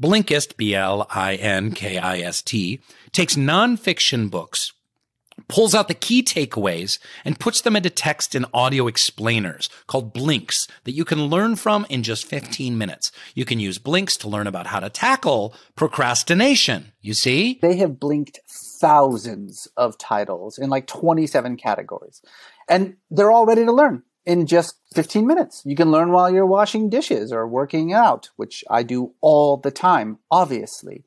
Blinkist, 0.01 0.57
B 0.57 0.75
L 0.75 1.07
I 1.11 1.35
N 1.35 1.70
K 1.73 1.99
I 1.99 2.20
S 2.20 2.40
T, 2.40 2.81
takes 3.12 3.37
nonfiction 3.37 4.31
books, 4.31 4.73
pulls 5.49 5.75
out 5.75 5.89
the 5.89 5.95
key 5.95 6.23
takeaways, 6.23 6.99
and 7.25 7.39
puts 7.39 7.61
them 7.61 7.77
into 7.77 7.91
text 7.91 8.35
and 8.35 8.47
audio 8.53 8.87
explainers 8.87 9.69
called 9.87 10.13
Blinks 10.13 10.67
that 10.85 10.93
you 10.93 11.05
can 11.05 11.27
learn 11.27 11.57
from 11.57 11.87
in 11.89 12.03
just 12.03 12.27
15 12.27 12.77
minutes. 12.77 13.13
You 13.35 13.45
can 13.45 13.61
use 13.61 13.79
Blinks 13.79 14.17
to 14.19 14.29
learn 14.29 14.47
about 14.47 14.69
how 14.69 14.81
to 14.81 14.91
tackle 14.91 15.55
procrastination. 15.77 16.93
You 17.01 17.15
see? 17.15 17.59
They 17.61 17.77
have 17.77 18.01
blinked 18.01 18.41
thousands 18.81 19.69
of 19.77 19.99
titles 19.99 20.59
in 20.59 20.71
like 20.71 20.87
27 20.87 21.57
categories. 21.57 22.23
And 22.69 22.97
they're 23.11 23.33
all 23.33 23.47
ready 23.47 23.65
to 23.65 23.73
learn 23.73 24.03
in 24.25 24.47
just 24.47 24.77
15 24.95 25.27
minutes. 25.27 25.63
You 25.65 25.77
can 25.77 25.91
learn 25.91 26.13
while 26.13 26.33
you're 26.33 26.47
washing 26.47 26.89
dishes 26.89 27.33
or 27.33 27.47
working 27.47 27.93
out, 27.93 28.31
which 28.37 28.65
I 28.71 28.83
do 28.83 29.15
all 29.21 29.57
the 29.57 29.71
time, 29.71 30.19
obviously. 30.31 31.05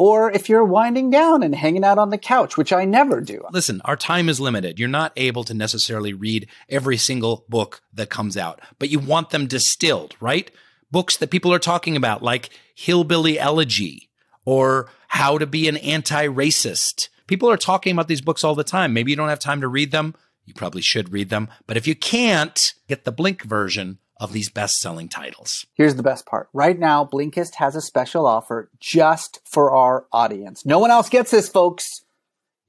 Or 0.00 0.32
if 0.32 0.48
you're 0.48 0.64
winding 0.64 1.10
down 1.10 1.42
and 1.42 1.54
hanging 1.54 1.84
out 1.84 1.98
on 1.98 2.08
the 2.08 2.16
couch, 2.16 2.56
which 2.56 2.72
I 2.72 2.86
never 2.86 3.20
do. 3.20 3.44
Listen, 3.52 3.82
our 3.84 3.96
time 3.96 4.30
is 4.30 4.40
limited. 4.40 4.78
You're 4.78 4.88
not 4.88 5.12
able 5.14 5.44
to 5.44 5.52
necessarily 5.52 6.14
read 6.14 6.48
every 6.70 6.96
single 6.96 7.44
book 7.50 7.82
that 7.92 8.08
comes 8.08 8.34
out, 8.34 8.62
but 8.78 8.88
you 8.88 8.98
want 8.98 9.28
them 9.28 9.46
distilled, 9.46 10.16
right? 10.18 10.50
Books 10.90 11.18
that 11.18 11.30
people 11.30 11.52
are 11.52 11.58
talking 11.58 11.96
about, 11.96 12.22
like 12.22 12.48
Hillbilly 12.74 13.38
Elegy 13.38 14.08
or 14.46 14.90
How 15.08 15.36
to 15.36 15.46
Be 15.46 15.68
an 15.68 15.76
Anti 15.76 16.28
Racist. 16.28 17.10
People 17.26 17.50
are 17.50 17.58
talking 17.58 17.92
about 17.92 18.08
these 18.08 18.22
books 18.22 18.42
all 18.42 18.54
the 18.54 18.64
time. 18.64 18.94
Maybe 18.94 19.12
you 19.12 19.18
don't 19.18 19.28
have 19.28 19.38
time 19.38 19.60
to 19.60 19.68
read 19.68 19.90
them. 19.90 20.14
You 20.46 20.54
probably 20.54 20.80
should 20.80 21.12
read 21.12 21.28
them. 21.28 21.48
But 21.66 21.76
if 21.76 21.86
you 21.86 21.94
can't, 21.94 22.72
get 22.88 23.04
the 23.04 23.12
Blink 23.12 23.42
version 23.42 23.98
of 24.20 24.32
these 24.32 24.50
best 24.50 24.76
selling 24.76 25.08
titles. 25.08 25.66
Here's 25.74 25.96
the 25.96 26.02
best 26.02 26.26
part. 26.26 26.50
Right 26.52 26.78
now, 26.78 27.06
Blinkist 27.06 27.54
has 27.56 27.74
a 27.74 27.80
special 27.80 28.26
offer 28.26 28.70
just 28.78 29.40
for 29.44 29.74
our 29.74 30.06
audience. 30.12 30.66
No 30.66 30.78
one 30.78 30.90
else 30.90 31.08
gets 31.08 31.30
this, 31.30 31.48
folks. 31.48 32.04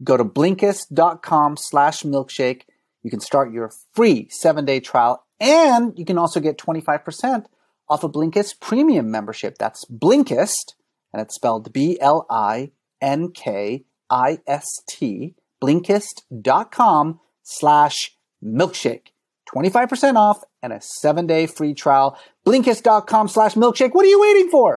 Go 0.03 0.15
to 0.17 0.23
Blinkist.com 0.23 1.57
slash 1.57 2.03
milkshake. 2.03 2.61
You 3.03 3.11
can 3.11 3.19
start 3.19 3.51
your 3.51 3.71
free 3.93 4.27
seven 4.29 4.63
day 4.65 4.79
trial 4.79 5.25
and 5.39 5.93
you 5.99 6.05
can 6.05 6.17
also 6.17 6.39
get 6.39 6.57
25% 6.57 7.45
off 7.89 8.03
a 8.03 8.09
Blinkist 8.09 8.61
premium 8.61 9.11
membership. 9.11 9.57
That's 9.57 9.83
Blinkist 9.85 10.75
and 11.11 11.21
it's 11.21 11.35
spelled 11.35 11.73
B-L-I-N-K-I-S-T, 11.73 12.15
Blinkist.com 15.61 17.19
slash 17.43 18.17
milkshake. 18.43 19.07
25% 19.54 20.15
off 20.15 20.43
and 20.62 20.73
a 20.73 20.82
seven 20.82 21.27
day 21.27 21.45
free 21.45 21.73
trial. 21.73 22.17
Blinkist.com 22.45 23.27
slash 23.27 23.56
milkshake. 23.56 23.93
What 23.93 24.06
are 24.06 24.10
you 24.10 24.19
waiting 24.19 24.49
for? 24.49 24.75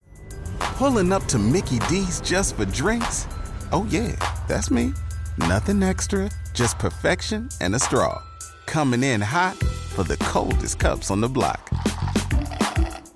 Pulling 0.60 1.12
up 1.12 1.24
to 1.26 1.38
Mickey 1.38 1.80
D's 1.80 2.20
just 2.22 2.56
for 2.56 2.66
drinks? 2.66 3.28
Oh, 3.72 3.86
yeah, 3.90 4.16
that's 4.48 4.72
me. 4.72 4.94
Nothing 5.38 5.82
extra, 5.84 6.30
just 6.54 6.78
perfection 6.80 7.50
and 7.62 7.76
a 7.76 7.80
straw. 7.80 8.22
Coming 8.66 9.04
in 9.04 9.22
hot 9.22 9.56
for 9.56 10.04
the 10.04 10.18
coldest 10.18 10.80
cups 10.80 11.12
on 11.12 11.22
the 11.22 11.30
block. 11.30 11.70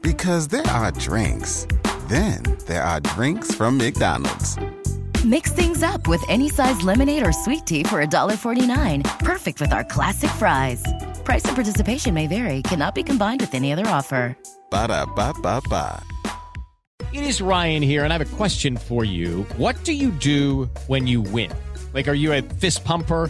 Because 0.02 0.48
there 0.48 0.66
are 0.68 0.92
drinks, 0.92 1.68
then 2.08 2.44
there 2.66 2.84
are 2.84 3.00
drinks 3.00 3.54
from 3.54 3.78
McDonald's. 3.78 4.58
Mix 5.26 5.52
things 5.52 5.84
up 5.84 6.08
with 6.08 6.24
any 6.30 6.48
size 6.48 6.82
lemonade 6.84 7.26
or 7.26 7.32
sweet 7.32 7.66
tea 7.66 7.84
for 7.84 8.06
$1.49. 8.06 9.04
Perfect 9.20 9.60
with 9.60 9.74
our 9.74 9.84
classic 9.84 10.30
fries. 10.32 10.84
Price 11.28 11.44
and 11.44 11.56
participation 11.56 12.14
may 12.14 12.26
vary, 12.26 12.62
cannot 12.62 12.96
be 12.96 13.04
combined 13.04 13.42
with 13.42 13.54
any 13.54 13.74
other 13.74 13.86
offer. 13.86 14.38
Ba 14.72 14.88
da 14.88 15.06
ba 15.06 15.34
ba 15.44 15.60
ba. 15.70 16.02
It 17.12 17.26
is 17.26 17.42
Ryan 17.42 17.84
here, 17.84 18.06
and 18.06 18.14
I 18.14 18.18
have 18.18 18.34
a 18.34 18.38
question 18.38 18.78
for 18.78 19.04
you. 19.04 19.44
What 19.58 19.76
do 19.84 19.92
you 19.92 20.12
do 20.12 20.70
when 20.88 21.06
you 21.06 21.20
win? 21.20 21.52
Like, 21.92 22.08
are 22.08 22.16
you 22.16 22.32
a 22.32 22.42
fist 22.42 22.86
pumper? 22.86 23.30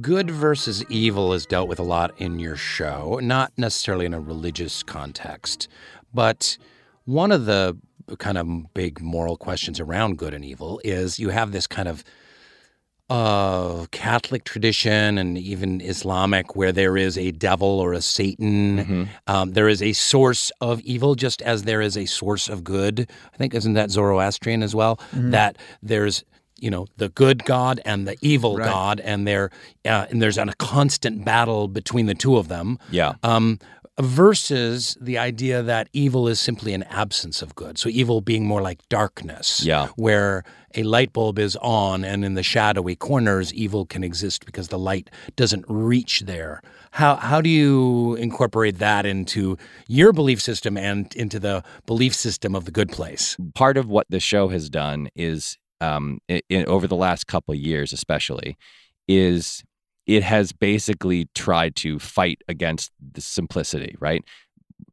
Good 0.00 0.30
versus 0.30 0.84
evil 0.90 1.32
is 1.32 1.46
dealt 1.46 1.68
with 1.68 1.78
a 1.78 1.82
lot 1.84 2.12
in 2.18 2.38
your 2.38 2.56
show, 2.56 3.18
not 3.22 3.52
necessarily 3.56 4.04
in 4.06 4.14
a 4.14 4.20
religious 4.20 4.82
context, 4.82 5.66
but 6.12 6.58
one 7.04 7.32
of 7.32 7.46
the 7.46 7.76
kind 8.18 8.36
of 8.38 8.74
big 8.74 9.00
moral 9.00 9.36
questions 9.36 9.80
around 9.80 10.18
good 10.18 10.34
and 10.34 10.44
evil 10.44 10.80
is 10.84 11.18
you 11.18 11.30
have 11.30 11.52
this 11.52 11.66
kind 11.66 11.88
of 11.88 12.04
uh, 13.10 13.86
Catholic 13.90 14.44
tradition 14.44 15.16
and 15.16 15.38
even 15.38 15.80
Islamic, 15.80 16.54
where 16.54 16.72
there 16.72 16.96
is 16.96 17.16
a 17.16 17.30
devil 17.32 17.80
or 17.80 17.94
a 17.94 18.02
Satan. 18.02 18.78
Mm-hmm. 18.78 19.04
Um, 19.26 19.52
there 19.52 19.68
is 19.68 19.82
a 19.82 19.94
source 19.94 20.52
of 20.60 20.80
evil, 20.82 21.14
just 21.14 21.40
as 21.42 21.62
there 21.62 21.80
is 21.80 21.96
a 21.96 22.04
source 22.04 22.48
of 22.50 22.62
good. 22.62 23.10
I 23.32 23.36
think 23.38 23.54
isn't 23.54 23.72
that 23.74 23.90
Zoroastrian 23.90 24.62
as 24.62 24.74
well? 24.74 24.96
Mm-hmm. 24.96 25.28
Mhm. 25.28 25.30
That 25.30 25.58
there's 25.82 26.24
you 26.58 26.70
know 26.70 26.86
the 26.96 27.08
good 27.08 27.44
God 27.44 27.80
and 27.84 28.06
the 28.06 28.16
evil 28.20 28.56
Right. 28.56 28.64
God, 28.66 29.00
and 29.00 29.26
there 29.26 29.50
uh, 29.84 30.06
and 30.10 30.20
there's 30.22 30.38
a 30.38 30.46
constant 30.58 31.24
battle 31.24 31.68
between 31.68 32.06
the 32.06 32.14
two 32.14 32.36
of 32.36 32.48
them. 32.48 32.78
Yeah. 32.90 33.14
Um, 33.22 33.58
versus 34.00 34.96
the 35.00 35.18
idea 35.18 35.62
that 35.62 35.88
evil 35.92 36.28
is 36.28 36.38
simply 36.38 36.72
an 36.72 36.84
absence 36.84 37.42
of 37.42 37.54
good. 37.54 37.78
So 37.78 37.88
evil 37.88 38.20
being 38.20 38.46
more 38.46 38.62
like 38.62 38.88
darkness. 38.88 39.64
Yeah. 39.64 39.88
Where 39.96 40.44
a 40.74 40.82
light 40.82 41.12
bulb 41.12 41.38
is 41.38 41.56
on 41.56 42.04
and 42.04 42.24
in 42.24 42.34
the 42.34 42.42
shadowy 42.42 42.94
corners 42.94 43.52
evil 43.52 43.86
can 43.86 44.04
exist 44.04 44.46
because 44.46 44.68
the 44.68 44.78
light 44.78 45.10
doesn't 45.34 45.64
reach 45.68 46.20
there. 46.20 46.62
How 46.92 47.16
how 47.16 47.40
do 47.40 47.50
you 47.50 48.14
incorporate 48.16 48.78
that 48.78 49.04
into 49.04 49.56
your 49.88 50.12
belief 50.12 50.40
system 50.40 50.76
and 50.76 51.12
into 51.14 51.38
the 51.40 51.64
belief 51.86 52.14
system 52.14 52.54
of 52.54 52.64
the 52.64 52.70
good 52.70 52.90
place? 52.90 53.36
part 53.54 53.76
of 53.76 53.88
what 53.88 54.06
the 54.08 54.20
show 54.20 54.48
has 54.48 54.70
done 54.70 55.08
is 55.16 55.58
um, 55.80 56.18
i 56.30 56.40
i 56.50 56.64
over 56.64 56.86
the 56.86 56.96
last 56.96 57.26
couple 57.26 57.54
years 57.54 57.92
especially 57.92 58.56
is 59.06 59.62
it 60.08 60.22
has 60.22 60.52
basically 60.52 61.28
tried 61.34 61.76
to 61.76 61.98
fight 61.98 62.42
against 62.48 62.90
the 63.12 63.20
simplicity 63.20 63.94
right? 64.00 64.24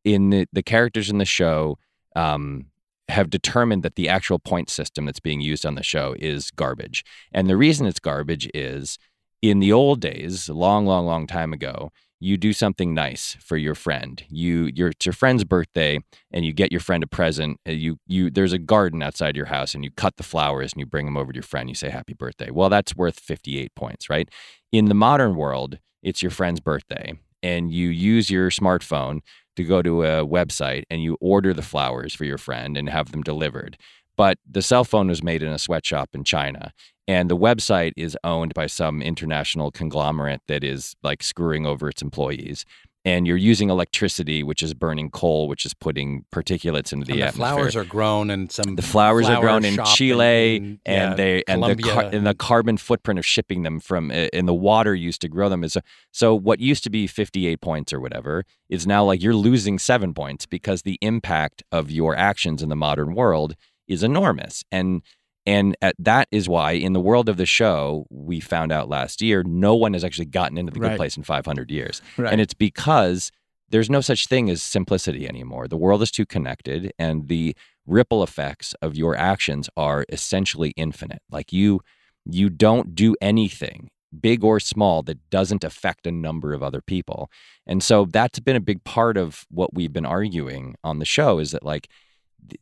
In 0.03 0.29
the, 0.29 0.47
the 0.51 0.61
characters 0.61 1.09
in 1.09 1.17
the 1.17 1.25
show 1.25 1.79
um, 2.15 2.65
have 3.07 3.29
determined 3.29 3.81
that 3.83 3.95
the 3.95 4.09
actual 4.09 4.39
point 4.39 4.69
system 4.69 5.05
that's 5.05 5.19
being 5.19 5.41
used 5.41 5.65
on 5.65 5.75
the 5.75 5.83
show 5.83 6.15
is 6.19 6.51
garbage. 6.51 7.03
And 7.31 7.49
the 7.49 7.57
reason 7.57 7.87
it's 7.87 7.99
garbage 7.99 8.49
is 8.53 8.99
in 9.41 9.59
the 9.59 9.71
old 9.71 10.01
days 10.01 10.49
long 10.49 10.85
long 10.85 11.05
long 11.05 11.27
time 11.27 11.53
ago 11.53 11.91
you 12.19 12.37
do 12.37 12.53
something 12.53 12.93
nice 12.93 13.37
for 13.39 13.57
your 13.57 13.75
friend. 13.75 14.23
You 14.29 14.71
your 14.73 14.89
it's 14.89 15.05
your 15.05 15.13
friend's 15.13 15.43
birthday 15.43 15.99
and 16.31 16.45
you 16.45 16.53
get 16.53 16.71
your 16.71 16.81
friend 16.81 17.03
a 17.03 17.07
present 17.07 17.59
you 17.65 17.97
you 18.07 18.29
there's 18.29 18.53
a 18.53 18.57
garden 18.57 19.03
outside 19.03 19.35
your 19.35 19.47
house 19.47 19.75
and 19.75 19.83
you 19.83 19.91
cut 19.91 20.17
the 20.17 20.23
flowers 20.23 20.73
and 20.73 20.79
you 20.79 20.85
bring 20.85 21.05
them 21.05 21.17
over 21.17 21.31
to 21.31 21.37
your 21.37 21.43
friend 21.43 21.69
you 21.69 21.75
say 21.75 21.89
happy 21.89 22.13
birthday. 22.13 22.49
Well 22.51 22.69
that's 22.69 22.95
worth 22.95 23.19
58 23.19 23.75
points 23.75 24.09
right? 24.09 24.29
In 24.71 24.85
the 24.85 24.93
modern 24.93 25.35
world 25.35 25.79
it's 26.01 26.21
your 26.21 26.31
friend's 26.31 26.59
birthday 26.59 27.13
and 27.43 27.71
you 27.71 27.89
use 27.89 28.29
your 28.29 28.49
smartphone 28.49 29.19
to 29.55 29.63
go 29.63 29.81
to 29.81 30.03
a 30.03 30.25
website 30.25 30.83
and 30.89 31.03
you 31.03 31.17
order 31.19 31.53
the 31.53 31.61
flowers 31.61 32.13
for 32.13 32.25
your 32.25 32.37
friend 32.37 32.77
and 32.77 32.89
have 32.89 33.11
them 33.11 33.23
delivered. 33.23 33.77
But 34.17 34.37
the 34.49 34.61
cell 34.61 34.83
phone 34.83 35.07
was 35.07 35.21
made 35.21 35.43
in 35.43 35.49
a 35.49 35.59
sweatshop 35.59 36.09
in 36.13 36.23
China 36.23 36.73
and 37.07 37.29
the 37.29 37.37
website 37.37 37.93
is 37.95 38.17
owned 38.23 38.53
by 38.53 38.67
some 38.67 39.01
international 39.01 39.71
conglomerate 39.71 40.41
that 40.47 40.63
is 40.63 40.95
like 41.03 41.21
screwing 41.23 41.65
over 41.65 41.89
its 41.89 42.01
employees 42.01 42.65
and 43.05 43.27
you're 43.27 43.37
using 43.37 43.69
electricity 43.69 44.41
which 44.43 44.63
is 44.63 44.73
burning 44.73 45.09
coal 45.11 45.47
which 45.47 45.65
is 45.65 45.73
putting 45.73 46.25
particulates 46.33 46.91
into 46.91 47.05
the, 47.05 47.13
And 47.13 47.21
the 47.21 47.25
atmosphere 47.27 47.35
flowers 47.35 47.75
are 47.75 47.83
grown 47.85 48.29
and 48.31 48.51
some 48.51 48.75
the 48.75 48.81
flowers 48.81 49.29
are 49.29 49.39
grown 49.39 49.63
in 49.63 49.77
Chile, 49.85 50.55
in- 50.57 50.79
and 50.85 51.11
yeah, 51.11 51.13
they 51.13 51.43
and 51.47 51.63
the 51.63 51.75
car, 51.75 52.03
and 52.11 52.25
the 52.25 52.33
carbon 52.33 52.77
footprint 52.77 53.19
of 53.19 53.25
shipping 53.25 53.63
them 53.63 53.79
from 53.79 54.11
eh, 54.11 54.27
and 54.33 54.47
the 54.47 54.53
water 54.53 54.95
used 54.95 55.21
to 55.21 55.29
grow 55.29 55.47
them 55.47 55.63
is 55.63 55.77
so. 56.11 56.35
What 56.35 56.59
used 56.59 56.83
to 56.85 56.89
be 56.89 57.07
fifty 57.07 57.47
eight 57.47 57.61
points 57.61 57.93
or 57.93 57.99
whatever 57.99 58.43
is 58.69 58.87
now 58.87 59.03
like 59.05 59.21
you're 59.21 59.35
losing 59.35 59.77
seven 59.77 60.13
points 60.13 60.45
because 60.45 60.81
the 60.81 60.97
impact 61.01 61.63
of 61.71 61.91
your 61.91 62.15
actions 62.15 62.63
in 62.63 62.69
the 62.69 62.75
modern 62.75 63.13
world 63.13 63.55
is 63.87 64.01
enormous, 64.01 64.63
and 64.71 65.03
and 65.45 65.75
at, 65.81 65.95
that 65.99 66.27
is 66.31 66.47
why 66.49 66.71
in 66.71 66.93
the 66.93 66.99
world 66.99 67.29
of 67.29 67.37
the 67.37 67.45
show 67.45 68.05
we 68.09 68.39
found 68.39 68.71
out 68.71 68.89
last 68.89 69.21
year 69.21 69.43
no 69.43 69.75
one 69.75 69.93
has 69.93 70.03
actually 70.03 70.25
gotten 70.25 70.57
into 70.57 70.71
the 70.71 70.79
good 70.79 70.97
place 70.97 71.17
in 71.17 71.23
five 71.23 71.45
hundred 71.45 71.71
years, 71.71 72.01
Right. 72.17 72.31
and 72.31 72.41
it's 72.41 72.53
because 72.53 73.31
there's 73.69 73.89
no 73.89 74.01
such 74.01 74.27
thing 74.27 74.49
as 74.49 74.61
simplicity 74.61 75.27
anymore. 75.27 75.67
The 75.67 75.77
world 75.77 76.01
is 76.03 76.11
too 76.11 76.25
connected, 76.25 76.91
and 76.99 77.27
the 77.27 77.55
ripple 77.87 78.23
effects 78.23 78.73
of 78.81 78.95
your 78.95 79.15
actions 79.15 79.69
are 79.75 80.05
essentially 80.09 80.71
infinite. 80.77 81.21
Like 81.31 81.51
you, 81.51 81.81
you 82.25 82.49
don't 82.49 82.95
do 82.95 83.15
anything, 83.21 83.89
big 84.19 84.43
or 84.43 84.59
small, 84.59 85.01
that 85.03 85.29
doesn't 85.29 85.63
affect 85.63 86.07
a 86.07 86.11
number 86.11 86.53
of 86.53 86.63
other 86.63 86.81
people. 86.81 87.29
And 87.67 87.83
so 87.83 88.05
that's 88.05 88.39
been 88.39 88.55
a 88.55 88.59
big 88.61 88.83
part 88.83 89.17
of 89.17 89.45
what 89.49 89.73
we've 89.73 89.93
been 89.93 90.05
arguing 90.05 90.75
on 90.83 90.99
the 90.99 91.05
show 91.05 91.39
is 91.39 91.51
that 91.51 91.63
like 91.63 91.87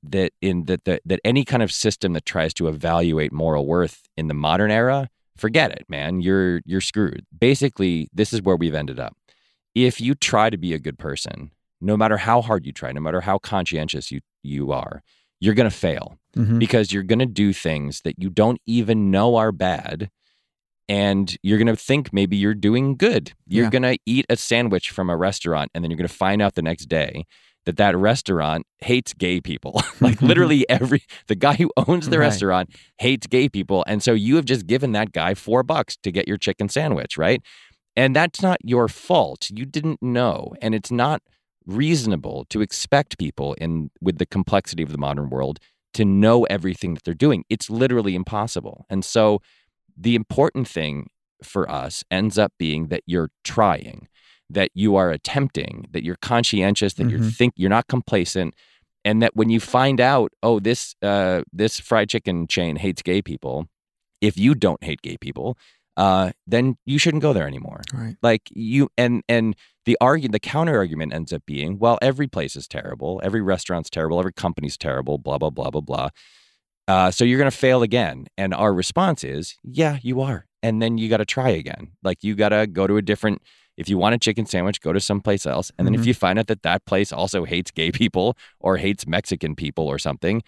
that 0.04 0.32
in 0.42 0.66
that 0.66 0.86
that, 0.86 1.02
that 1.06 1.20
any 1.24 1.44
kind 1.46 1.64
of 1.64 1.72
system 1.72 2.14
that 2.14 2.26
tries 2.26 2.54
to 2.56 2.68
evaluate 2.68 3.32
moral 3.32 3.66
worth 3.68 4.04
in 4.18 4.28
the 4.28 4.34
modern 4.34 4.72
era, 4.72 5.10
forget 5.38 5.72
it, 5.72 5.86
man. 5.90 6.22
You're 6.22 6.62
you're 6.66 6.82
screwed. 6.82 7.26
Basically, 7.38 8.08
this 8.14 8.34
is 8.34 8.42
where 8.42 8.56
we've 8.56 8.76
ended 8.76 9.00
up 9.00 9.16
if 9.76 10.00
you 10.00 10.14
try 10.14 10.50
to 10.52 10.58
be 10.58 10.74
a 10.74 10.80
good 10.80 11.00
person, 11.00 11.50
no 11.82 11.98
matter 11.98 12.18
how 12.18 12.42
hard 12.42 12.64
you 12.66 12.72
try, 12.72 12.92
no 12.92 13.02
matter 13.02 13.22
how 13.22 13.40
conscientious 13.40 14.12
you, 14.12 14.20
you 14.44 14.72
are, 14.72 15.02
you're 15.42 15.56
going 15.56 15.70
to 15.70 15.76
fail 15.76 16.18
Mhm. 16.38 16.60
because 16.60 16.92
you're 16.92 17.02
going 17.02 17.18
to 17.20 17.26
do 17.26 17.54
things 17.54 18.02
that 18.04 18.16
you 18.20 18.30
don't 18.30 18.62
even 18.68 19.10
know 19.10 19.36
are 19.36 19.52
bad. 19.52 20.12
And 20.90 21.36
you're 21.42 21.58
going 21.58 21.68
to 21.68 21.76
think 21.76 22.12
maybe 22.12 22.36
you're 22.36 22.54
doing 22.54 22.96
good. 22.98 23.34
You're 23.48 23.66
Yeah. 23.66 23.70
going 23.70 23.84
to 23.84 23.98
eat 24.06 24.26
a 24.30 24.36
sandwich 24.36 24.92
from 24.92 25.10
a 25.10 25.18
restaurant, 25.18 25.72
and 25.74 25.84
then 25.84 25.90
you're 25.90 25.98
going 25.98 26.08
to 26.08 26.14
find 26.14 26.42
out 26.42 26.56
the 26.56 26.62
next 26.62 26.86
day 26.88 27.26
that 27.66 27.78
that 27.78 27.96
restaurant 27.98 28.66
hates 28.80 29.14
gay 29.14 29.40
people. 29.42 29.74
like 30.02 30.18
mm-hmm. 30.18 30.26
literally 30.26 30.70
every 30.70 31.04
the 31.28 31.36
guy 31.36 31.54
who 31.56 31.72
owns 31.88 32.10
the 32.10 32.20
Right. 32.20 32.26
restaurant 32.26 32.70
hates 32.98 33.28
gay 33.28 33.50
people, 33.50 33.84
and 33.88 34.04
so 34.04 34.14
you 34.14 34.36
have 34.36 34.46
just 34.46 34.68
given 34.68 34.92
that 34.94 35.12
guy 35.12 35.34
four 35.34 35.64
bucks 35.64 35.98
to 36.04 36.12
get 36.12 36.28
your 36.28 36.38
chicken 36.38 36.70
sandwich, 36.70 37.18
right? 37.18 37.42
And 37.96 38.16
that's 38.16 38.42
not 38.42 38.58
your 38.64 38.88
fault. 38.88 39.50
You 39.52 39.66
didn't 39.66 40.02
know. 40.02 40.54
And 40.62 40.74
it's 40.74 40.92
not 40.92 41.22
reasonable 41.66 42.46
to 42.50 42.62
expect 42.62 43.18
people 43.18 43.54
in 43.54 43.92
with 44.02 44.18
the 44.18 44.26
complexity 44.26 44.84
of 44.84 44.92
the 44.92 44.98
modern 44.98 45.30
world 45.30 45.60
to 45.94 46.04
know 46.04 46.44
everything 46.46 46.96
that 46.96 47.04
they're 47.04 47.14
doing. 47.14 47.44
It's 47.50 47.70
literally 47.70 48.16
impossible. 48.16 48.86
And 48.90 49.06
so 49.06 49.42
the 49.96 50.16
important 50.16 50.68
thing 50.68 51.10
for 51.44 51.70
us 51.70 52.04
ends 52.10 52.38
up 52.38 52.52
being 52.58 52.88
that 52.88 53.04
you're 53.06 53.30
trying, 53.44 54.08
that 54.50 54.70
you 54.74 54.96
are 54.96 55.10
attempting, 55.12 55.88
that 55.92 56.04
you're 56.04 56.18
conscientious, 56.22 56.94
that 56.96 57.10
you 57.10 57.18
Mhm. 57.20 57.36
think 57.36 57.54
you're 57.58 57.70
not 57.70 57.88
complacent, 57.88 58.54
and 59.06 59.22
that 59.22 59.36
when 59.36 59.50
you 59.50 59.60
find 59.60 60.00
out, 60.00 60.32
oh, 60.44 60.60
this 60.60 60.96
uh, 61.02 61.42
this 61.52 61.80
fried 61.80 62.10
chicken 62.10 62.48
chain 62.48 62.76
hates 62.78 63.02
gay 63.02 63.22
people, 63.22 63.68
if 64.22 64.38
you 64.38 64.56
don't 64.56 64.84
hate 64.84 65.02
gay 65.02 65.18
people, 65.18 65.58
uh, 65.98 66.32
then 66.48 66.78
you 66.86 66.98
shouldn't 66.98 67.22
go 67.24 67.34
there 67.34 67.48
anymore. 67.48 67.82
Right. 67.94 68.16
Like 68.22 68.44
you 68.52 68.90
and 68.98 69.24
and 69.28 69.56
the 69.86 69.98
argue 70.00 70.30
the 70.30 70.40
counter 70.40 70.78
argument 70.78 71.14
ends 71.14 71.34
up 71.34 71.44
being, 71.46 71.78
well, 71.80 71.98
every 72.02 72.28
place 72.28 72.56
is 72.56 72.68
terrible, 72.68 73.20
every 73.24 73.42
restaurant's 73.42 73.90
terrible, 73.90 74.20
every 74.20 74.34
company's 74.34 74.78
terrible, 74.78 75.18
blah 75.18 75.38
blah 75.38 75.50
blah 75.50 75.70
blah 75.70 75.82
blah. 75.82 76.10
Uh, 76.88 77.10
so 77.12 77.24
you're 77.24 77.38
going 77.38 77.50
to 77.52 77.58
fail 77.58 77.82
again. 77.82 78.28
And 78.38 78.54
our 78.54 78.74
response 78.74 79.24
is, 79.24 79.56
yeah, 79.64 80.00
you 80.02 80.20
are. 80.22 80.46
And 80.62 80.82
then 80.82 80.98
you 80.98 81.08
got 81.10 81.18
to 81.18 81.26
try 81.26 81.50
again. 81.50 81.92
Like 82.04 82.24
you 82.24 82.36
got 82.36 82.50
to 82.50 82.68
go 82.68 82.88
to 82.88 82.98
a 82.98 83.02
different. 83.02 83.42
If 83.78 83.90
you 83.90 83.98
want 83.98 84.16
a 84.16 84.18
chicken 84.20 84.46
sandwich, 84.46 84.82
go 84.82 84.94
to 84.94 85.00
someplace 85.00 85.46
else. 85.46 85.72
And 85.78 85.88
then 85.88 85.96
if 85.96 86.02
Mhm. 86.02 86.08
you 86.08 86.14
find 86.14 86.40
out 86.40 86.48
that 86.48 86.62
that 86.64 86.86
place 86.86 87.12
also 87.12 87.44
hates 87.46 87.72
gay 87.72 87.92
people 87.92 88.38
or 88.60 88.78
hates 88.78 89.08
Mexican 89.08 89.56
people 89.56 89.86
or 89.88 89.98
something, 89.98 90.44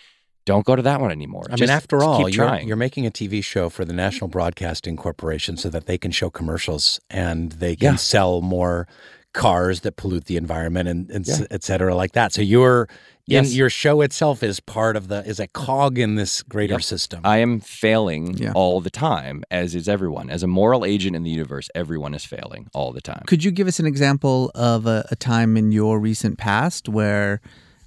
don't 0.46 0.64
go 0.66 0.76
to 0.76 0.82
that 0.84 1.02
one 1.02 1.12
anymore. 1.12 1.46
I 1.48 1.54
mean, 1.54 1.58
Just 1.58 1.74
after 1.74 2.04
all, 2.04 2.30
you're, 2.30 2.60
you're 2.60 2.76
making 2.76 3.08
a 3.08 3.12
TV 3.12 3.44
show 3.44 3.68
for 3.70 3.84
the 3.84 3.94
National 3.94 4.28
Broadcasting 4.28 4.96
Corporation 4.96 5.58
so 5.58 5.70
that 5.70 5.88
they 5.88 5.98
can 5.98 6.12
show 6.12 6.30
commercials 6.30 7.00
and 7.10 7.54
they 7.54 7.76
can 7.76 7.94
Yeah. 7.94 7.96
sell 7.96 8.42
more 8.42 8.88
cars 9.36 9.82
that 9.82 9.98
pollute 9.98 10.26
the 10.26 10.38
environment 10.38 10.88
and, 10.90 11.12
and 11.12 11.28
Yeah. 11.28 11.46
et 11.52 11.64
cetera 11.64 11.94
like 11.94 12.14
that. 12.14 12.34
So 12.34 12.42
your 12.42 12.88
Yes. 13.28 13.50
in 13.50 13.56
your 13.58 13.72
show 13.72 14.02
itself 14.02 14.44
is 14.44 14.60
part 14.60 14.96
of 14.96 15.08
the 15.08 15.26
is 15.28 15.40
a 15.40 15.48
cog 15.48 15.98
in 15.98 16.14
this 16.16 16.44
greater 16.44 16.76
Yep. 16.76 16.84
system. 16.84 17.20
I 17.24 17.38
am 17.40 17.60
failing 17.60 18.38
Yeah. 18.38 18.52
all 18.54 18.82
the 18.82 18.92
time, 18.92 19.44
as 19.50 19.74
is 19.76 19.90
everyone. 19.90 20.30
As 20.30 20.44
a 20.44 20.48
moral 20.48 20.86
agent 20.86 21.16
in 21.16 21.24
the 21.24 21.32
universe, 21.32 21.68
everyone 21.74 22.14
is 22.14 22.24
failing 22.24 22.68
all 22.74 22.92
the 22.94 23.02
time. 23.02 23.24
Could 23.26 23.44
you 23.44 23.50
give 23.52 23.68
us 23.68 23.80
an 23.80 23.88
example 23.88 24.52
of 24.56 24.86
a, 24.86 25.08
a 25.12 25.16
time 25.16 25.58
in 25.58 25.72
your 25.72 26.00
recent 26.00 26.38
past 26.38 26.88
where, 26.88 27.42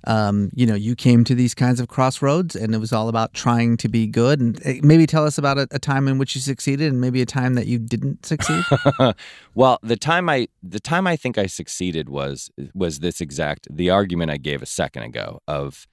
um, 0.09 0.51
you 0.55 0.67
know, 0.67 0.75
you 0.75 0.97
came 0.97 1.23
to 1.25 1.35
these 1.35 1.55
kinds 1.55 1.79
of 1.81 1.87
crossroads 1.89 2.57
and 2.57 2.75
it 2.75 2.79
was 2.79 2.93
all 2.93 3.09
about 3.09 3.35
trying 3.35 3.77
to 3.77 3.89
be 3.89 4.07
good? 4.07 4.41
And 4.41 4.61
eh, 4.65 4.81
maybe 4.83 5.07
tell 5.07 5.25
us 5.25 5.39
about 5.39 5.59
a, 5.59 5.69
a 5.71 5.79
time 5.79 6.09
in 6.09 6.19
which 6.19 6.35
you 6.35 6.41
succeeded 6.41 6.91
and 6.91 7.01
maybe 7.01 7.21
a 7.23 7.27
time 7.27 7.55
that 7.55 7.67
you 7.67 7.79
didn't 7.79 8.25
succeed. 8.27 8.65
well, 9.55 9.79
the 9.83 9.97
time 9.97 10.29
I 10.29 10.49
the 10.63 10.81
time 10.81 11.07
I 11.07 11.17
think 11.17 11.39
I 11.39 11.47
succeeded 11.47 12.09
was 12.09 12.51
was 12.75 12.99
this 13.01 13.21
exact 13.21 13.69
the 13.71 13.91
argument 13.91 14.31
I 14.31 14.39
gave 14.39 14.63
a 14.63 14.67
second 14.67 15.03
ago 15.05 15.41
of 15.47 15.87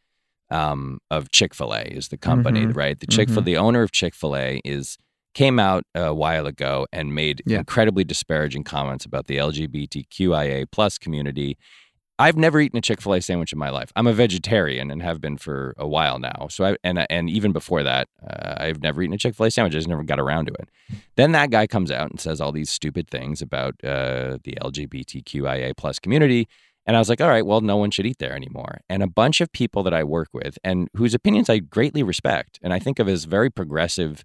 um 0.49 0.99
of 1.11 1.31
Chick-fil-A 1.31 1.81
is 1.83 2.07
the 2.09 2.17
company, 2.17 2.65
Mhm. 2.65 2.75
right? 2.75 2.99
The 2.99 3.07
Chick-fil 3.07 3.41
Mhm. 3.41 3.45
the 3.45 3.57
owner 3.57 3.81
of 3.83 3.91
Chick-fil-A 3.91 4.61
is 4.63 4.97
came 5.33 5.59
out 5.59 5.83
a 5.93 6.13
while 6.13 6.45
ago 6.47 6.87
and 6.93 7.13
made 7.13 7.41
Yeah. 7.45 7.57
incredibly 7.57 8.05
disparaging 8.05 8.63
comments 8.63 9.03
about 9.05 9.27
the 9.27 9.37
LGBTQIA 9.37 10.65
plus 10.71 10.97
community 10.97 11.57
I've 12.17 12.37
never 12.37 12.61
eaten 12.61 12.77
a 12.77 12.81
Chick 12.81 13.01
Fil 13.01 13.13
A 13.13 13.21
sandwich 13.21 13.51
in 13.51 13.59
my 13.59 13.69
life. 13.69 13.91
I'm 13.95 14.07
a 14.07 14.13
vegetarian 14.13 14.89
and 14.89 15.01
have 15.01 15.19
been 15.19 15.37
for 15.37 15.73
a 15.77 15.87
while 15.87 16.17
now. 16.17 16.47
So 16.49 16.65
I 16.65 16.77
and 16.83 17.05
and 17.09 17.29
even 17.29 17.51
before 17.51 17.83
that, 17.83 18.07
uh, 18.25 18.55
I've 18.57 18.81
never 18.81 19.01
eaten 19.01 19.13
a 19.13 19.17
Chick 19.17 19.35
Fil 19.35 19.47
A 19.47 19.51
sandwich. 19.51 19.73
I 19.73 19.77
just 19.77 19.87
never 19.87 20.03
got 20.03 20.19
around 20.19 20.45
to 20.45 20.53
it. 20.53 20.69
Then 21.15 21.33
that 21.33 21.49
guy 21.49 21.67
comes 21.67 21.91
out 21.91 22.09
and 22.11 22.19
says 22.19 22.39
all 22.39 22.51
these 22.51 22.69
stupid 22.69 23.09
things 23.09 23.41
about 23.41 23.73
uh, 23.83 24.37
the 24.43 24.57
LGBTQIA 24.61 25.75
plus 25.75 25.99
community, 25.99 26.47
and 26.85 26.95
I 26.95 26.99
was 26.99 27.09
like, 27.09 27.19
all 27.19 27.27
right, 27.27 27.45
well, 27.45 27.61
no 27.61 27.77
one 27.77 27.91
should 27.91 28.05
eat 28.05 28.19
there 28.19 28.35
anymore. 28.35 28.79
And 28.87 29.03
a 29.03 29.07
bunch 29.07 29.41
of 29.41 29.51
people 29.51 29.83
that 29.83 29.93
I 29.93 30.03
work 30.03 30.29
with 30.33 30.57
and 30.63 30.87
whose 30.95 31.13
opinions 31.13 31.49
I 31.49 31.59
greatly 31.59 32.03
respect, 32.03 32.59
and 32.61 32.71
I 32.71 32.79
think 32.79 32.99
of 32.99 33.09
as 33.09 33.25
very 33.25 33.49
progressive 33.49 34.23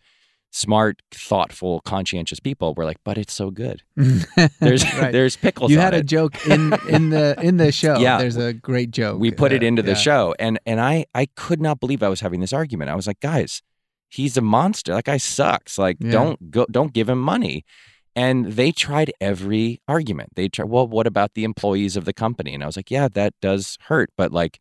smart, 0.51 1.01
thoughtful, 1.13 1.81
conscientious 1.83 2.41
people 2.41 2.75
were 2.75 2.85
like, 2.85 2.99
"But 3.05 3.19
it's 3.19 3.33
so 3.33 3.51
good." 3.51 3.83
There's 4.61 4.85
Right. 4.95 5.13
there's 5.17 5.37
pickles. 5.37 5.71
You 5.71 5.79
had 5.79 5.95
a 5.95 5.99
it. 5.99 6.07
joke 6.07 6.35
in 6.47 6.73
in 6.89 7.11
the 7.11 7.37
in 7.43 7.57
the 7.57 7.73
show. 7.83 7.99
Yeah. 7.99 8.19
there's 8.19 8.37
a 8.37 8.53
great 8.53 8.91
joke. 8.91 9.21
We 9.21 9.31
put 9.31 9.53
it 9.53 9.63
Uh, 9.63 9.67
into 9.67 9.83
the 9.83 9.93
yeah. 9.93 9.97
show, 10.09 10.35
and 10.39 10.59
and 10.67 10.81
I 10.81 11.07
I 11.15 11.27
could 11.37 11.61
not 11.61 11.81
believe 11.81 12.03
I 12.03 12.09
was 12.09 12.21
having 12.21 12.41
this 12.41 12.53
argument. 12.53 12.91
I 12.91 12.95
was 12.97 13.07
like, 13.07 13.21
guys, 13.21 13.63
he's 14.09 14.37
a 14.37 14.41
monster. 14.43 14.93
That 14.95 15.05
guy 15.05 15.19
sucks. 15.19 15.79
Like, 15.79 15.97
Yeah. 16.01 16.11
don't 16.11 16.51
go, 16.51 16.67
don't 16.71 16.93
give 16.93 17.09
him 17.09 17.21
money. 17.21 17.65
And 18.17 18.47
they 18.55 18.73
tried 18.73 19.13
every 19.21 19.81
argument. 19.87 20.31
They 20.35 20.49
tried. 20.49 20.69
Well, 20.69 20.89
what 20.89 21.07
about 21.07 21.35
the 21.35 21.45
employees 21.45 21.97
of 21.97 22.05
the 22.07 22.13
company? 22.13 22.53
And 22.55 22.63
I 22.63 22.67
was 22.67 22.77
like, 22.77 22.91
yeah, 22.91 23.07
that 23.15 23.35
does 23.41 23.79
hurt, 23.83 24.11
but 24.17 24.33
like, 24.33 24.59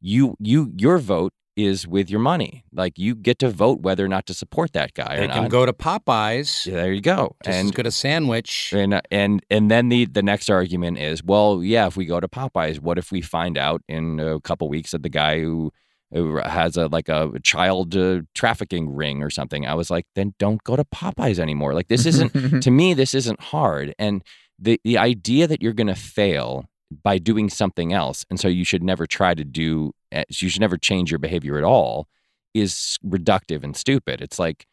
you 0.00 0.36
you 0.38 0.72
your 0.76 0.98
vote 0.98 1.32
is 1.56 1.86
with 1.86 2.10
your 2.10 2.20
money. 2.20 2.64
Like, 2.72 2.98
you 2.98 3.14
get 3.14 3.38
to 3.40 3.50
vote 3.50 3.80
whether 3.80 4.04
or 4.04 4.08
not 4.08 4.26
to 4.26 4.34
support 4.34 4.72
that 4.72 4.94
guy. 4.94 5.16
They 5.16 5.28
can 5.28 5.42
not. 5.42 5.50
go 5.50 5.66
to 5.66 5.72
Popeyes. 5.72 6.66
Yeah, 6.66 6.74
there 6.74 6.92
you 6.92 7.00
go. 7.00 7.36
Just 7.44 7.58
as 7.58 7.70
good 7.70 7.86
a 7.86 7.90
sandwich. 7.90 8.72
And 8.74 9.00
and 9.10 9.44
and 9.50 9.70
then 9.70 9.88
the 9.88 10.06
the 10.06 10.22
next 10.22 10.50
argument 10.50 10.98
is, 10.98 11.22
well, 11.22 11.62
yeah, 11.62 11.86
if 11.86 11.96
we 11.96 12.06
go 12.06 12.20
to 12.20 12.28
Popeyes, 12.28 12.80
what 12.80 12.98
if 12.98 13.12
we 13.12 13.20
find 13.20 13.58
out 13.58 13.82
in 13.88 14.20
a 14.20 14.40
couple 14.40 14.68
weeks 14.68 14.92
that 14.92 15.02
the 15.02 15.08
guy 15.08 15.40
who, 15.40 15.72
who 16.10 16.38
has 16.38 16.76
a 16.76 16.86
like 16.86 17.08
a 17.08 17.32
child 17.42 17.96
uh, 17.96 18.20
trafficking 18.34 18.94
ring 18.94 19.22
or 19.22 19.30
something? 19.30 19.66
I 19.66 19.74
was 19.74 19.90
like, 19.90 20.06
then 20.14 20.34
don't 20.38 20.62
go 20.64 20.76
to 20.76 20.84
Popeyes 20.84 21.38
anymore. 21.38 21.74
Like 21.74 21.88
this 21.88 22.06
isn't 22.06 22.32
to 22.62 22.70
me, 22.70 22.94
this 22.94 23.14
isn't 23.14 23.40
hard. 23.40 23.94
And 23.98 24.22
the 24.58 24.80
the 24.84 24.98
idea 24.98 25.46
that 25.46 25.62
you're 25.62 25.72
going 25.72 25.86
to 25.88 25.94
fail 25.94 26.66
by 27.02 27.18
doing 27.18 27.48
something 27.50 27.92
else, 27.92 28.24
and 28.30 28.38
so 28.40 28.48
you 28.48 28.64
should 28.64 28.82
never 28.82 29.06
try 29.06 29.34
to 29.34 29.44
do, 29.44 29.92
eh, 30.12 30.24
you 30.30 30.48
should 30.48 30.60
never 30.60 30.76
change 30.76 31.10
your 31.10 31.18
behavior 31.18 31.56
at 31.58 31.64
all, 31.64 32.08
is 32.54 32.98
reductive 33.04 33.62
and 33.64 33.76
stupid. 33.76 34.20
It's 34.20 34.38
like 34.38 34.66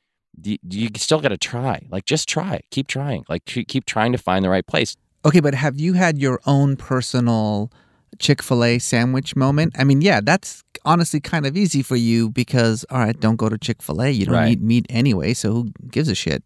you, 0.43 0.89
still 0.97 1.19
got 1.21 1.29
to 1.29 1.37
try. 1.37 1.87
Like 1.89 2.05
just 2.05 2.27
try, 2.29 2.61
keep 2.71 2.87
trying. 2.87 3.25
Like 3.29 3.45
keep 3.45 3.67
keep 3.67 3.85
trying 3.85 4.11
to 4.11 4.17
find 4.17 4.43
the 4.45 4.49
right 4.49 4.65
place. 4.65 4.95
Okay, 5.25 5.39
but 5.39 5.53
have 5.53 5.79
you 5.79 5.93
had 5.93 6.17
your 6.17 6.39
own 6.45 6.75
personal 6.77 7.71
Chick 8.19 8.41
fil 8.41 8.63
A 8.63 8.79
sandwich 8.79 9.35
moment? 9.35 9.75
I 9.77 9.83
mean, 9.83 10.01
yeah, 10.01 10.21
that's 10.21 10.63
honestly 10.85 11.19
kind 11.19 11.45
of 11.45 11.57
easy 11.57 11.81
for 11.83 11.95
you 11.97 12.29
because, 12.29 12.85
all 12.89 12.99
right, 12.99 13.19
don't 13.19 13.35
go 13.35 13.49
to 13.49 13.57
Chick 13.57 13.81
fil 13.81 14.01
A. 14.01 14.09
You 14.09 14.25
don't 14.25 14.35
Right. 14.35 14.51
eat 14.53 14.61
meat 14.61 14.85
anyway, 14.89 15.33
so 15.33 15.51
who 15.51 15.71
gives 15.91 16.07
a 16.09 16.15
shit? 16.15 16.43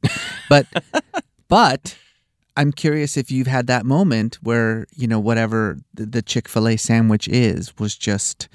But, 0.49 0.65
but 1.47 1.95
I'm 2.55 2.71
curious 2.71 3.17
if 3.17 3.31
you've 3.31 3.47
had 3.47 3.67
that 3.67 3.85
moment 3.85 4.35
where, 4.43 4.85
you 4.95 5.07
know, 5.07 5.19
whatever 5.19 5.77
the, 5.93 6.05
the 6.05 6.21
Chick 6.21 6.47
fil 6.47 6.67
A 6.67 6.77
sandwich 6.77 7.27
is 7.27 7.75
was 7.79 7.95
just, 7.97 8.47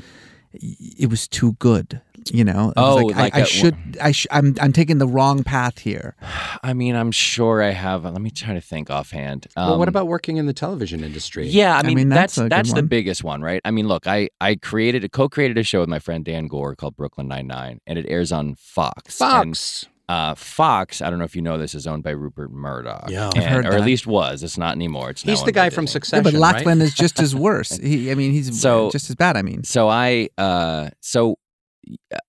it 0.53 1.11
was 1.11 1.27
too 1.29 1.53
good. 1.59 2.01
You 2.31 2.45
know, 2.45 2.73
It 2.77 2.81
was 2.81 3.03
Oh, 3.03 3.07
like, 3.07 3.17
like 3.17 3.35
I, 3.35 3.39
I 3.39 3.43
a- 3.43 3.47
should, 3.47 3.77
I 4.03 4.13
sh- 4.13 4.27
I'm, 4.31 4.55
I'm 4.61 4.73
taking 4.73 4.99
the 4.99 5.07
wrong 5.07 5.43
path 5.45 5.79
here. 5.79 6.15
I 6.63 6.75
mean, 6.75 6.95
I'm 6.95 7.11
sure 7.11 7.63
I 7.63 7.71
have. 7.71 8.05
Let 8.05 8.21
me 8.21 8.31
try 8.31 8.53
to 8.53 8.61
think 8.61 8.91
offhand. 8.91 9.47
well, 9.57 9.79
what 9.79 9.89
Um, 9.89 9.93
about 9.95 10.09
working 10.09 10.37
in 10.37 10.45
the 10.47 10.53
television 10.53 11.03
industry? 11.05 11.49
Yeah, 11.49 11.77
I 11.77 11.83
mean, 11.85 11.95
mean, 11.97 12.09
that's 12.11 12.35
that's 12.35 12.49
that's, 12.51 12.73
the 12.75 12.83
biggest 12.83 13.25
one, 13.25 13.41
right? 13.41 13.63
I 13.65 13.71
mean, 13.71 13.89
look, 13.89 14.07
I 14.07 14.29
I 14.43 14.57
created 14.57 15.05
a 15.05 15.09
co-created 15.09 15.57
a 15.57 15.63
show 15.63 15.81
with 15.81 15.89
my 15.89 16.01
friend 16.01 16.23
Dan 16.25 16.49
Goor 16.49 16.75
called 16.77 16.97
Brooklyn 16.97 17.29
Nine 17.29 17.47
Nine, 17.47 17.81
and 17.87 17.99
it 17.99 18.05
airs 18.09 18.31
on 18.31 18.57
Fox. 18.57 19.21
And, 19.23 19.57
Fox. 19.57 19.87
Uh, 20.09 20.35
Fox, 20.35 21.03
I 21.03 21.11
don't 21.11 21.19
know 21.19 21.25
if 21.27 21.37
you 21.37 21.43
know 21.43 21.59
this, 21.59 21.75
is 21.75 21.87
owned 21.87 22.03
by 22.03 22.11
Rupert 22.11 22.51
Murdoch. 22.51 23.09
Yeah. 23.11 23.29
I've 23.29 23.43
And- 23.43 23.45
heard 23.45 23.67
or 23.67 23.71
that. 23.73 23.81
at 23.81 23.85
least 23.87 24.07
was. 24.07 24.43
It's 24.43 24.57
not 24.59 24.75
anymore. 24.75 25.11
It's 25.11 25.23
He's 25.23 25.43
the 25.45 25.53
guy 25.53 25.71
from 25.71 25.85
Disney. 25.85 25.91
Yeah, 25.91 25.93
Succession, 26.05 26.25
but 26.25 26.33
right? 26.35 26.41
Lachlan 26.41 26.81
is 26.81 26.95
just 26.95 27.21
as 27.21 27.35
worse. 27.35 27.77
He, 27.83 28.11
I 28.11 28.15
mean, 28.15 28.33
he's 28.33 28.59
So- 28.61 28.91
just 28.91 29.11
as 29.11 29.17
bad. 29.17 29.37
I 29.37 29.43
mean, 29.43 29.65
So 29.65 29.89
I, 29.89 30.29
uh, 30.39 30.91
so 31.01 31.37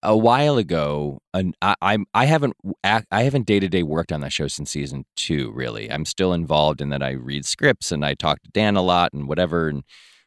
a 0.04 0.16
while 0.18 0.58
ago, 0.58 1.20
an, 1.34 1.54
I, 1.62 1.76
I'm 1.82 2.06
I 2.14 2.26
haven't 2.26 2.54
I 2.84 3.24
haven't 3.24 3.46
day 3.46 3.60
to 3.60 3.68
day 3.68 3.84
worked 3.84 4.12
on 4.14 4.22
that 4.22 4.32
show 4.32 4.48
since 4.48 4.72
season 4.72 5.06
two. 5.18 5.52
Really, 5.52 5.92
I'm 5.92 6.06
still 6.06 6.32
involved 6.34 6.80
in 6.80 6.90
that. 6.90 7.04
I 7.04 7.12
read 7.12 7.46
scripts 7.46 7.92
and 7.92 8.06
I 8.06 8.14
talk 8.14 8.42
to 8.44 8.50
Dan 8.52 8.78
a 8.78 8.82
lot 8.82 9.12
and 9.12 9.28
whatever. 9.28 9.68
And 9.68 9.84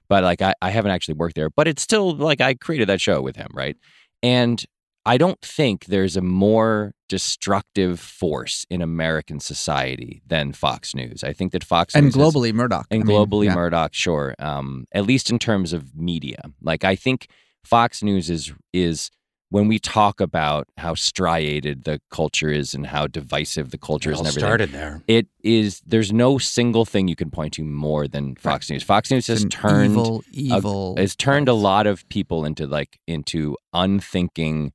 but 0.09 0.23
like 0.23 0.43
I, 0.43 0.53
I 0.61 0.69
haven't 0.71 0.91
actually 0.91 1.15
worked 1.15 1.37
there. 1.37 1.49
But 1.49 1.67
it's 1.67 1.81
still 1.83 2.15
like 2.15 2.43
I 2.43 2.53
created 2.55 2.89
that 2.91 3.01
show 3.01 3.23
with 3.23 3.37
him, 3.37 3.49
right? 3.55 3.77
And 4.23 4.63
I 5.05 5.19
don't 5.19 5.41
think 5.41 5.87
there's 5.87 6.17
a 6.17 6.21
more 6.23 6.95
destructive 7.09 7.99
force 7.99 8.65
in 8.71 8.81
American 8.83 9.41
society 9.41 10.23
than 10.27 10.53
Fox 10.53 10.95
News. 10.95 11.25
I 11.25 11.33
think 11.33 11.53
that 11.53 11.65
Fox 11.65 11.95
and 11.95 12.05
News 12.07 12.17
is- 12.17 12.21
globally, 12.23 12.53
Murdoch. 12.53 12.87
and 12.91 13.03
I 13.03 13.07
mean, 13.07 13.17
globally 13.17 13.47
yeah. 13.47 13.55
Murdoch, 13.55 13.95
sure. 13.95 14.35
Um, 14.39 14.87
at 14.93 15.05
least 15.05 15.31
in 15.31 15.39
terms 15.39 15.73
of 15.73 15.95
media, 15.97 16.41
like 16.63 16.85
I 16.85 16.95
think 16.97 17.27
Fox 17.65 18.03
News 18.03 18.31
is 18.31 18.53
is 18.73 19.11
when 19.51 19.69
we 19.69 19.79
talk 19.79 20.19
about 20.21 20.67
how 20.79 20.95
striated 20.95 21.85
the 21.85 22.01
culture 22.11 22.49
is 22.49 22.73
and 22.73 22.87
how 22.87 23.07
divisive 23.07 23.71
the 23.71 23.77
culture 23.77 24.11
It 24.11 24.15
is 24.15 24.19
all 24.21 24.27
and 24.27 24.29
everything. 24.29 24.49
started 24.49 24.73
there. 24.73 25.03
It 25.09 25.27
is. 25.45 25.83
There's 25.85 26.11
no 26.13 26.39
single 26.39 26.85
thing 26.87 27.09
you 27.09 27.17
can 27.17 27.31
point 27.31 27.53
to 27.55 27.63
more 27.65 28.09
than 28.09 28.35
Fox 28.37 28.71
News. 28.71 28.83
Fox 28.83 29.11
News 29.11 29.27
has 29.27 29.45
turned 29.51 29.91
evil, 29.93 30.25
a- 30.35 30.41
evil 30.57 30.97
has 30.97 31.15
turned 31.17 31.49
a 31.49 31.55
lot 31.55 31.87
of 31.87 32.09
people 32.09 32.45
into 32.45 32.67
like 32.67 32.99
into 33.07 33.57
unthinking 33.75 34.73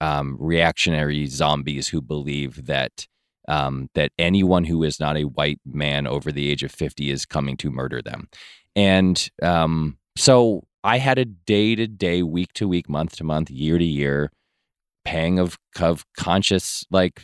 um, 0.00 0.36
reactionary 0.38 1.26
zombies 1.26 1.88
who 1.88 2.00
believe 2.00 2.66
that 2.66 3.06
um, 3.48 3.88
that 3.94 4.10
anyone 4.18 4.64
who 4.64 4.82
is 4.82 4.98
not 4.98 5.16
a 5.16 5.24
white 5.24 5.60
man 5.64 6.06
over 6.06 6.32
the 6.32 6.50
age 6.50 6.64
of 6.64 6.72
50 6.72 7.10
is 7.10 7.24
coming 7.24 7.56
to 7.58 7.70
murder 7.70 8.02
them. 8.02 8.28
And 8.74 9.28
um, 9.40 9.98
so 10.16 10.64
I 10.82 10.98
had 10.98 11.18
a 11.18 11.24
day 11.24 11.76
to 11.76 11.86
day, 11.86 12.24
week 12.24 12.52
to 12.54 12.66
week, 12.66 12.88
month 12.88 13.16
to 13.16 13.24
month, 13.24 13.50
year 13.50 13.78
to 13.78 13.84
year 13.84 14.32
pang 15.04 15.38
of, 15.38 15.56
of 15.80 16.04
conscious 16.16 16.84
like 16.90 17.22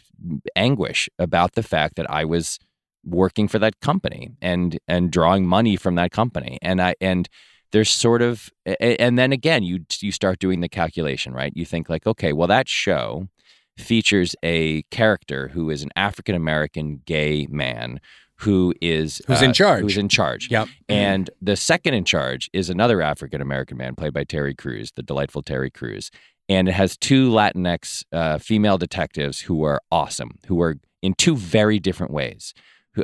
anguish 0.55 1.09
about 1.19 1.55
the 1.55 1.63
fact 1.65 1.97
that 1.97 2.09
I 2.09 2.25
was 2.25 2.59
working 3.05 3.49
for 3.49 3.59
that 3.59 3.81
company 3.81 4.31
and 4.41 4.79
and 4.87 5.11
drawing 5.11 5.45
money 5.45 5.75
from 5.75 5.97
that 5.97 6.13
company 6.13 6.59
and 6.63 6.81
I 6.81 6.95
and 7.01 7.29
there's 7.73 7.91
sort 7.91 8.23
of 8.23 8.51
and 8.81 9.19
then 9.19 9.33
again 9.33 9.63
you 9.63 9.81
you 10.01 10.13
start 10.13 10.39
doing 10.39 10.61
the 10.61 10.69
calculation 10.69 11.33
right 11.33 11.53
you 11.57 11.65
think 11.65 11.89
like 11.89 12.07
okay 12.07 12.33
well 12.33 12.49
that 12.49 12.69
show 12.69 13.27
features 13.79 14.37
a 14.43 14.83
character 14.91 15.49
who 15.49 15.71
is 15.71 15.83
an 15.83 15.91
African 15.97 16.35
American 16.35 17.01
gay 17.07 17.47
man 17.51 18.01
who 18.37 18.75
is 18.81 19.23
Who's 19.29 19.41
in 19.43 19.53
charge. 19.53 19.83
who's 19.83 19.97
in 19.97 20.09
charge 20.09 20.51
Yep. 20.51 20.69
and 20.89 21.31
the 21.41 21.57
second 21.57 21.95
in 21.95 22.05
charge 22.05 22.51
is 22.53 22.69
another 22.71 23.01
African 23.01 23.41
American 23.41 23.77
man 23.79 23.95
played 23.95 24.13
by 24.13 24.25
Terry 24.25 24.55
Crews 24.55 24.93
the 24.95 25.03
delightful 25.03 25.43
Terry 25.43 25.71
Crews 25.71 26.11
and 26.49 26.69
it 26.69 26.73
has 26.73 26.97
two 26.97 27.31
Latinx 27.31 28.05
uh, 28.13 28.39
female 28.39 28.77
detectives 28.79 29.41
who 29.41 29.63
are 29.65 29.81
awesome 29.91 30.39
who 30.47 30.61
are 30.61 30.77
in 31.01 31.15
two 31.15 31.37
very 31.37 31.79
different 31.79 32.13
ways 32.13 32.53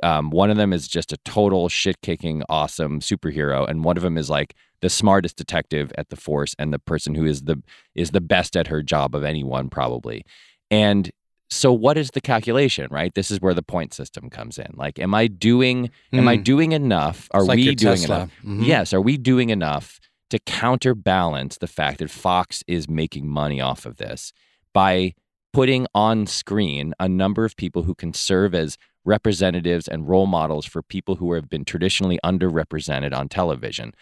um, 0.02 0.30
one 0.30 0.50
of 0.50 0.56
them 0.56 0.72
is 0.72 0.86
just 0.88 1.12
a 1.12 1.16
total 1.24 1.68
shit 1.68 2.00
kicking 2.02 2.42
awesome 2.48 3.00
superhero, 3.00 3.68
and 3.68 3.84
one 3.84 3.96
of 3.96 4.02
them 4.02 4.18
is 4.18 4.28
like 4.30 4.54
the 4.80 4.88
smartest 4.90 5.36
detective 5.36 5.90
at 5.98 6.08
the 6.08 6.16
force 6.16 6.54
and 6.58 6.72
the 6.72 6.78
person 6.78 7.14
who 7.14 7.24
is 7.24 7.42
the 7.42 7.62
is 7.94 8.10
the 8.10 8.20
best 8.20 8.56
at 8.56 8.66
her 8.68 8.82
job 8.82 9.14
of 9.14 9.24
anyone 9.24 9.68
probably. 9.68 10.24
And 10.70 11.10
so, 11.50 11.72
what 11.72 11.96
is 11.96 12.10
the 12.10 12.20
calculation? 12.20 12.88
Right, 12.90 13.14
this 13.14 13.30
is 13.30 13.40
where 13.40 13.54
the 13.54 13.62
point 13.62 13.94
system 13.94 14.28
comes 14.28 14.58
in. 14.58 14.72
Like, 14.76 14.98
am 14.98 15.14
I 15.14 15.26
doing 15.26 15.90
am 16.12 16.28
I 16.28 16.36
Hmm. 16.36 16.42
doing 16.42 16.72
enough? 16.72 17.28
Are 17.32 17.42
like 17.42 17.56
we 17.56 17.74
doing 17.74 17.96
Tesla. 18.00 18.16
enough? 18.16 18.30
Mhm. 18.44 18.66
Yes, 18.66 18.92
are 18.92 19.00
we 19.00 19.16
doing 19.16 19.48
enough 19.50 19.98
to 20.30 20.38
counterbalance 20.40 21.58
the 21.58 21.66
fact 21.66 21.98
that 21.98 22.10
Fox 22.10 22.62
is 22.66 22.88
making 22.88 23.26
money 23.28 23.60
off 23.60 23.86
of 23.86 23.96
this 23.96 24.32
by 24.72 25.14
putting 25.54 25.86
on 25.94 26.26
screen 26.26 26.92
a 27.00 27.08
number 27.08 27.44
of 27.44 27.56
people 27.56 27.82
who 27.84 27.94
can 27.94 28.12
serve 28.12 28.54
as 28.54 28.76
representatives 29.04 29.88
and 29.88 30.08
role 30.08 30.26
models 30.26 30.66
for 30.66 30.82
people 30.82 31.16
who 31.16 31.32
have 31.32 31.48
been 31.48 31.64
traditionally 31.64 32.18
underrepresented 32.24 33.14
on 33.14 33.28
television. 33.28 33.94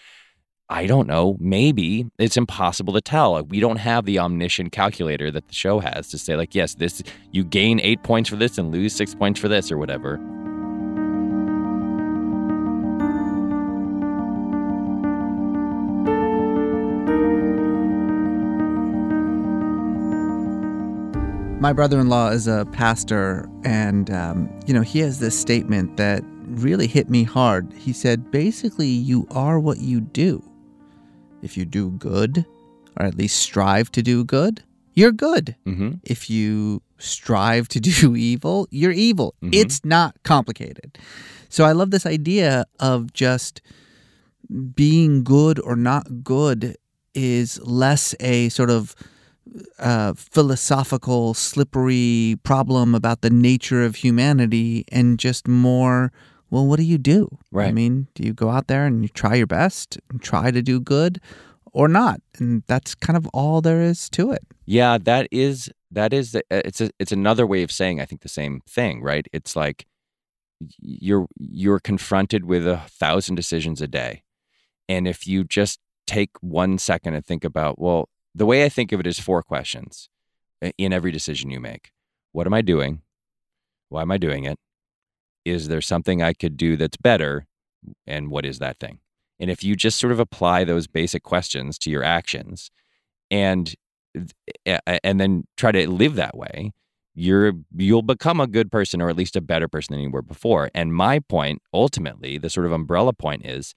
I 0.69 0.87
don't 0.87 1.07
know. 1.07 1.37
Maybe 1.39 2.07
it's 2.19 2.37
impossible 2.37 2.93
to 2.95 3.01
tell. 3.01 3.41
We 3.45 3.61
don't 3.61 3.77
have 3.77 4.05
the 4.05 4.19
omniscient 4.19 4.73
calculator 4.73 5.31
that 5.31 5.47
the 5.47 5.55
show 5.55 5.79
has 5.79 6.09
to 6.09 6.19
say, 6.19 6.35
like, 6.35 6.55
yes, 6.57 6.75
this 6.75 7.03
you 7.31 7.45
gain 7.45 7.79
eight 7.81 8.03
points 8.03 8.29
for 8.29 8.37
this 8.37 8.59
and 8.59 8.73
lose 8.73 8.95
six 8.95 9.15
points 9.15 9.39
for 9.39 9.47
this 9.47 9.71
or 9.71 9.79
whatever. 9.79 10.21
My 21.59 21.73
brother 21.73 21.99
in 21.99 22.09
law 22.09 22.29
is 22.29 22.47
a 22.47 22.67
pastor, 22.73 23.49
and, 23.65 24.11
um, 24.11 24.51
you 24.67 24.75
know, 24.75 24.83
he 24.83 24.99
has 25.01 25.19
this 25.19 25.39
statement 25.39 25.97
that 25.97 26.23
really 26.45 26.87
hit 26.87 27.09
me 27.09 27.23
hard. 27.25 27.73
He 27.73 27.93
said, 27.93 28.31
basically, 28.31 28.87
you 28.89 29.27
are 29.31 29.59
what 29.59 29.79
you 29.79 30.01
do. 30.01 30.43
if 31.43 31.57
you 31.57 31.65
do 31.65 31.91
good, 31.93 32.45
or 32.99 33.07
at 33.07 33.15
least 33.15 33.37
strive 33.39 33.91
to 33.93 34.03
do 34.03 34.25
good, 34.25 34.63
you're 34.95 35.13
good. 35.13 35.55
Mm-hmm. 35.67 35.91
If 36.03 36.29
you 36.29 36.83
strive 36.99 37.69
to 37.69 37.81
do 38.01 38.17
evil, 38.17 38.67
you're 38.71 38.91
evil. 38.91 39.35
Mhm. 39.43 39.55
It's 39.55 39.85
not 39.85 40.17
complicated. 40.25 40.99
So 41.49 41.65
I 41.65 41.73
love 41.73 41.91
this 41.93 42.05
idea 42.07 42.65
of 42.81 43.13
just 43.13 43.61
being 44.75 45.23
good 45.23 45.61
or 45.61 45.77
not 45.77 46.25
good 46.25 46.77
is 47.15 47.61
less 47.63 48.15
a 48.19 48.49
sort 48.49 48.71
of 48.71 48.97
uh, 49.79 50.15
philosophical, 50.15 51.35
slippery 51.35 52.37
problem 52.43 52.95
about 52.95 53.21
the 53.21 53.31
nature 53.31 53.85
of 53.85 53.97
humanity 53.97 54.85
and 54.91 55.19
just 55.19 55.49
more, 55.49 56.13
well, 56.51 56.67
what 56.67 56.79
do 56.79 56.85
you 56.85 56.99
do? 56.99 57.39
Right. 57.51 57.69
I 57.69 57.73
mean, 57.73 58.09
do 58.15 58.25
you 58.25 58.33
go 58.33 58.51
out 58.51 58.67
there 58.67 58.87
and 58.87 59.03
you 59.03 59.09
try 59.09 59.35
your 59.35 59.47
best 59.47 59.99
and 60.11 60.21
try 60.23 60.51
to 60.51 60.63
do 60.63 60.81
good 60.81 61.21
or 61.73 61.89
not? 61.89 62.21
And 62.39 62.63
that's 62.67 62.95
kind 62.95 63.17
of 63.17 63.27
all 63.29 63.61
there 63.61 63.81
is 63.81 64.09
to 64.11 64.33
it. 64.33 64.47
Yeah, 64.67 64.99
that 64.99 65.29
is 65.31 65.71
that 65.91 66.13
is 66.13 66.33
the, 66.33 66.41
uh, 66.51 66.63
it's 66.65 66.81
a, 66.81 66.91
it's 66.99 67.13
another 67.13 67.47
way 67.47 67.63
of 67.63 67.71
saying 67.71 68.01
I 68.01 68.05
think 68.05 68.23
the 68.23 68.29
same 68.29 68.61
thing, 68.69 69.03
right? 69.03 69.27
It's 69.33 69.55
like 69.55 69.87
you're 70.81 71.27
you're 71.39 71.79
confronted 71.79 72.45
with 72.45 72.67
a 72.67 72.79
thousand 72.89 73.37
decisions 73.37 73.81
a 73.81 73.87
day, 73.87 74.23
and 74.89 75.07
if 75.07 75.27
you 75.27 75.45
just 75.45 75.79
take 76.07 76.31
one 76.41 76.79
second 76.79 77.15
and 77.15 77.25
think 77.25 77.45
about, 77.45 77.79
well, 77.79 78.09
the 78.37 78.47
way 78.47 78.65
I 78.65 78.69
think 78.69 78.93
of 78.93 79.01
it 79.01 79.07
is 79.07 79.19
four 79.19 79.43
questions 79.43 80.11
eh, 80.61 80.73
in 80.77 80.93
every 80.93 81.11
decision 81.11 81.51
you 81.51 81.59
make. 81.59 81.91
What 82.33 82.47
am 82.47 82.53
I 82.53 82.61
doing? 82.61 83.01
Why 83.89 84.03
am 84.03 84.11
I 84.11 84.19
doing 84.19 84.45
it? 84.45 84.59
Is 85.45 85.69
there 85.69 85.81
something 85.81 86.23
I 86.23 86.35
could 86.35 86.57
do 86.57 86.77
that's 86.77 86.99
better? 86.99 87.47
And 88.07 88.31
what 88.31 88.45
is 88.45 88.59
that 88.59 88.79
thing? 88.79 88.99
And 89.41 89.51
if 89.51 89.65
you 89.65 89.75
just 89.75 89.99
sort 89.99 90.13
of 90.13 90.21
apply 90.21 90.65
those 90.65 90.87
basic 90.87 91.23
questions 91.23 91.79
to 91.79 91.91
your 91.91 92.03
actions 92.03 92.71
and 93.31 93.75
eh, 94.67 94.79
eh, 94.87 94.99
and 95.03 95.19
then 95.19 95.45
try 95.57 95.73
to 95.73 95.89
live 95.89 96.17
that 96.17 96.37
way, 96.37 96.73
you're 97.15 97.53
you'll 97.75 98.03
become 98.03 98.41
a 98.41 98.47
good 98.47 98.71
person 98.71 99.01
or 99.01 99.09
at 99.09 99.17
least 99.17 99.37
a 99.37 99.41
better 99.41 99.69
person 99.69 99.95
than 99.95 100.03
you 100.03 100.11
were 100.11 100.23
before. 100.23 100.71
And 100.75 100.95
my 100.95 101.21
point, 101.21 101.63
ultimately, 101.73 102.37
the 102.37 102.51
sort 102.51 102.67
of 102.67 102.73
umbrella 102.73 103.15
point 103.15 103.47
is 103.47 103.75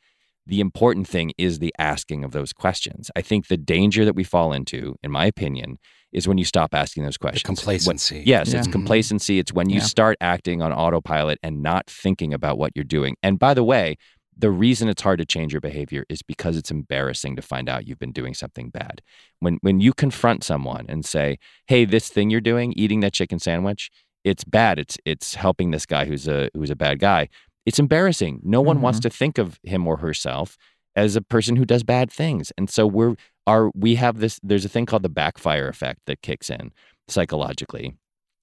the 0.50 0.60
important 0.60 1.08
thing 1.08 1.32
is 1.38 1.60
the 1.60 1.74
asking 1.80 2.24
of 2.24 2.32
those 2.32 2.52
questions. 2.54 3.10
I 3.16 3.22
think 3.22 3.48
the 3.48 3.58
danger 3.58 4.04
that 4.06 4.16
we 4.16 4.24
fall 4.24 4.52
into, 4.54 4.96
in 5.04 5.12
my 5.12 5.26
opinion, 5.26 5.78
is 6.12 6.28
when 6.28 6.38
you 6.40 6.46
stop 6.46 6.74
asking 6.74 7.04
those 7.04 7.18
questions. 7.18 7.48
When- 7.48 7.56
complacency. 7.56 8.24
yes, 8.26 8.52
Yeah. 8.52 8.60
it's 8.60 8.68
complacency. 8.68 9.38
It's 9.40 9.54
when 9.54 9.70
you 9.70 9.78
Yeah. 9.78 9.84
start 9.96 10.18
acting 10.20 10.62
on 10.62 10.72
autopilot 10.74 11.38
and 11.44 11.62
not 11.62 11.88
thinking 11.88 12.34
about 12.34 12.58
what 12.58 12.72
you're 12.76 12.84
doing. 12.84 13.16
And 13.22 13.38
by 13.38 13.54
the 13.54 13.64
way, 13.64 13.96
the 14.36 14.50
reason 14.50 14.88
it's 14.90 15.02
hard 15.02 15.20
to 15.20 15.26
change 15.26 15.52
your 15.54 15.62
behavior 15.62 16.06
is 16.10 16.22
because 16.24 16.56
it's 16.58 16.72
embarrassing 16.72 17.36
to 17.36 17.42
find 17.42 17.70
out 17.70 17.86
you've 17.88 18.00
been 18.00 18.14
doing 18.14 18.34
something 18.34 18.70
bad. 18.70 19.02
When 19.40 19.58
when 19.62 19.80
you 19.82 19.94
confront 19.94 20.44
someone 20.44 20.86
and 20.90 21.06
say, 21.06 21.38
"Hey, 21.68 21.86
this 21.86 22.08
thing 22.10 22.30
you're 22.32 22.42
doing, 22.42 22.74
eating 22.78 23.02
that 23.02 23.14
chicken 23.14 23.38
sandwich, 23.38 23.92
it's 24.24 24.44
bad. 24.46 24.80
It's 24.80 24.98
it's 25.06 25.36
helping 25.36 25.72
this 25.72 25.86
guy 25.86 26.06
who's 26.06 26.28
a 26.28 26.50
who's 26.56 26.70
a 26.72 26.76
bad 26.76 27.00
guy." 27.00 27.28
It's 27.70 27.78
embarrassing. 27.78 28.40
No 28.44 28.62
one 28.62 28.82
wants 28.82 28.98
mm-hmm. 28.98 29.10
to 29.10 29.16
think 29.16 29.38
of 29.38 29.60
him 29.62 29.86
or 29.86 29.98
herself 29.98 30.58
as 30.96 31.16
a 31.16 31.22
person 31.22 31.56
who 31.56 31.66
does 31.66 31.84
bad 31.84 32.12
things. 32.12 32.52
And 32.58 32.68
so 32.68 32.88
we're 32.88 33.14
are 33.46 33.70
we 33.76 33.94
have 33.94 34.18
this 34.18 34.40
there's 34.42 34.66
a 34.66 34.70
thing 34.70 34.88
called 34.88 35.04
the 35.04 35.08
backfire 35.10 35.68
effect 35.68 36.00
that 36.08 36.24
kicks 36.24 36.50
in 36.50 36.72
psychologically 37.08 37.96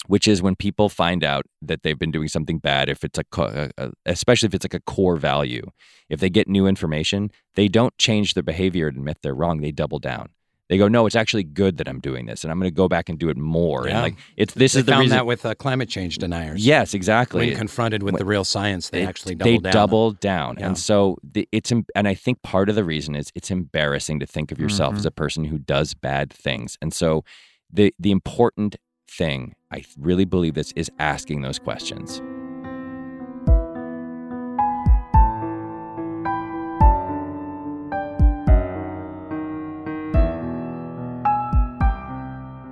which 0.06 0.28
is 0.28 0.40
when 0.40 0.54
people 0.54 0.88
find 0.88 1.24
out 1.24 1.44
that 1.60 1.82
they've 1.82 1.98
been 1.98 2.12
doing 2.12 2.28
something 2.28 2.58
bad 2.58 2.88
if 2.88 3.02
it's 3.02 3.18
a, 3.18 3.24
a- 3.36 3.42
a 3.42 3.46
uh, 3.46 3.68
uh, 3.78 3.90
especially 4.04 4.46
if 4.46 4.54
it's 4.54 4.64
like 4.64 4.74
a 4.74 4.80
core 4.80 5.16
value 5.16 5.64
if 6.08 6.20
they 6.20 6.30
get 6.30 6.46
new 6.46 6.68
information 6.68 7.30
they 7.56 7.66
don't 7.66 7.96
change 7.98 8.34
their 8.34 8.44
behavior 8.44 8.86
and 8.86 8.96
admit 8.96 9.18
they're 9.22 9.34
wrong 9.34 9.60
they 9.60 9.72
double 9.72 9.98
down 9.98 10.28
they 10.68 10.78
go 10.78 10.88
no 10.88 11.06
it's 11.06 11.14
actually 11.16 11.44
good 11.44 11.76
that 11.78 11.88
i'm 11.88 12.00
doing 12.00 12.26
this 12.26 12.42
and 12.44 12.50
i'm 12.50 12.58
going 12.58 12.70
to 12.70 12.74
go 12.74 12.88
back 12.88 13.08
and 13.08 13.18
do 13.18 13.28
it 13.28 13.36
more 13.36 13.86
Yeah. 13.86 13.94
and 13.94 14.02
like 14.02 14.16
it's 14.36 14.54
this 14.54 14.72
they 14.74 14.80
is 14.80 14.86
the 14.86 14.92
found 14.92 15.00
reason 15.02 15.16
that 15.16 15.26
with 15.26 15.46
uh, 15.46 15.54
climate 15.54 15.88
change 15.88 16.18
deniers. 16.18 16.64
Yes, 16.66 16.94
exactly. 16.94 17.48
When 17.48 17.56
confronted 17.56 18.02
with 18.02 18.14
When- 18.14 18.18
the 18.18 18.24
real 18.24 18.44
science, 18.44 18.90
they 18.90 19.02
it- 19.02 19.08
actually 19.08 19.34
they 19.36 19.58
double 19.58 19.60
down. 19.60 19.72
double 19.72 20.10
down, 20.12 20.56
Yeah. 20.58 20.66
and 20.66 20.78
so 20.78 21.16
the, 21.22 21.48
it's 21.52 21.70
and 21.72 22.08
I 22.08 22.14
think 22.14 22.42
part 22.42 22.68
of 22.68 22.74
the 22.74 22.84
reason 22.84 23.14
is 23.14 23.30
it's 23.34 23.50
embarrassing 23.50 24.20
to 24.20 24.26
think 24.26 24.52
of 24.52 24.58
yourself 24.58 24.94
Mhm. 24.94 24.98
as 24.98 25.06
a 25.06 25.10
person 25.10 25.44
who 25.44 25.58
does 25.58 25.94
bad 25.94 26.32
things, 26.32 26.76
and 26.82 26.92
so 26.92 27.24
the 27.72 27.94
the 27.98 28.10
important 28.10 28.76
thing 29.08 29.54
I 29.72 29.84
really 29.98 30.24
believe 30.24 30.54
this 30.54 30.72
is 30.76 30.90
asking 30.98 31.42
those 31.42 31.58
questions. 31.58 32.20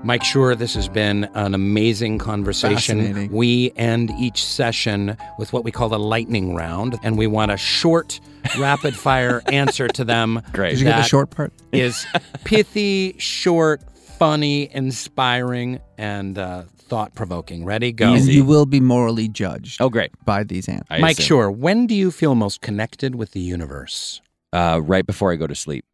Mike 0.04 0.22
Schur, 0.22 0.56
this 0.56 0.74
has 0.74 0.86
been 0.86 1.24
an 1.32 1.54
amazing 1.54 2.18
conversation. 2.18 3.30
We 3.32 3.72
end 3.74 4.10
each 4.10 4.44
session 4.44 5.16
with 5.38 5.54
what 5.54 5.64
we 5.64 5.72
call 5.72 5.88
the 5.88 5.98
lightning 5.98 6.54
round, 6.54 6.98
and 7.02 7.16
we 7.16 7.26
want 7.26 7.52
a 7.52 7.56
short, 7.56 8.20
rapid 8.58 8.94
fire 8.94 9.40
answer 9.46 9.88
to 9.88 10.04
them. 10.04 10.42
Great. 10.52 10.72
Did 10.72 10.80
you 10.80 10.84
get 10.84 10.98
the 10.98 11.02
short 11.04 11.30
part? 11.30 11.54
Is 11.72 12.06
pithy, 12.44 13.16
short, 13.18 13.82
funny, 14.18 14.68
inspiring, 14.74 15.80
and 15.96 16.36
uh, 16.36 16.64
thought 16.76 17.14
provoking. 17.14 17.64
Ready? 17.64 17.90
Go. 17.90 18.12
And 18.12 18.26
you 18.26 18.44
will 18.44 18.66
be 18.66 18.80
morally 18.80 19.28
judged. 19.28 19.80
Oh, 19.80 19.88
great. 19.88 20.10
By 20.26 20.44
these 20.44 20.68
answers. 20.68 21.00
Mike 21.00 21.16
Schur, 21.16 21.54
when 21.54 21.86
do 21.86 21.94
you 21.94 22.10
feel 22.10 22.34
most 22.34 22.60
connected 22.60 23.14
with 23.14 23.30
the 23.30 23.40
universe? 23.40 24.20
Uh, 24.52 24.82
right 24.84 25.06
before 25.06 25.32
I 25.32 25.36
go 25.36 25.46
to 25.46 25.54
sleep. 25.54 25.86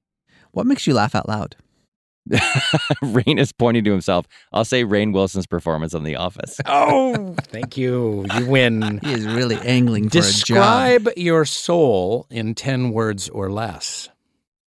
What 0.50 0.66
makes 0.66 0.86
you 0.88 0.94
laugh 0.94 1.14
out 1.14 1.28
loud? 1.28 1.54
Rainn 2.28 3.38
is 3.38 3.52
pointing 3.52 3.84
to 3.84 3.90
himself. 3.90 4.26
I'll 4.52 4.64
say 4.64 4.84
Rainn 4.84 5.12
Wilson's 5.12 5.46
performance 5.46 5.94
on 5.94 6.04
The 6.04 6.16
Office. 6.16 6.60
Oh, 6.72 7.34
thank 7.48 7.76
you. 7.76 8.26
You 8.36 8.46
win. 8.46 9.00
He 9.02 9.12
is 9.12 9.26
really 9.26 9.56
angling 9.56 10.08
for 10.10 10.18
a 10.18 10.20
job. 10.20 10.22
Describe 10.24 11.08
your 11.16 11.44
soul 11.44 12.26
in 12.30 12.54
10 12.54 12.90
words 12.90 13.28
or 13.28 13.50
less. 13.50 14.08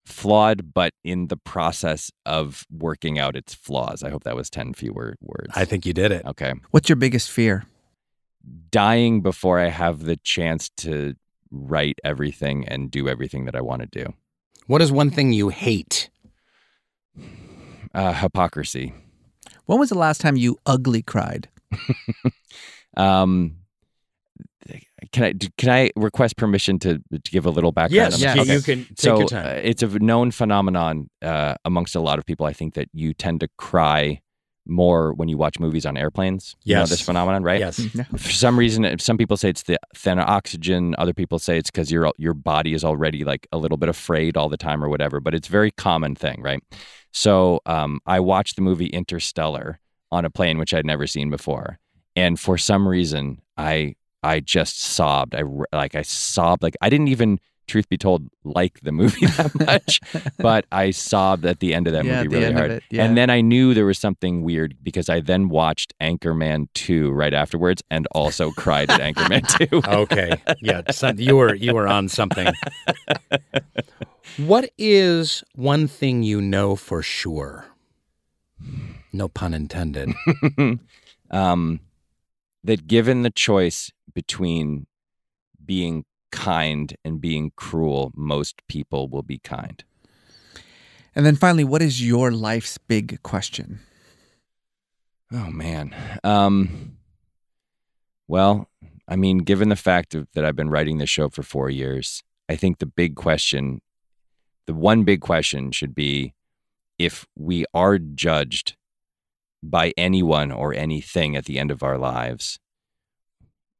Flawed, 0.05 0.73
but 0.73 0.93
in 1.03 1.27
the 1.27 1.37
process 1.37 2.11
of 2.25 2.65
working 2.69 3.17
out 3.19 3.35
its 3.35 3.53
flaws. 3.53 4.03
I 4.03 4.09
hope 4.09 4.23
that 4.23 4.35
was 4.35 4.49
10 4.49 4.73
fewer 4.73 5.15
words. 5.21 5.53
I 5.55 5.65
think 5.65 5.85
you 5.85 5.93
did 5.93 6.11
it. 6.11 6.25
Okay. 6.25 6.53
What's 6.71 6.89
your 6.89 6.97
biggest 6.97 7.31
fear? 7.31 7.65
Dying 8.69 9.21
before 9.21 9.59
I 9.59 9.69
have 9.69 10.03
the 10.03 10.17
chance 10.17 10.69
to 10.77 11.15
write 11.51 11.99
everything 12.03 12.67
and 12.67 12.91
do 12.91 13.07
everything 13.07 13.45
that 13.45 13.55
I 13.55 13.61
want 13.61 13.81
to 13.81 13.87
do. 14.03 14.13
What 14.67 14.81
is 14.81 14.91
one 14.91 15.09
thing 15.09 15.31
you 15.31 15.49
hate? 15.49 16.09
Uh, 17.93 18.13
hypocrisy. 18.13 18.93
When 19.65 19.79
was 19.79 19.89
the 19.89 19.97
last 19.97 20.19
time 20.21 20.35
you 20.35 20.57
ugly 20.65 21.01
cried? 21.01 21.49
Um, 22.95 23.55
can 25.11 25.23
I 25.23 25.33
can 25.57 25.69
I 25.69 25.89
request 25.95 26.37
permission 26.37 26.79
to, 26.79 26.99
to 27.11 27.31
give 27.31 27.45
a 27.45 27.49
little 27.49 27.71
background? 27.71 28.13
Yes, 28.13 28.15
on 28.15 28.19
yeah, 28.19 28.43
this? 28.43 28.67
you 28.67 28.75
can 28.75 28.85
take 28.85 28.99
so 28.99 29.19
your 29.19 29.27
time. 29.27 29.45
uh, 29.45 29.59
it's 29.61 29.83
a 29.83 29.87
known 29.99 30.31
phenomenon 30.31 31.09
uh, 31.21 31.55
amongst 31.65 31.95
a 31.95 31.99
lot 31.99 32.19
of 32.19 32.25
people. 32.25 32.45
I 32.45 32.53
think 32.53 32.75
that 32.75 32.87
you 32.93 33.13
tend 33.13 33.41
to 33.41 33.49
cry 33.57 34.21
more 34.65 35.13
when 35.13 35.27
you 35.29 35.37
watch 35.37 35.59
movies 35.59 35.85
on 35.85 35.97
airplanes. 35.97 36.55
You 36.63 36.75
know 36.75 36.85
this 36.85 37.01
phenomenon, 37.01 37.43
right? 37.43 37.59
Yes. 37.59 37.85
For 38.17 38.31
some 38.31 38.57
reason, 38.57 38.97
some 38.99 39.17
people 39.17 39.37
say 39.37 39.49
it's 39.49 39.63
the 39.63 39.77
thinner 39.95 40.23
oxygen. 40.23 40.95
Other 40.97 41.13
people 41.13 41.39
say 41.39 41.57
it's 41.57 41.69
because 41.69 41.91
your 41.91 42.11
your 42.17 42.33
body 42.33 42.73
is 42.73 42.83
already 42.83 43.23
like 43.23 43.47
a 43.51 43.57
little 43.57 43.77
bit 43.77 43.89
afraid 43.89 44.37
all 44.37 44.49
the 44.49 44.57
time 44.57 44.83
or 44.83 44.89
whatever. 44.89 45.19
But 45.19 45.35
it's 45.35 45.47
a 45.47 45.51
very 45.51 45.71
common 45.71 46.15
thing, 46.15 46.41
right? 46.41 46.61
So 47.11 47.59
um, 47.65 47.99
I 48.05 48.19
watched 48.19 48.55
the 48.55 48.61
movie 48.61 48.87
Interstellar 48.87 49.79
on 50.11 50.25
a 50.25 50.29
plane, 50.29 50.57
which 50.57 50.73
I'd 50.73 50.85
never 50.85 51.07
seen 51.07 51.29
before, 51.29 51.79
and 52.15 52.39
for 52.39 52.57
some 52.57 52.87
reason, 52.87 53.41
I 53.57 53.95
I 54.23 54.39
just 54.39 54.81
sobbed. 54.81 55.35
I 55.35 55.43
like 55.73 55.95
I 55.95 56.01
sobbed. 56.01 56.63
Like 56.63 56.77
I 56.81 56.89
didn't 56.89 57.09
even, 57.09 57.39
truth 57.67 57.87
be 57.89 57.97
told, 57.97 58.27
like 58.43 58.79
the 58.81 58.91
movie 58.91 59.25
that 59.37 59.51
much, 59.65 59.99
but 60.37 60.65
I 60.71 60.91
sobbed 60.91 61.45
at 61.45 61.59
the 61.59 61.73
end 61.73 61.87
of 61.87 61.93
that 61.93 62.05
Yeah, 62.05 62.23
movie 62.23 62.35
really 62.35 62.53
hard. 62.53 62.71
it, 62.71 62.83
yeah. 62.89 63.03
And 63.05 63.17
then 63.17 63.29
I 63.29 63.41
knew 63.41 63.73
there 63.73 63.85
was 63.85 63.99
something 63.99 64.43
weird 64.43 64.75
because 64.83 65.09
I 65.09 65.19
then 65.21 65.49
watched 65.49 65.93
Anchorman 66.01 66.67
2 66.73 67.11
right 67.11 67.33
afterwards 67.33 67.81
and 67.89 68.07
also 68.11 68.51
cried 68.51 68.89
at 68.89 68.99
Anchorman 68.99 69.47
2. 69.69 69.81
Okay. 69.87 70.41
Yeah, 70.61 70.81
some- 70.91 71.19
you 71.19 71.35
were 71.37 71.53
you 71.55 71.73
were 71.73 71.87
on 71.87 72.09
something. 72.09 72.53
What 74.37 74.69
is 74.77 75.43
one 75.55 75.87
thing 75.87 76.23
you 76.23 76.41
know 76.41 76.75
for 76.75 77.01
sure? 77.03 77.65
No 79.11 79.27
pun 79.27 79.53
intended. 79.53 80.09
um, 81.29 81.79
that 82.63 82.87
given 82.87 83.21
the 83.21 83.29
choice 83.29 83.91
between 84.13 84.87
being 85.63 86.05
kind 86.33 86.97
and 87.05 87.21
being 87.21 87.51
cruel, 87.55 88.11
most 88.15 88.61
people 88.67 89.07
will 89.07 89.21
be 89.21 89.37
kind. 89.37 89.83
And 91.15 91.25
then 91.25 91.35
finally, 91.35 91.63
what 91.63 91.83
is 91.83 92.05
your 92.05 92.31
life's 92.31 92.79
big 92.79 93.21
question? 93.21 93.79
Oh 95.31 95.51
man. 95.51 95.95
Um 96.23 96.97
well, 98.27 98.67
I 99.07 99.15
mean, 99.15 99.39
given 99.39 99.69
the 99.69 99.75
fact 99.75 100.15
of, 100.15 100.27
that 100.33 100.43
I've 100.43 100.55
been 100.55 100.69
writing 100.69 100.97
this 100.97 101.09
show 101.09 101.29
for 101.29 101.43
4 101.43 101.69
years, 101.69 102.23
I 102.49 102.55
think 102.55 102.79
the 102.79 102.85
big 102.85 103.15
question 103.15 103.81
the 104.65 104.73
one 104.73 105.03
big 105.03 105.21
question 105.21 105.71
should 105.71 105.93
be 105.93 106.33
if 106.97 107.25
we 107.35 107.65
are 107.73 107.97
judged 107.97 108.75
by 109.61 109.93
anyone 109.97 110.51
or 110.51 110.73
anything 110.73 111.35
at 111.35 111.45
the 111.45 111.59
end 111.59 111.69
of 111.69 111.83
our 111.83 111.97
lives, 111.97 112.59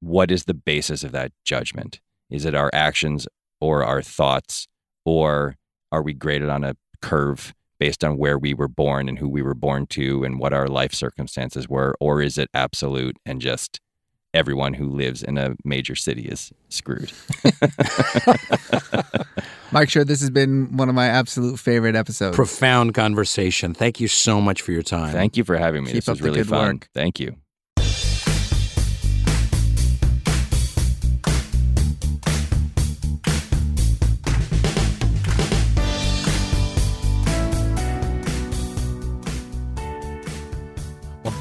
what 0.01 0.29
is 0.29 0.43
the 0.43 0.53
basis 0.53 1.03
of 1.03 1.13
that 1.13 1.31
judgment? 1.45 2.01
Is 2.33 2.45
it 2.45 2.55
our 2.55 2.71
actions 2.73 3.27
or 3.61 3.85
our 3.85 4.01
thoughts, 4.01 4.67
or 5.05 5.55
are 5.91 6.01
we 6.01 6.13
graded 6.13 6.49
on 6.49 6.63
a 6.63 6.75
curve 7.01 7.53
based 7.79 8.03
on 8.03 8.17
where 8.17 8.39
we 8.39 8.55
were 8.55 8.67
born 8.67 9.07
and 9.07 9.19
who 9.19 9.29
we 9.29 9.43
were 9.43 9.53
born 9.53 9.85
to 9.85 10.23
and 10.23 10.39
what 10.39 10.51
our 10.51 10.67
life 10.67 10.93
circumstances 10.93 11.69
were? 11.69 11.95
Or 11.99 12.23
is 12.23 12.39
it 12.39 12.49
absolute 12.53 13.17
and 13.23 13.39
just 13.39 13.79
everyone 14.33 14.73
who 14.73 14.89
lives 14.89 15.21
in 15.21 15.37
a 15.37 15.55
major 15.63 15.93
city 15.93 16.23
is 16.23 16.51
screwed? 16.69 17.11
Mike 19.71 19.89
Schur, 19.89 20.05
this 20.05 20.21
has 20.21 20.31
been 20.31 20.75
one 20.75 20.89
of 20.89 20.95
my 20.95 21.05
absolute 21.05 21.59
favorite 21.59 21.95
episodes. 21.95 22.35
Profound 22.35 22.95
conversation. 22.95 23.75
Thank 23.75 23.99
you 23.99 24.07
so 24.07 24.41
much 24.41 24.63
for 24.63 24.71
your 24.71 24.83
time. 24.83 25.13
Thank 25.13 25.37
you 25.37 25.43
for 25.43 25.55
having 25.55 25.83
me. 25.83 25.91
Keep 25.91 25.95
this 25.95 26.07
up 26.07 26.13
was 26.13 26.21
really 26.23 26.43
fun. 26.43 26.75
work. 26.75 26.89
Thank 26.95 27.19
you. 27.19 27.35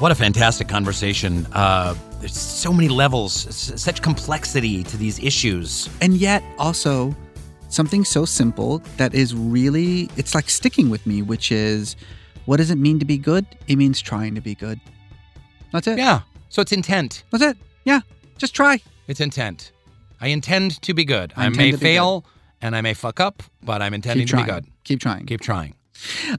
What 0.02 0.10
a 0.10 0.14
fantastic 0.14 0.66
conversation. 0.68 1.46
Uh, 1.52 1.94
there's 2.20 2.36
so 2.36 2.72
many 2.72 2.88
levels, 2.88 3.46
s- 3.46 3.80
such 3.80 4.02
complexity 4.02 4.82
to 4.84 4.96
these 4.96 5.18
issues. 5.20 5.88
and 6.00 6.14
yet 6.14 6.42
also 6.58 7.14
something 7.68 8.04
so 8.04 8.24
simple 8.26 8.82
that 8.98 9.14
is 9.14 9.34
really 9.34 10.10
it's 10.18 10.34
like 10.34 10.50
sticking 10.50 10.90
with 10.90 11.06
me 11.06 11.22
which 11.22 11.50
is 11.50 11.96
what 12.44 12.58
does 12.58 12.70
it 12.70 12.76
mean 12.76 12.98
to 12.98 13.06
be 13.06 13.16
good 13.16 13.46
it 13.66 13.76
means 13.76 13.98
trying 14.00 14.34
to 14.34 14.42
be 14.42 14.54
good 14.54 14.78
that's 15.72 15.86
it 15.86 15.96
Yeah. 15.96 16.20
So 16.50 16.60
it's 16.60 16.72
intent. 16.72 17.22
that's 17.30 17.42
it 17.50 17.56
yeah 17.84 18.00
just 18.36 18.54
try 18.54 18.74
It's 19.08 19.20
intent. 19.20 19.72
I 20.20 20.26
intend 20.28 20.82
to 20.82 20.92
be 20.94 21.04
good. 21.04 21.32
I 21.36 21.46
I, 21.46 21.48
may 21.48 21.72
fail 21.72 22.24
and 22.60 22.76
I 22.76 22.80
may 22.82 22.94
fuck 22.94 23.18
up, 23.20 23.42
but 23.62 23.80
I'm 23.82 23.94
intending 23.94 24.26
to 24.28 24.36
be 24.36 24.42
good. 24.44 24.64
keep 24.84 25.00
trying 25.00 25.24
Keep 25.26 25.40
trying. 25.40 25.74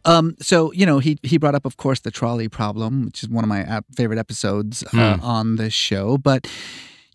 Um 0.05 0.35
so 0.41 0.71
you 0.73 0.85
know 0.85 0.99
he 0.99 1.17
he 1.23 1.37
brought 1.37 1.55
up 1.55 1.65
of 1.65 1.77
course 1.77 1.99
the 2.01 2.11
trolley 2.11 2.47
problem 2.49 3.05
which 3.05 3.23
is 3.23 3.29
one 3.29 3.43
of 3.43 3.47
my 3.49 3.61
ap- 3.61 3.85
favorite 3.95 4.19
episodes 4.19 4.83
uh, 4.93 5.17
Hmm. 5.17 5.23
on 5.23 5.55
this 5.57 5.73
show 5.73 6.17
but 6.17 6.47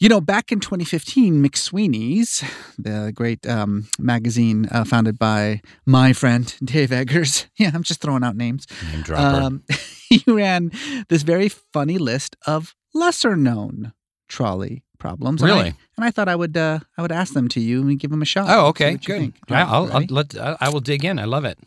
you 0.01 0.09
know, 0.09 0.21
back 0.21 0.53
in 0.53 0.61
2015, 0.61 1.43
McSweeney's, 1.43 2.45
the 2.79 3.11
great 3.13 3.45
um, 3.49 3.89
magazine 3.99 4.69
uh, 4.71 4.85
founded 4.85 5.19
by 5.19 5.61
my 5.87 6.13
friend 6.13 6.55
Dave 6.63 6.93
Eggers. 6.93 7.47
Yeah, 7.59 7.73
I'm 7.75 7.83
just 7.83 8.01
throwing 8.01 8.23
out 8.23 8.37
names. 8.37 8.69
Name 8.93 9.03
dropper. 9.03 9.43
Um, 9.43 9.65
he 10.09 10.23
ran 10.29 10.71
this 11.09 11.23
very 11.25 11.49
funny 11.49 11.99
list 11.99 12.37
of 12.47 12.77
lesser 12.95 13.35
known 13.35 13.93
trolley 14.29 14.85
problems. 15.01 15.43
And 15.43 15.51
I- 15.51 15.55
Really? 15.57 15.75
And 15.97 16.05
I, 16.05 16.13
thought 16.13 16.29
I 16.29 16.37
would 16.37 16.57
uh, 16.57 16.79
I 16.97 17.03
would 17.03 17.11
ask 17.11 17.35
them 17.35 17.49
to 17.49 17.61
you 17.61 17.81
and 17.83 17.99
give 17.99 18.13
them 18.13 18.23
a 18.23 18.25
shot. 18.25 18.47
Oh, 18.49 18.67
okay. 18.69 18.99
Good. 18.99 19.33
I'll, 19.51 19.91
I'll 19.93 20.05
let 20.09 20.37
I 20.39 20.69
will 20.69 20.79
dig 20.81 21.05
in. 21.05 21.19
I 21.19 21.25
love 21.25 21.45
it. 21.45 21.59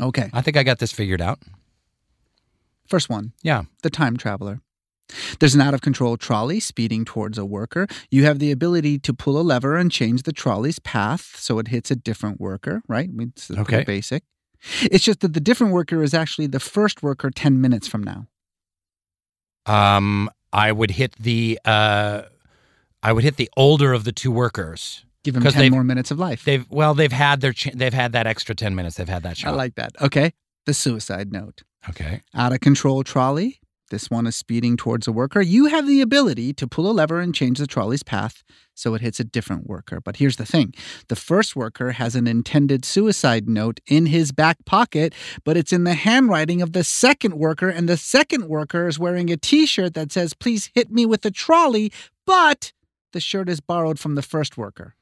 Okay. 0.00 0.30
I 0.32 0.42
think 0.42 0.56
I 0.56 0.62
got 0.62 0.78
this 0.78 0.92
figured 0.92 1.20
out. 1.22 1.38
First 2.88 3.08
one. 3.08 3.32
Yeah. 3.42 3.62
The 3.82 3.90
time 3.90 4.16
traveler. 4.16 4.60
There's 5.38 5.54
an 5.54 5.60
out 5.60 5.72
of 5.74 5.80
control 5.82 6.16
trolley 6.16 6.58
speeding 6.60 7.04
towards 7.04 7.38
a 7.38 7.44
worker. 7.44 7.86
You 8.10 8.24
have 8.24 8.38
the 8.40 8.50
ability 8.50 8.98
to 9.00 9.14
pull 9.14 9.38
a 9.40 9.42
lever 9.42 9.76
and 9.76 9.90
change 9.90 10.24
the 10.24 10.32
trolley's 10.32 10.78
path 10.80 11.36
so 11.36 11.58
it 11.60 11.68
hits 11.68 11.90
a 11.92 11.96
different 11.96 12.40
worker, 12.40 12.82
right? 12.88 13.08
It's 13.18 13.50
Okay. 13.50 13.84
basic. 13.84 14.24
It's 14.82 15.04
just 15.04 15.20
that 15.20 15.32
the 15.32 15.40
different 15.40 15.72
worker 15.72 16.02
is 16.02 16.12
actually 16.12 16.48
the 16.48 16.58
first 16.60 17.02
worker 17.02 17.30
10 17.30 17.60
minutes 17.60 17.86
from 17.86 18.02
now. 18.02 18.26
Um, 19.64 20.28
I 20.52 20.72
would 20.72 20.92
hit 20.92 21.12
the 21.18 21.58
uh, 21.64 22.22
I 23.02 23.12
would 23.12 23.24
hit 23.24 23.36
the 23.36 23.50
older 23.56 23.92
of 23.92 24.04
the 24.04 24.12
two 24.12 24.30
workers. 24.32 25.04
Give 25.26 25.34
them 25.34 25.42
10 25.42 25.52
they've- 25.58 25.72
more 25.72 25.82
minutes 25.82 26.12
of 26.12 26.20
life. 26.20 26.44
They've 26.44 26.64
well, 26.70 26.94
they've 26.94 27.10
had 27.10 27.40
their 27.40 27.52
ch- 27.52 27.72
they've 27.74 27.92
had 27.92 28.12
that 28.12 28.28
extra 28.28 28.54
ten 28.54 28.76
minutes. 28.76 28.94
They've 28.96 29.08
had 29.08 29.24
that 29.24 29.36
shot. 29.36 29.54
I 29.54 29.56
like 29.56 29.74
that. 29.74 29.92
Okay. 30.00 30.32
The 30.66 30.72
suicide 30.74 31.32
note. 31.32 31.64
Okay. 31.88 32.22
Out 32.32 32.52
of 32.52 32.60
control 32.60 33.02
trolley. 33.02 33.58
This 33.90 34.08
one 34.08 34.26
is 34.26 34.36
speeding 34.36 34.76
towards 34.76 35.06
a 35.08 35.12
worker. 35.12 35.40
You 35.40 35.66
have 35.66 35.86
the 35.86 36.00
ability 36.00 36.52
to 36.54 36.66
pull 36.66 36.88
a 36.88 36.92
lever 36.92 37.20
and 37.20 37.34
change 37.34 37.58
the 37.58 37.66
trolley's 37.66 38.02
path 38.02 38.42
so 38.74 38.94
it 38.94 39.00
hits 39.00 39.18
a 39.18 39.24
different 39.24 39.66
worker. 39.66 40.00
But 40.00 40.16
here's 40.16 40.36
the 40.36 40.46
thing 40.46 40.72
the 41.08 41.16
first 41.16 41.56
worker 41.56 41.92
has 41.92 42.14
an 42.14 42.28
intended 42.28 42.84
suicide 42.84 43.48
note 43.48 43.80
in 43.86 44.06
his 44.06 44.30
back 44.30 44.58
pocket, 44.64 45.12
but 45.44 45.56
it's 45.56 45.72
in 45.72 45.82
the 45.84 45.94
handwriting 45.94 46.62
of 46.62 46.72
the 46.72 46.84
second 46.84 47.34
worker, 47.34 47.68
and 47.68 47.88
the 47.88 47.96
second 47.96 48.48
worker 48.48 48.86
is 48.86 48.98
wearing 48.98 49.30
a 49.30 49.36
t 49.36 49.66
shirt 49.66 49.94
that 49.94 50.12
says, 50.12 50.34
Please 50.34 50.70
hit 50.72 50.90
me 50.92 51.04
with 51.04 51.24
a 51.24 51.32
trolley, 51.32 51.92
but 52.26 52.72
the 53.12 53.20
shirt 53.20 53.48
is 53.48 53.60
borrowed 53.60 53.98
from 53.98 54.14
the 54.14 54.22
first 54.22 54.56
worker. 54.56 54.94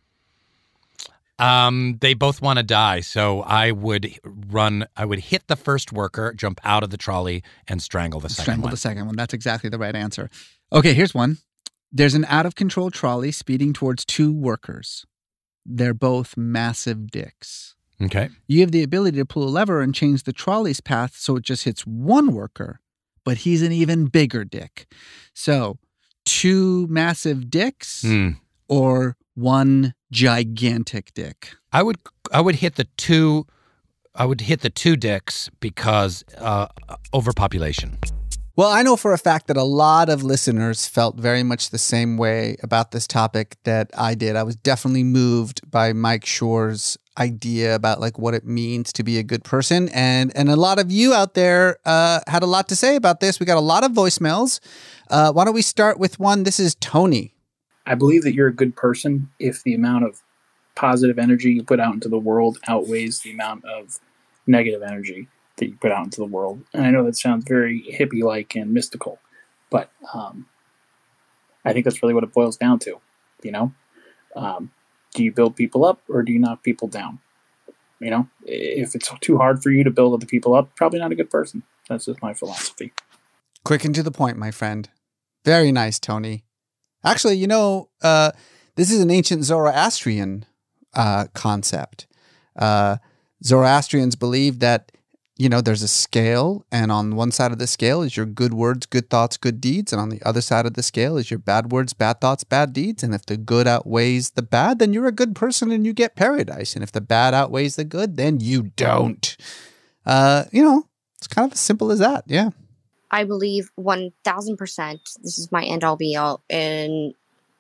Um, 1.39 1.99
they 2.01 2.15
both 2.15 2.41
want 2.41 2.59
to 2.59 2.63
die, 2.63 3.01
so 3.01 3.43
I 3.43 3.73
would 3.73 4.19
run. 4.25 4.87
I 4.97 5.05
would 5.05 5.19
hit 5.19 5.49
the 5.49 5.57
first 5.57 5.93
worker, 5.93 6.33
jump 6.33 6.61
out 6.65 6.83
of 6.85 6.91
the 6.91 6.97
trolley, 6.97 7.43
and 7.67 7.83
strangle 7.83 8.21
the 8.21 8.29
second 8.29 8.43
Strangle 8.45 8.63
one. 8.65 8.71
the 8.71 8.77
second 8.77 9.07
one. 9.07 9.17
That's 9.17 9.35
exactly 9.35 9.69
the 9.69 9.79
right 9.79 9.97
answer. 9.97 10.31
Okay, 10.73 10.95
here's 10.95 11.13
one. 11.15 11.39
There's 11.91 12.15
an 12.15 12.25
out 12.27 12.47
of 12.47 12.55
control 12.55 12.91
trolley 12.91 13.33
speeding 13.33 13.73
towards 13.73 14.05
two 14.05 14.33
workers. 14.33 15.07
They're 15.67 15.95
both 15.95 16.37
massive 16.37 17.11
dicks. 17.11 17.75
Okay. 18.03 18.29
You 18.47 18.61
have 18.61 18.73
the 18.73 18.83
ability 18.83 19.19
to 19.19 19.25
pull 19.25 19.45
a 19.45 19.49
lever 19.51 19.81
and 19.81 19.95
change 19.95 20.25
the 20.25 20.33
trolley's 20.33 20.81
path 20.81 21.17
so 21.17 21.37
it 21.37 21.43
just 21.45 21.65
hits 21.65 21.87
one 21.87 22.33
worker, 22.33 22.81
but 23.25 23.39
he's 23.39 23.63
an 23.63 23.73
even 23.73 24.07
bigger 24.07 24.45
dick. 24.45 24.87
So, 25.35 25.79
two 26.25 26.87
massive 26.89 27.51
dicks 27.51 28.03
Hmm. 28.03 28.31
or 28.69 29.17
one 29.35 29.95
gigantic 30.11 31.13
dick? 31.15 31.55
I 31.73 31.83
would 31.83 31.99
I 32.33 32.41
would 32.41 32.57
hit 32.57 32.77
the 32.77 32.85
two. 32.97 33.47
I 34.15 34.27
would 34.27 34.43
hit 34.43 34.61
the 34.61 34.71
two 34.71 34.97
dicks 34.97 35.51
because 35.59 36.25
uh, 36.39 36.69
overpopulation. 37.13 37.99
Well, 38.57 38.71
I 38.71 38.83
know 38.83 38.95
for 38.95 39.13
a 39.13 39.19
fact 39.19 39.49
that 39.49 39.57
a 39.57 39.65
lot 39.65 40.09
of 40.09 40.23
listeners 40.23 40.87
felt 40.87 41.17
very 41.17 41.43
much 41.43 41.71
the 41.71 41.79
same 41.79 42.17
way 42.17 42.57
about 42.63 42.93
this 42.93 43.09
topic 43.09 43.57
that 43.65 43.91
I 43.99 44.15
did. 44.15 44.37
I 44.37 44.45
was 44.45 44.55
definitely 44.55 45.03
moved 45.03 45.69
by 45.69 45.93
Mike 45.93 46.25
Schur's 46.25 46.97
idea 47.19 47.75
about 47.75 48.01
like 48.01 48.17
what 48.17 48.33
it 48.33 48.45
means 48.45 48.93
to 48.93 49.03
be 49.03 49.19
a 49.19 49.25
good 49.25 49.43
person, 49.43 49.89
and 49.89 50.31
and 50.37 50.49
a 50.49 50.57
lot 50.57 50.79
of 50.79 50.93
you 50.93 51.13
out 51.13 51.35
there 51.35 51.79
uh, 51.85 52.21
had 52.29 52.45
a 52.45 52.47
lot 52.47 52.69
to 52.69 52.77
say 52.77 52.95
about 52.95 53.19
this. 53.19 53.41
We 53.41 53.47
got 53.47 53.59
a 53.59 53.61
lot 53.61 53.83
of 53.83 53.91
voicemails. 53.91 54.61
Uh, 55.11 55.33
why 55.33 55.45
don't 55.45 55.55
we 55.55 55.63
start 55.63 55.99
with 55.99 56.21
one? 56.21 56.45
This 56.45 56.61
is 56.61 56.77
Tony. 56.77 57.34
I 57.87 57.95
believe 57.95 58.23
that 58.23 58.35
you're 58.35 58.49
a 58.49 58.55
good 58.55 58.77
person 58.77 59.31
if 59.39 59.63
the 59.63 59.75
amount 59.75 60.05
of 60.05 60.23
positive 60.75 61.19
energy 61.19 61.53
you 61.53 61.63
put 61.63 61.81
out 61.81 61.95
into 61.95 62.09
the 62.09 62.19
world 62.19 62.59
outweighs 62.67 63.21
the 63.21 63.33
amount 63.33 63.65
of 63.65 64.01
negative 64.47 64.83
energy 64.83 65.29
that 65.57 65.67
you 65.67 65.77
put 65.77 65.93
out 65.93 66.05
into 66.05 66.21
the 66.21 66.27
world. 66.27 66.63
And 66.73 66.85
I 66.85 66.91
know 66.91 67.05
that 67.05 67.17
sounds 67.17 67.45
very 67.47 67.83
hippie 67.83 68.23
like 68.23 68.55
and 68.57 68.73
mystical, 68.73 69.19
but 69.71 69.91
um, 70.13 70.47
I 71.65 71.73
think 71.73 71.85
that's 71.85 72.03
really 72.03 72.15
what 72.15 72.25
it 72.25 72.33
boils 72.33 72.57
down 72.57 72.79
to. 72.81 73.01
You 73.43 73.53
know, 73.53 73.73
um, 74.35 74.73
do 75.15 75.23
you 75.23 75.33
build 75.33 75.57
people 75.57 75.85
up 75.85 76.01
or 76.09 76.23
do 76.23 76.33
you 76.33 76.39
knock 76.39 76.63
people 76.63 76.89
down? 76.89 77.21
You 78.01 78.11
know, 78.11 78.29
if 78.45 78.95
it's 78.95 79.11
too 79.21 79.39
hard 79.39 79.63
for 79.63 79.71
you 79.71 79.85
to 79.85 79.91
build 79.91 80.15
other 80.15 80.27
people 80.27 80.55
up, 80.55 80.75
probably 80.77 80.99
not 80.99 81.13
a 81.13 81.15
good 81.15 81.31
person. 81.31 81.63
That's 81.89 82.07
just 82.07 82.23
my 82.23 82.35
philosophy. 82.35 82.93
Quick 83.65 83.85
and 83.85 83.95
to 83.95 84.03
the 84.03 84.11
point, 84.11 84.37
my 84.37 84.51
friend. 84.51 84.89
Very 85.45 85.73
nice, 85.73 85.99
Tony. 85.99 86.45
Actually, 87.05 87.37
you 87.37 87.47
know, 87.47 87.89
uh, 88.03 88.33
this 88.77 88.91
is 88.91 89.01
an 89.01 89.11
ancient 89.11 89.45
Zoroastrian 89.45 90.45
uh, 90.95 91.27
concept. 91.35 92.07
Uh, 92.57 92.97
Zoroastrians 93.45 94.17
believe 94.17 94.61
that, 94.61 94.91
you 95.37 95.49
know, 95.49 95.61
there's 95.61 95.83
a 95.83 95.89
scale, 95.89 96.65
and 96.71 96.91
on 96.93 97.17
one 97.17 97.33
side 97.33 97.53
of 97.53 97.59
the 97.59 97.67
scale 97.67 98.03
is 98.03 98.17
your 98.17 98.27
good 98.27 98.55
words, 98.55 98.87
good 98.87 99.11
thoughts, 99.11 99.37
good 99.37 99.61
deeds, 99.61 99.93
and 99.93 100.01
on 100.01 100.09
the 100.09 100.23
other 100.23 100.41
side 100.41 100.65
of 100.65 100.75
the 100.75 100.83
scale 100.83 101.17
is 101.17 101.31
your 101.31 101.39
bad 101.39 101.73
words, 101.73 101.93
bad 101.93 102.21
thoughts, 102.21 102.45
bad 102.45 102.73
deeds. 102.73 103.03
And 103.03 103.15
if 103.15 103.27
the 103.27 103.37
good 103.37 103.67
outweighs 103.67 104.31
the 104.31 104.43
bad, 104.43 104.79
then 104.79 104.93
you're 104.93 105.07
a 105.07 105.13
good 105.13 105.35
person 105.35 105.71
and 105.73 105.85
you 105.85 105.93
get 105.93 106.17
paradise. 106.17 106.75
And 106.75 106.83
if 106.83 106.93
the 106.93 107.01
bad 107.01 107.35
outweighs 107.35 107.77
the 107.77 107.85
good, 107.85 108.17
then 108.17 108.41
you 108.41 108.71
don't. 108.77 109.37
Uh, 110.07 110.45
you 110.53 110.63
know, 110.63 110.89
it's 111.17 111.27
kind 111.27 111.47
of 111.47 111.53
as 111.53 111.61
simple 111.61 111.91
as 111.91 111.99
that. 111.99 112.25
Yeah. 112.27 112.51
I 113.15 113.23
believe 113.23 113.71
1000%, 113.79 115.01
this 115.23 115.39
is 115.39 115.53
my 115.53 115.63
end 115.63 115.85
all 115.85 115.95
be 115.95 116.17
all, 116.17 116.43
in 116.49 117.15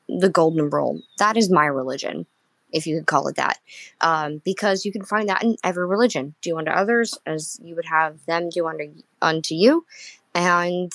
the 0.08 0.28
golden 0.28 0.68
rule. 0.68 1.00
That 1.18 1.36
is 1.36 1.48
my 1.48 1.66
religion, 1.66 2.26
if 2.72 2.88
you 2.88 2.96
could 2.96 3.06
call 3.06 3.28
it 3.28 3.36
that. 3.36 3.60
Um, 4.00 4.42
because 4.44 4.84
you 4.84 4.90
can 4.90 5.04
find 5.04 5.28
that 5.28 5.44
in 5.44 5.54
every 5.62 5.86
religion. 5.86 6.34
Do 6.42 6.58
unto 6.58 6.72
others 6.72 7.16
as 7.24 7.60
you 7.62 7.76
would 7.76 7.84
have 7.84 8.26
them 8.26 8.48
do 8.48 8.66
unto, 8.66 8.94
unto 9.22 9.54
you. 9.54 9.86
And 10.34 10.92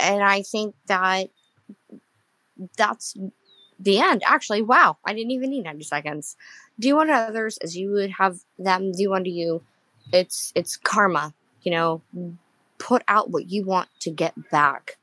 and 0.00 0.20
I 0.20 0.42
think 0.42 0.74
that 0.86 1.28
that's 2.76 3.14
the 3.78 4.00
end. 4.00 4.22
Actually, 4.26 4.62
wow, 4.62 4.96
I 5.04 5.14
didn't 5.14 5.30
even 5.30 5.50
need 5.50 5.62
90 5.62 5.84
seconds. 5.84 6.36
Do 6.80 6.98
unto 6.98 7.12
others 7.12 7.56
as 7.58 7.76
you 7.76 7.92
would 7.92 8.10
have 8.10 8.40
them 8.58 8.90
do 8.90 9.14
unto 9.14 9.30
you. 9.30 9.62
It's 10.12 10.52
it's 10.56 10.76
karma, 10.76 11.34
you 11.62 11.70
know. 11.70 12.02
Put 12.80 13.04
out 13.06 13.30
what 13.30 13.48
you 13.48 13.64
want 13.64 13.88
to 14.00 14.10
get 14.10 14.50
back. 14.50 14.96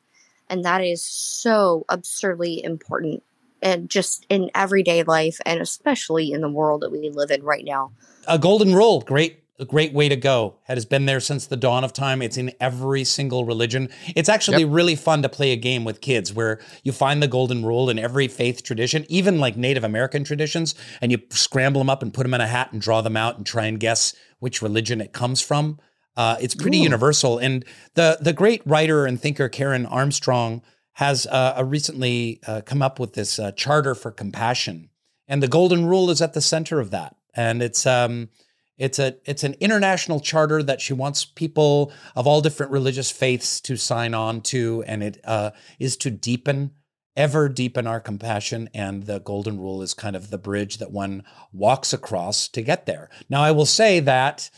And 0.49 0.65
that 0.65 0.83
is 0.83 1.01
so 1.01 1.85
absurdly 1.87 2.61
important 2.63 3.23
and 3.61 3.89
just 3.89 4.25
in 4.29 4.51
everyday 4.53 5.03
life 5.03 5.39
and 5.45 5.61
especially 5.61 6.31
in 6.31 6.41
the 6.41 6.49
world 6.49 6.81
that 6.81 6.91
we 6.91 7.09
live 7.09 7.31
in 7.31 7.43
right 7.43 7.63
now. 7.63 7.91
A 8.27 8.37
golden 8.37 8.73
rule, 8.73 9.01
great 9.01 9.43
a 9.59 9.65
great 9.65 9.93
way 9.93 10.07
to 10.07 10.15
go. 10.15 10.55
It 10.69 10.75
has 10.75 10.85
been 10.85 11.05
there 11.07 11.19
since 11.19 11.47
the 11.47 11.57
dawn 11.57 11.83
of 11.83 11.91
time. 11.91 12.21
It's 12.21 12.37
in 12.37 12.51
every 12.59 13.03
single 13.03 13.43
religion. 13.45 13.89
It's 14.15 14.29
actually 14.29 14.61
Yep. 14.61 14.71
really 14.71 14.95
fun 14.95 15.23
to 15.23 15.29
play 15.29 15.51
a 15.51 15.55
game 15.55 15.83
with 15.83 15.99
kids 15.99 16.31
where 16.31 16.59
you 16.83 16.91
find 16.91 17.23
the 17.23 17.27
golden 17.27 17.65
rule 17.65 17.89
in 17.89 17.97
every 17.97 18.27
faith 18.27 18.61
tradition, 18.61 19.05
even 19.09 19.39
like 19.39 19.57
Native 19.57 19.83
American 19.83 20.23
traditions, 20.23 20.75
and 21.01 21.11
you 21.11 21.19
scramble 21.31 21.81
them 21.81 21.89
up 21.89 22.03
and 22.03 22.13
put 22.13 22.23
them 22.23 22.35
in 22.35 22.41
a 22.41 22.47
hat 22.47 22.71
and 22.71 22.81
draw 22.81 23.01
them 23.01 23.17
out 23.17 23.37
and 23.37 23.45
try 23.45 23.65
and 23.65 23.79
guess 23.79 24.13
which 24.39 24.61
religion 24.61 25.01
it 25.01 25.11
comes 25.11 25.41
from. 25.41 25.79
Uh, 26.17 26.35
it's 26.41 26.55
pretty 26.55 26.79
Ooh. 26.79 26.83
universal. 26.83 27.37
And 27.37 27.63
the 27.93 28.17
the 28.19 28.33
great 28.33 28.61
writer 28.65 29.05
and 29.05 29.21
thinker 29.21 29.47
Karen 29.47 29.85
Armstrong 29.85 30.63
has 30.93 31.27
uh, 31.27 31.63
recently 31.63 32.39
uh, 32.47 32.61
come 32.65 32.81
up 32.81 32.99
with 32.99 33.13
this 33.13 33.37
uh, 33.37 33.51
charter 33.51 33.93
for 33.93 34.11
compassion, 34.11 34.89
and 35.27 35.43
the 35.43 35.47
golden 35.47 35.85
rule 35.85 36.09
is 36.09 36.21
at 36.21 36.33
the 36.33 36.41
center 36.41 36.79
of 36.79 36.89
that. 36.89 37.15
And 37.35 37.61
it's 37.61 37.85
um, 37.85 38.29
it's 38.77 38.99
a 38.99 39.15
it's 39.25 39.43
an 39.43 39.55
international 39.59 40.19
charter 40.19 40.63
that 40.63 40.81
she 40.81 40.93
wants 40.93 41.23
people 41.23 41.91
of 42.15 42.27
all 42.27 42.41
different 42.41 42.71
religious 42.71 43.11
faiths 43.11 43.61
to 43.61 43.77
sign 43.77 44.13
on 44.13 44.41
to, 44.41 44.83
and 44.87 45.03
it 45.03 45.19
uh, 45.23 45.51
is 45.79 45.97
to 45.97 46.11
deepen, 46.11 46.71
ever 47.15 47.49
deepen 47.49 47.85
our 47.85 47.99
compassion. 47.99 48.69
And 48.73 49.03
the 49.03 49.19
golden 49.19 49.59
rule 49.59 49.83
is 49.83 49.93
kind 49.93 50.15
of 50.15 50.31
the 50.31 50.37
bridge 50.37 50.77
that 50.77 50.91
one 50.91 51.23
walks 51.51 51.93
across 51.93 52.47
to 52.49 52.61
get 52.61 52.87
there. 52.87 53.09
Now, 53.29 53.41
I 53.41 53.51
will 53.51 53.65
say 53.65 53.99
that 53.99 54.49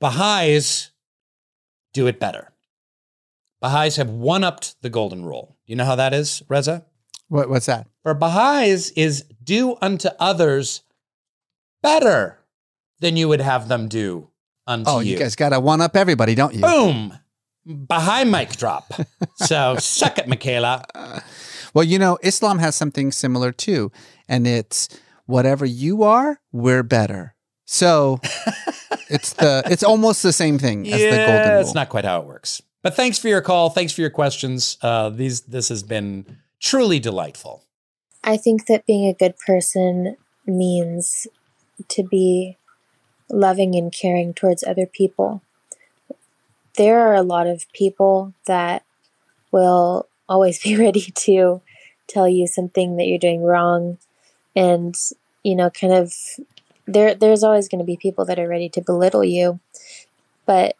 Baha'is 0.00 0.90
do 1.92 2.06
it 2.06 2.18
better. 2.18 2.52
Baha'is 3.60 3.96
have 3.96 4.08
one 4.10 4.42
upped 4.44 4.80
the 4.82 4.88
golden 4.90 5.24
rule. 5.24 5.56
You 5.66 5.76
know 5.76 5.84
how 5.84 5.96
that 5.96 6.14
is, 6.14 6.42
Reza? 6.48 6.84
What, 7.28 7.48
what's 7.50 7.66
that? 7.66 7.86
For 8.02 8.14
Baha'is 8.14 8.90
is 8.92 9.24
do 9.42 9.76
unto 9.82 10.08
others 10.18 10.82
better 11.82 12.38
than 13.00 13.16
you 13.16 13.28
would 13.28 13.40
have 13.40 13.68
them 13.68 13.88
do 13.88 14.28
unto 14.66 14.90
Oh, 14.90 15.00
you. 15.00 15.12
you 15.12 15.18
guys 15.18 15.36
got 15.36 15.50
to 15.50 15.60
one 15.60 15.80
up 15.80 15.96
everybody, 15.96 16.34
don't 16.34 16.54
you? 16.54 16.60
Boom. 16.60 17.18
Baha'i 17.66 18.24
mic 18.24 18.56
drop. 18.56 18.92
so 19.36 19.76
suck 19.78 20.18
it, 20.18 20.26
Michaela. 20.28 20.84
Well, 21.74 21.84
you 21.84 21.98
know, 21.98 22.18
Islam 22.22 22.58
has 22.58 22.74
something 22.74 23.12
similar 23.12 23.52
too, 23.52 23.92
and 24.28 24.46
it's 24.46 24.88
whatever 25.26 25.64
you 25.66 26.02
are, 26.02 26.40
we're 26.52 26.82
better. 26.82 27.34
So 27.72 28.18
it's 29.08 29.32
the 29.34 29.62
it's 29.66 29.84
almost 29.84 30.24
the 30.24 30.32
same 30.32 30.58
thing 30.58 30.92
as 30.92 31.00
the 31.00 31.08
golden 31.08 31.24
Yeah, 31.26 31.52
rule. 31.52 31.60
it's 31.60 31.72
not 31.74 31.88
quite 31.88 32.04
how 32.04 32.18
it 32.20 32.26
works. 32.26 32.60
But 32.82 32.96
thanks 32.96 33.16
for 33.16 33.28
your 33.28 33.40
call. 33.40 33.70
Thanks 33.70 33.92
for 33.92 34.00
your 34.00 34.10
questions. 34.10 34.76
Uh, 34.82 35.08
these 35.10 35.42
this 35.42 35.68
has 35.68 35.84
been 35.84 36.38
truly 36.58 36.98
delightful. 36.98 37.62
I 38.24 38.36
think 38.38 38.66
that 38.66 38.86
being 38.86 39.06
a 39.08 39.14
good 39.14 39.36
person 39.46 40.16
means 40.46 41.28
to 41.90 42.02
be 42.02 42.56
loving 43.30 43.76
and 43.76 43.92
caring 43.92 44.34
towards 44.34 44.64
other 44.64 44.86
people. 44.86 45.40
There 46.76 46.98
are 46.98 47.14
a 47.14 47.22
lot 47.22 47.46
of 47.46 47.70
people 47.72 48.34
that 48.46 48.82
will 49.52 50.08
always 50.28 50.60
be 50.64 50.76
ready 50.76 51.12
to 51.14 51.62
tell 52.08 52.28
you 52.28 52.48
something 52.48 52.96
that 52.96 53.06
you're 53.06 53.18
doing 53.18 53.44
wrong 53.44 53.98
and 54.56 54.96
you 55.44 55.54
know 55.54 55.70
kind 55.70 55.92
of 55.92 56.12
there 56.90 57.14
there's 57.14 57.42
always 57.42 57.68
going 57.68 57.78
to 57.78 57.84
be 57.84 57.96
people 57.96 58.24
that 58.24 58.38
are 58.38 58.48
ready 58.48 58.68
to 58.68 58.80
belittle 58.80 59.24
you 59.24 59.60
but 60.46 60.74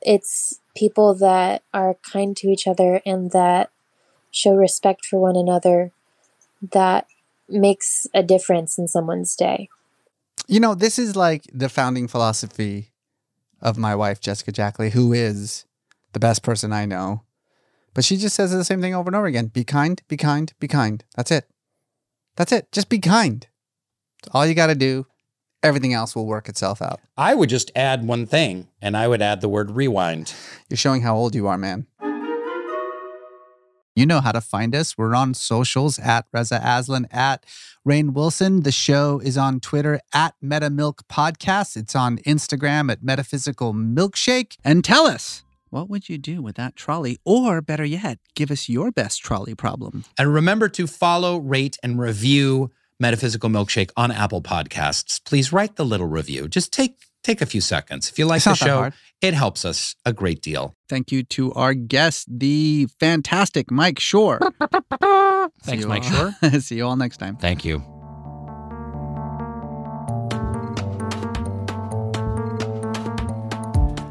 it's 0.00 0.60
people 0.76 1.14
that 1.14 1.62
are 1.74 1.94
kind 2.02 2.36
to 2.36 2.48
each 2.48 2.66
other 2.66 3.00
and 3.04 3.30
that 3.32 3.70
show 4.30 4.54
respect 4.54 5.04
for 5.04 5.18
one 5.18 5.36
another 5.36 5.92
that 6.72 7.06
makes 7.48 8.06
a 8.14 8.22
difference 8.22 8.78
in 8.78 8.88
someone's 8.88 9.34
day. 9.34 9.68
You 10.46 10.60
know, 10.60 10.74
this 10.74 10.98
is 10.98 11.16
like 11.16 11.44
the 11.52 11.68
founding 11.68 12.08
philosophy 12.08 12.92
of 13.60 13.76
my 13.76 13.94
wife, 13.94 14.20
Jessica 14.20 14.52
Jackley, 14.52 14.90
who 14.90 15.12
is 15.12 15.64
the 16.12 16.20
best 16.20 16.42
person 16.42 16.72
I 16.72 16.84
know. 16.84 17.22
But 17.94 18.04
she 18.04 18.16
just 18.16 18.36
says 18.36 18.52
the 18.52 18.64
same 18.64 18.80
thing 18.80 18.94
over 18.94 19.08
and 19.08 19.16
over 19.16 19.26
again 19.26 19.46
be 19.46 19.64
kind, 19.64 20.00
be 20.08 20.16
kind, 20.16 20.52
be 20.60 20.68
kind. 20.68 21.04
That's 21.16 21.30
it. 21.30 21.48
That's 22.36 22.52
it. 22.52 22.70
Just 22.70 22.88
be 22.88 22.98
kind. 22.98 23.46
All 24.32 24.46
you 24.46 24.54
got 24.54 24.68
to 24.68 24.74
do. 24.74 25.06
Everything 25.62 25.92
else 25.92 26.14
will 26.14 26.26
work 26.26 26.48
itself 26.48 26.80
out. 26.80 27.00
I 27.16 27.34
would 27.34 27.48
just 27.48 27.72
add 27.74 28.06
one 28.06 28.26
thing, 28.26 28.68
and 28.80 28.96
I 28.96 29.08
would 29.08 29.20
add 29.20 29.40
the 29.40 29.48
word 29.48 29.72
rewind. 29.72 30.32
You're 30.68 30.76
showing 30.76 31.02
how 31.02 31.16
old 31.16 31.34
you 31.34 31.48
are, 31.48 31.58
man. 31.58 31.86
You 33.96 34.06
know 34.06 34.20
how 34.20 34.30
to 34.30 34.40
find 34.40 34.76
us. 34.76 34.96
We're 34.96 35.16
on 35.16 35.34
socials 35.34 35.98
at 35.98 36.26
Reza 36.32 36.60
Aslan, 36.62 37.08
at 37.10 37.44
Rainn 37.84 38.12
Wilson. 38.12 38.62
The 38.62 38.70
show 38.70 39.18
is 39.18 39.36
on 39.36 39.58
Twitter 39.58 40.00
at 40.14 40.34
MetaMilk 40.40 41.00
Podcast. 41.10 41.76
It's 41.76 41.96
on 41.96 42.18
Instagram 42.18 42.92
at 42.92 43.02
Metaphysical 43.02 43.74
Milkshake. 43.74 44.56
And 44.64 44.84
tell 44.84 45.06
us, 45.06 45.42
what 45.70 45.90
would 45.90 46.08
you 46.08 46.16
do 46.16 46.40
with 46.40 46.54
that 46.54 46.76
trolley? 46.76 47.18
Or 47.24 47.60
better 47.60 47.84
yet, 47.84 48.20
give 48.36 48.52
us 48.52 48.68
your 48.68 48.92
best 48.92 49.24
trolley 49.24 49.56
problem. 49.56 50.04
And 50.16 50.32
remember 50.32 50.68
to 50.68 50.86
follow, 50.86 51.36
rate, 51.36 51.76
and 51.82 51.98
review 51.98 52.70
Metaphysical 53.00 53.48
Milkshake 53.48 53.90
on 53.96 54.10
Apple 54.10 54.42
Podcasts. 54.42 55.24
Please 55.24 55.52
write 55.52 55.76
the 55.76 55.84
little 55.84 56.06
review. 56.08 56.48
Just 56.48 56.72
take 56.72 56.96
take 57.22 57.40
a 57.40 57.46
few 57.46 57.60
seconds. 57.60 58.08
If 58.08 58.18
you 58.18 58.26
like 58.26 58.38
It's 58.38 58.44
the 58.46 58.54
show, 58.54 58.90
it 59.20 59.34
helps 59.34 59.64
us 59.64 59.94
a 60.04 60.12
great 60.12 60.42
deal. 60.42 60.74
Thank 60.88 61.12
you 61.12 61.22
to 61.24 61.52
our 61.54 61.74
guest, 61.74 62.26
the 62.28 62.88
fantastic 62.98 63.70
Mike 63.70 63.96
Schur. 64.00 64.38
Thanks, 65.62 65.84
Mike 65.84 66.04
all- 66.04 66.32
Schur. 66.32 66.62
See 66.62 66.76
you 66.76 66.86
all 66.86 66.96
next 66.96 67.18
time. 67.18 67.36
Thank 67.36 67.64
you. 67.64 67.82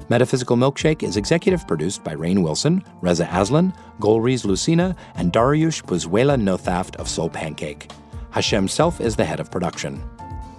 Metaphysical 0.09 0.55
Milkshake 0.55 1.03
is 1.03 1.17
executive 1.17 1.67
produced 1.67 2.01
by 2.03 2.15
Rainn 2.15 2.41
Wilson, 2.41 2.81
Reza 3.01 3.27
Aslan, 3.29 3.73
Golriz 3.99 4.45
Lucina, 4.45 4.95
and 5.15 5.33
Dariush 5.33 5.83
Buzuela 5.83 6.39
Nothaft 6.41 6.95
of 6.95 7.09
Soul 7.09 7.29
Pancake. 7.29 7.89
Hashem 8.31 8.67
Self 8.67 9.01
is 9.01 9.15
the 9.15 9.25
head 9.25 9.39
of 9.39 9.51
production. 9.51 10.03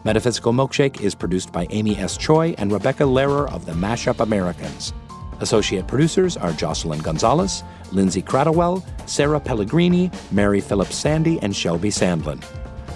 Metaphysical 0.05 0.53
Milkshake 0.53 1.01
is 1.01 1.15
produced 1.15 1.53
by 1.53 1.67
Amy 1.71 1.97
S. 1.97 2.17
Choi 2.17 2.55
and 2.59 2.73
Rebecca 2.73 3.03
Lehrer 3.03 3.53
of 3.53 3.67
the 3.67 3.73
Mashup 3.73 4.21
Americans. 4.21 4.93
Associate 5.41 5.87
producers 5.87 6.37
are 6.37 6.53
Jocelyn 6.53 7.01
Gonzalez, 7.01 7.63
Lindsay 7.93 8.23
Cradwell, 8.23 8.83
Sarah 9.07 9.41
Pellegrini, 9.41 10.11
Mary 10.33 10.61
Phillips 10.61 10.97
Sandy, 10.97 11.39
and 11.43 11.55
Shelby 11.55 11.91
Sandlin. 11.91 12.43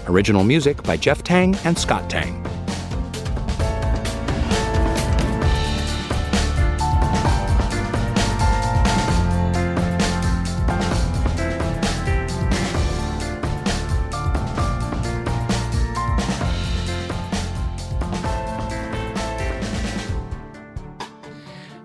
Original 0.07 0.43
music 0.43 0.81
by 0.83 0.97
Jeff 0.97 1.23
Tang 1.23 1.55
and 1.63 1.77
Scott 1.77 2.09
Tang. 2.09 2.43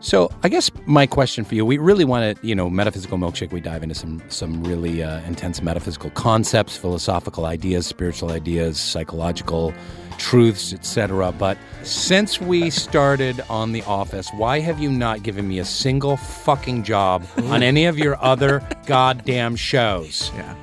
So 0.08 0.32
I 0.42 0.48
guess 0.48 0.70
my 0.86 1.04
question 1.04 1.44
for 1.44 1.54
you, 1.54 1.66
we 1.66 1.76
really 1.76 2.06
want 2.06 2.40
to, 2.40 2.46
you 2.46 2.54
know, 2.54 2.70
metaphysical 2.70 3.18
milkshake. 3.18 3.52
We 3.52 3.60
dive 3.60 3.82
into 3.82 3.94
some 3.94 4.22
some 4.30 4.64
really 4.64 5.02
uh, 5.02 5.20
intense 5.24 5.60
metaphysical 5.60 6.08
concepts, 6.12 6.78
philosophical 6.78 7.44
ideas, 7.44 7.86
spiritual 7.86 8.30
ideas, 8.30 8.80
psychological 8.80 9.74
truths, 10.16 10.72
etc. 10.72 11.30
But 11.32 11.58
since 11.82 12.40
we 12.40 12.70
started 12.70 13.42
on 13.50 13.72
The 13.72 13.82
Office, 13.82 14.30
why 14.32 14.60
have 14.60 14.80
you 14.80 14.90
not 14.90 15.24
given 15.24 15.46
me 15.46 15.58
a 15.58 15.64
single 15.66 16.16
fucking 16.16 16.84
job 16.84 17.26
on 17.44 17.62
any 17.62 17.84
of 17.84 17.98
your 17.98 18.16
other 18.24 18.66
goddamn 18.86 19.56
shows? 19.56 20.32
Yeah. 20.34 20.54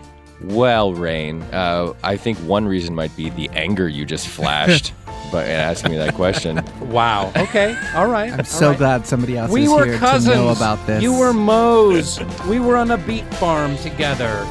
Well, 0.41 0.93
Rainn, 0.93 1.43
uh, 1.53 1.93
I 2.01 2.17
think 2.17 2.39
one 2.39 2.65
reason 2.67 2.95
might 2.95 3.15
be 3.15 3.29
the 3.29 3.49
anger 3.49 3.87
you 3.87 4.05
just 4.05 4.27
flashed 4.27 4.91
by 5.35 5.45
asking 5.45 5.91
me 5.91 5.97
that 5.97 6.13
question. 6.13 6.63
Wow. 6.85 7.31
Okay. 7.35 7.75
All 7.93 8.07
right. 8.07 8.31
I'm 8.31 8.45
so 8.45 8.73
glad 8.73 9.05
somebody 9.05 9.37
else 9.37 9.51
we 9.51 9.63
is 9.63 9.69
were 9.69 9.85
here 9.85 9.97
cousins. 9.97 10.33
to 10.33 10.39
know 10.39 10.49
about 10.49 10.85
this. 10.87 11.01
You 11.03 11.13
were 11.17 11.33
Mose. 11.33 12.19
we 12.47 12.59
were 12.59 12.77
on 12.77 12.91
a 12.91 12.97
beet 12.97 13.25
farm 13.35 13.75
together. 13.77 14.45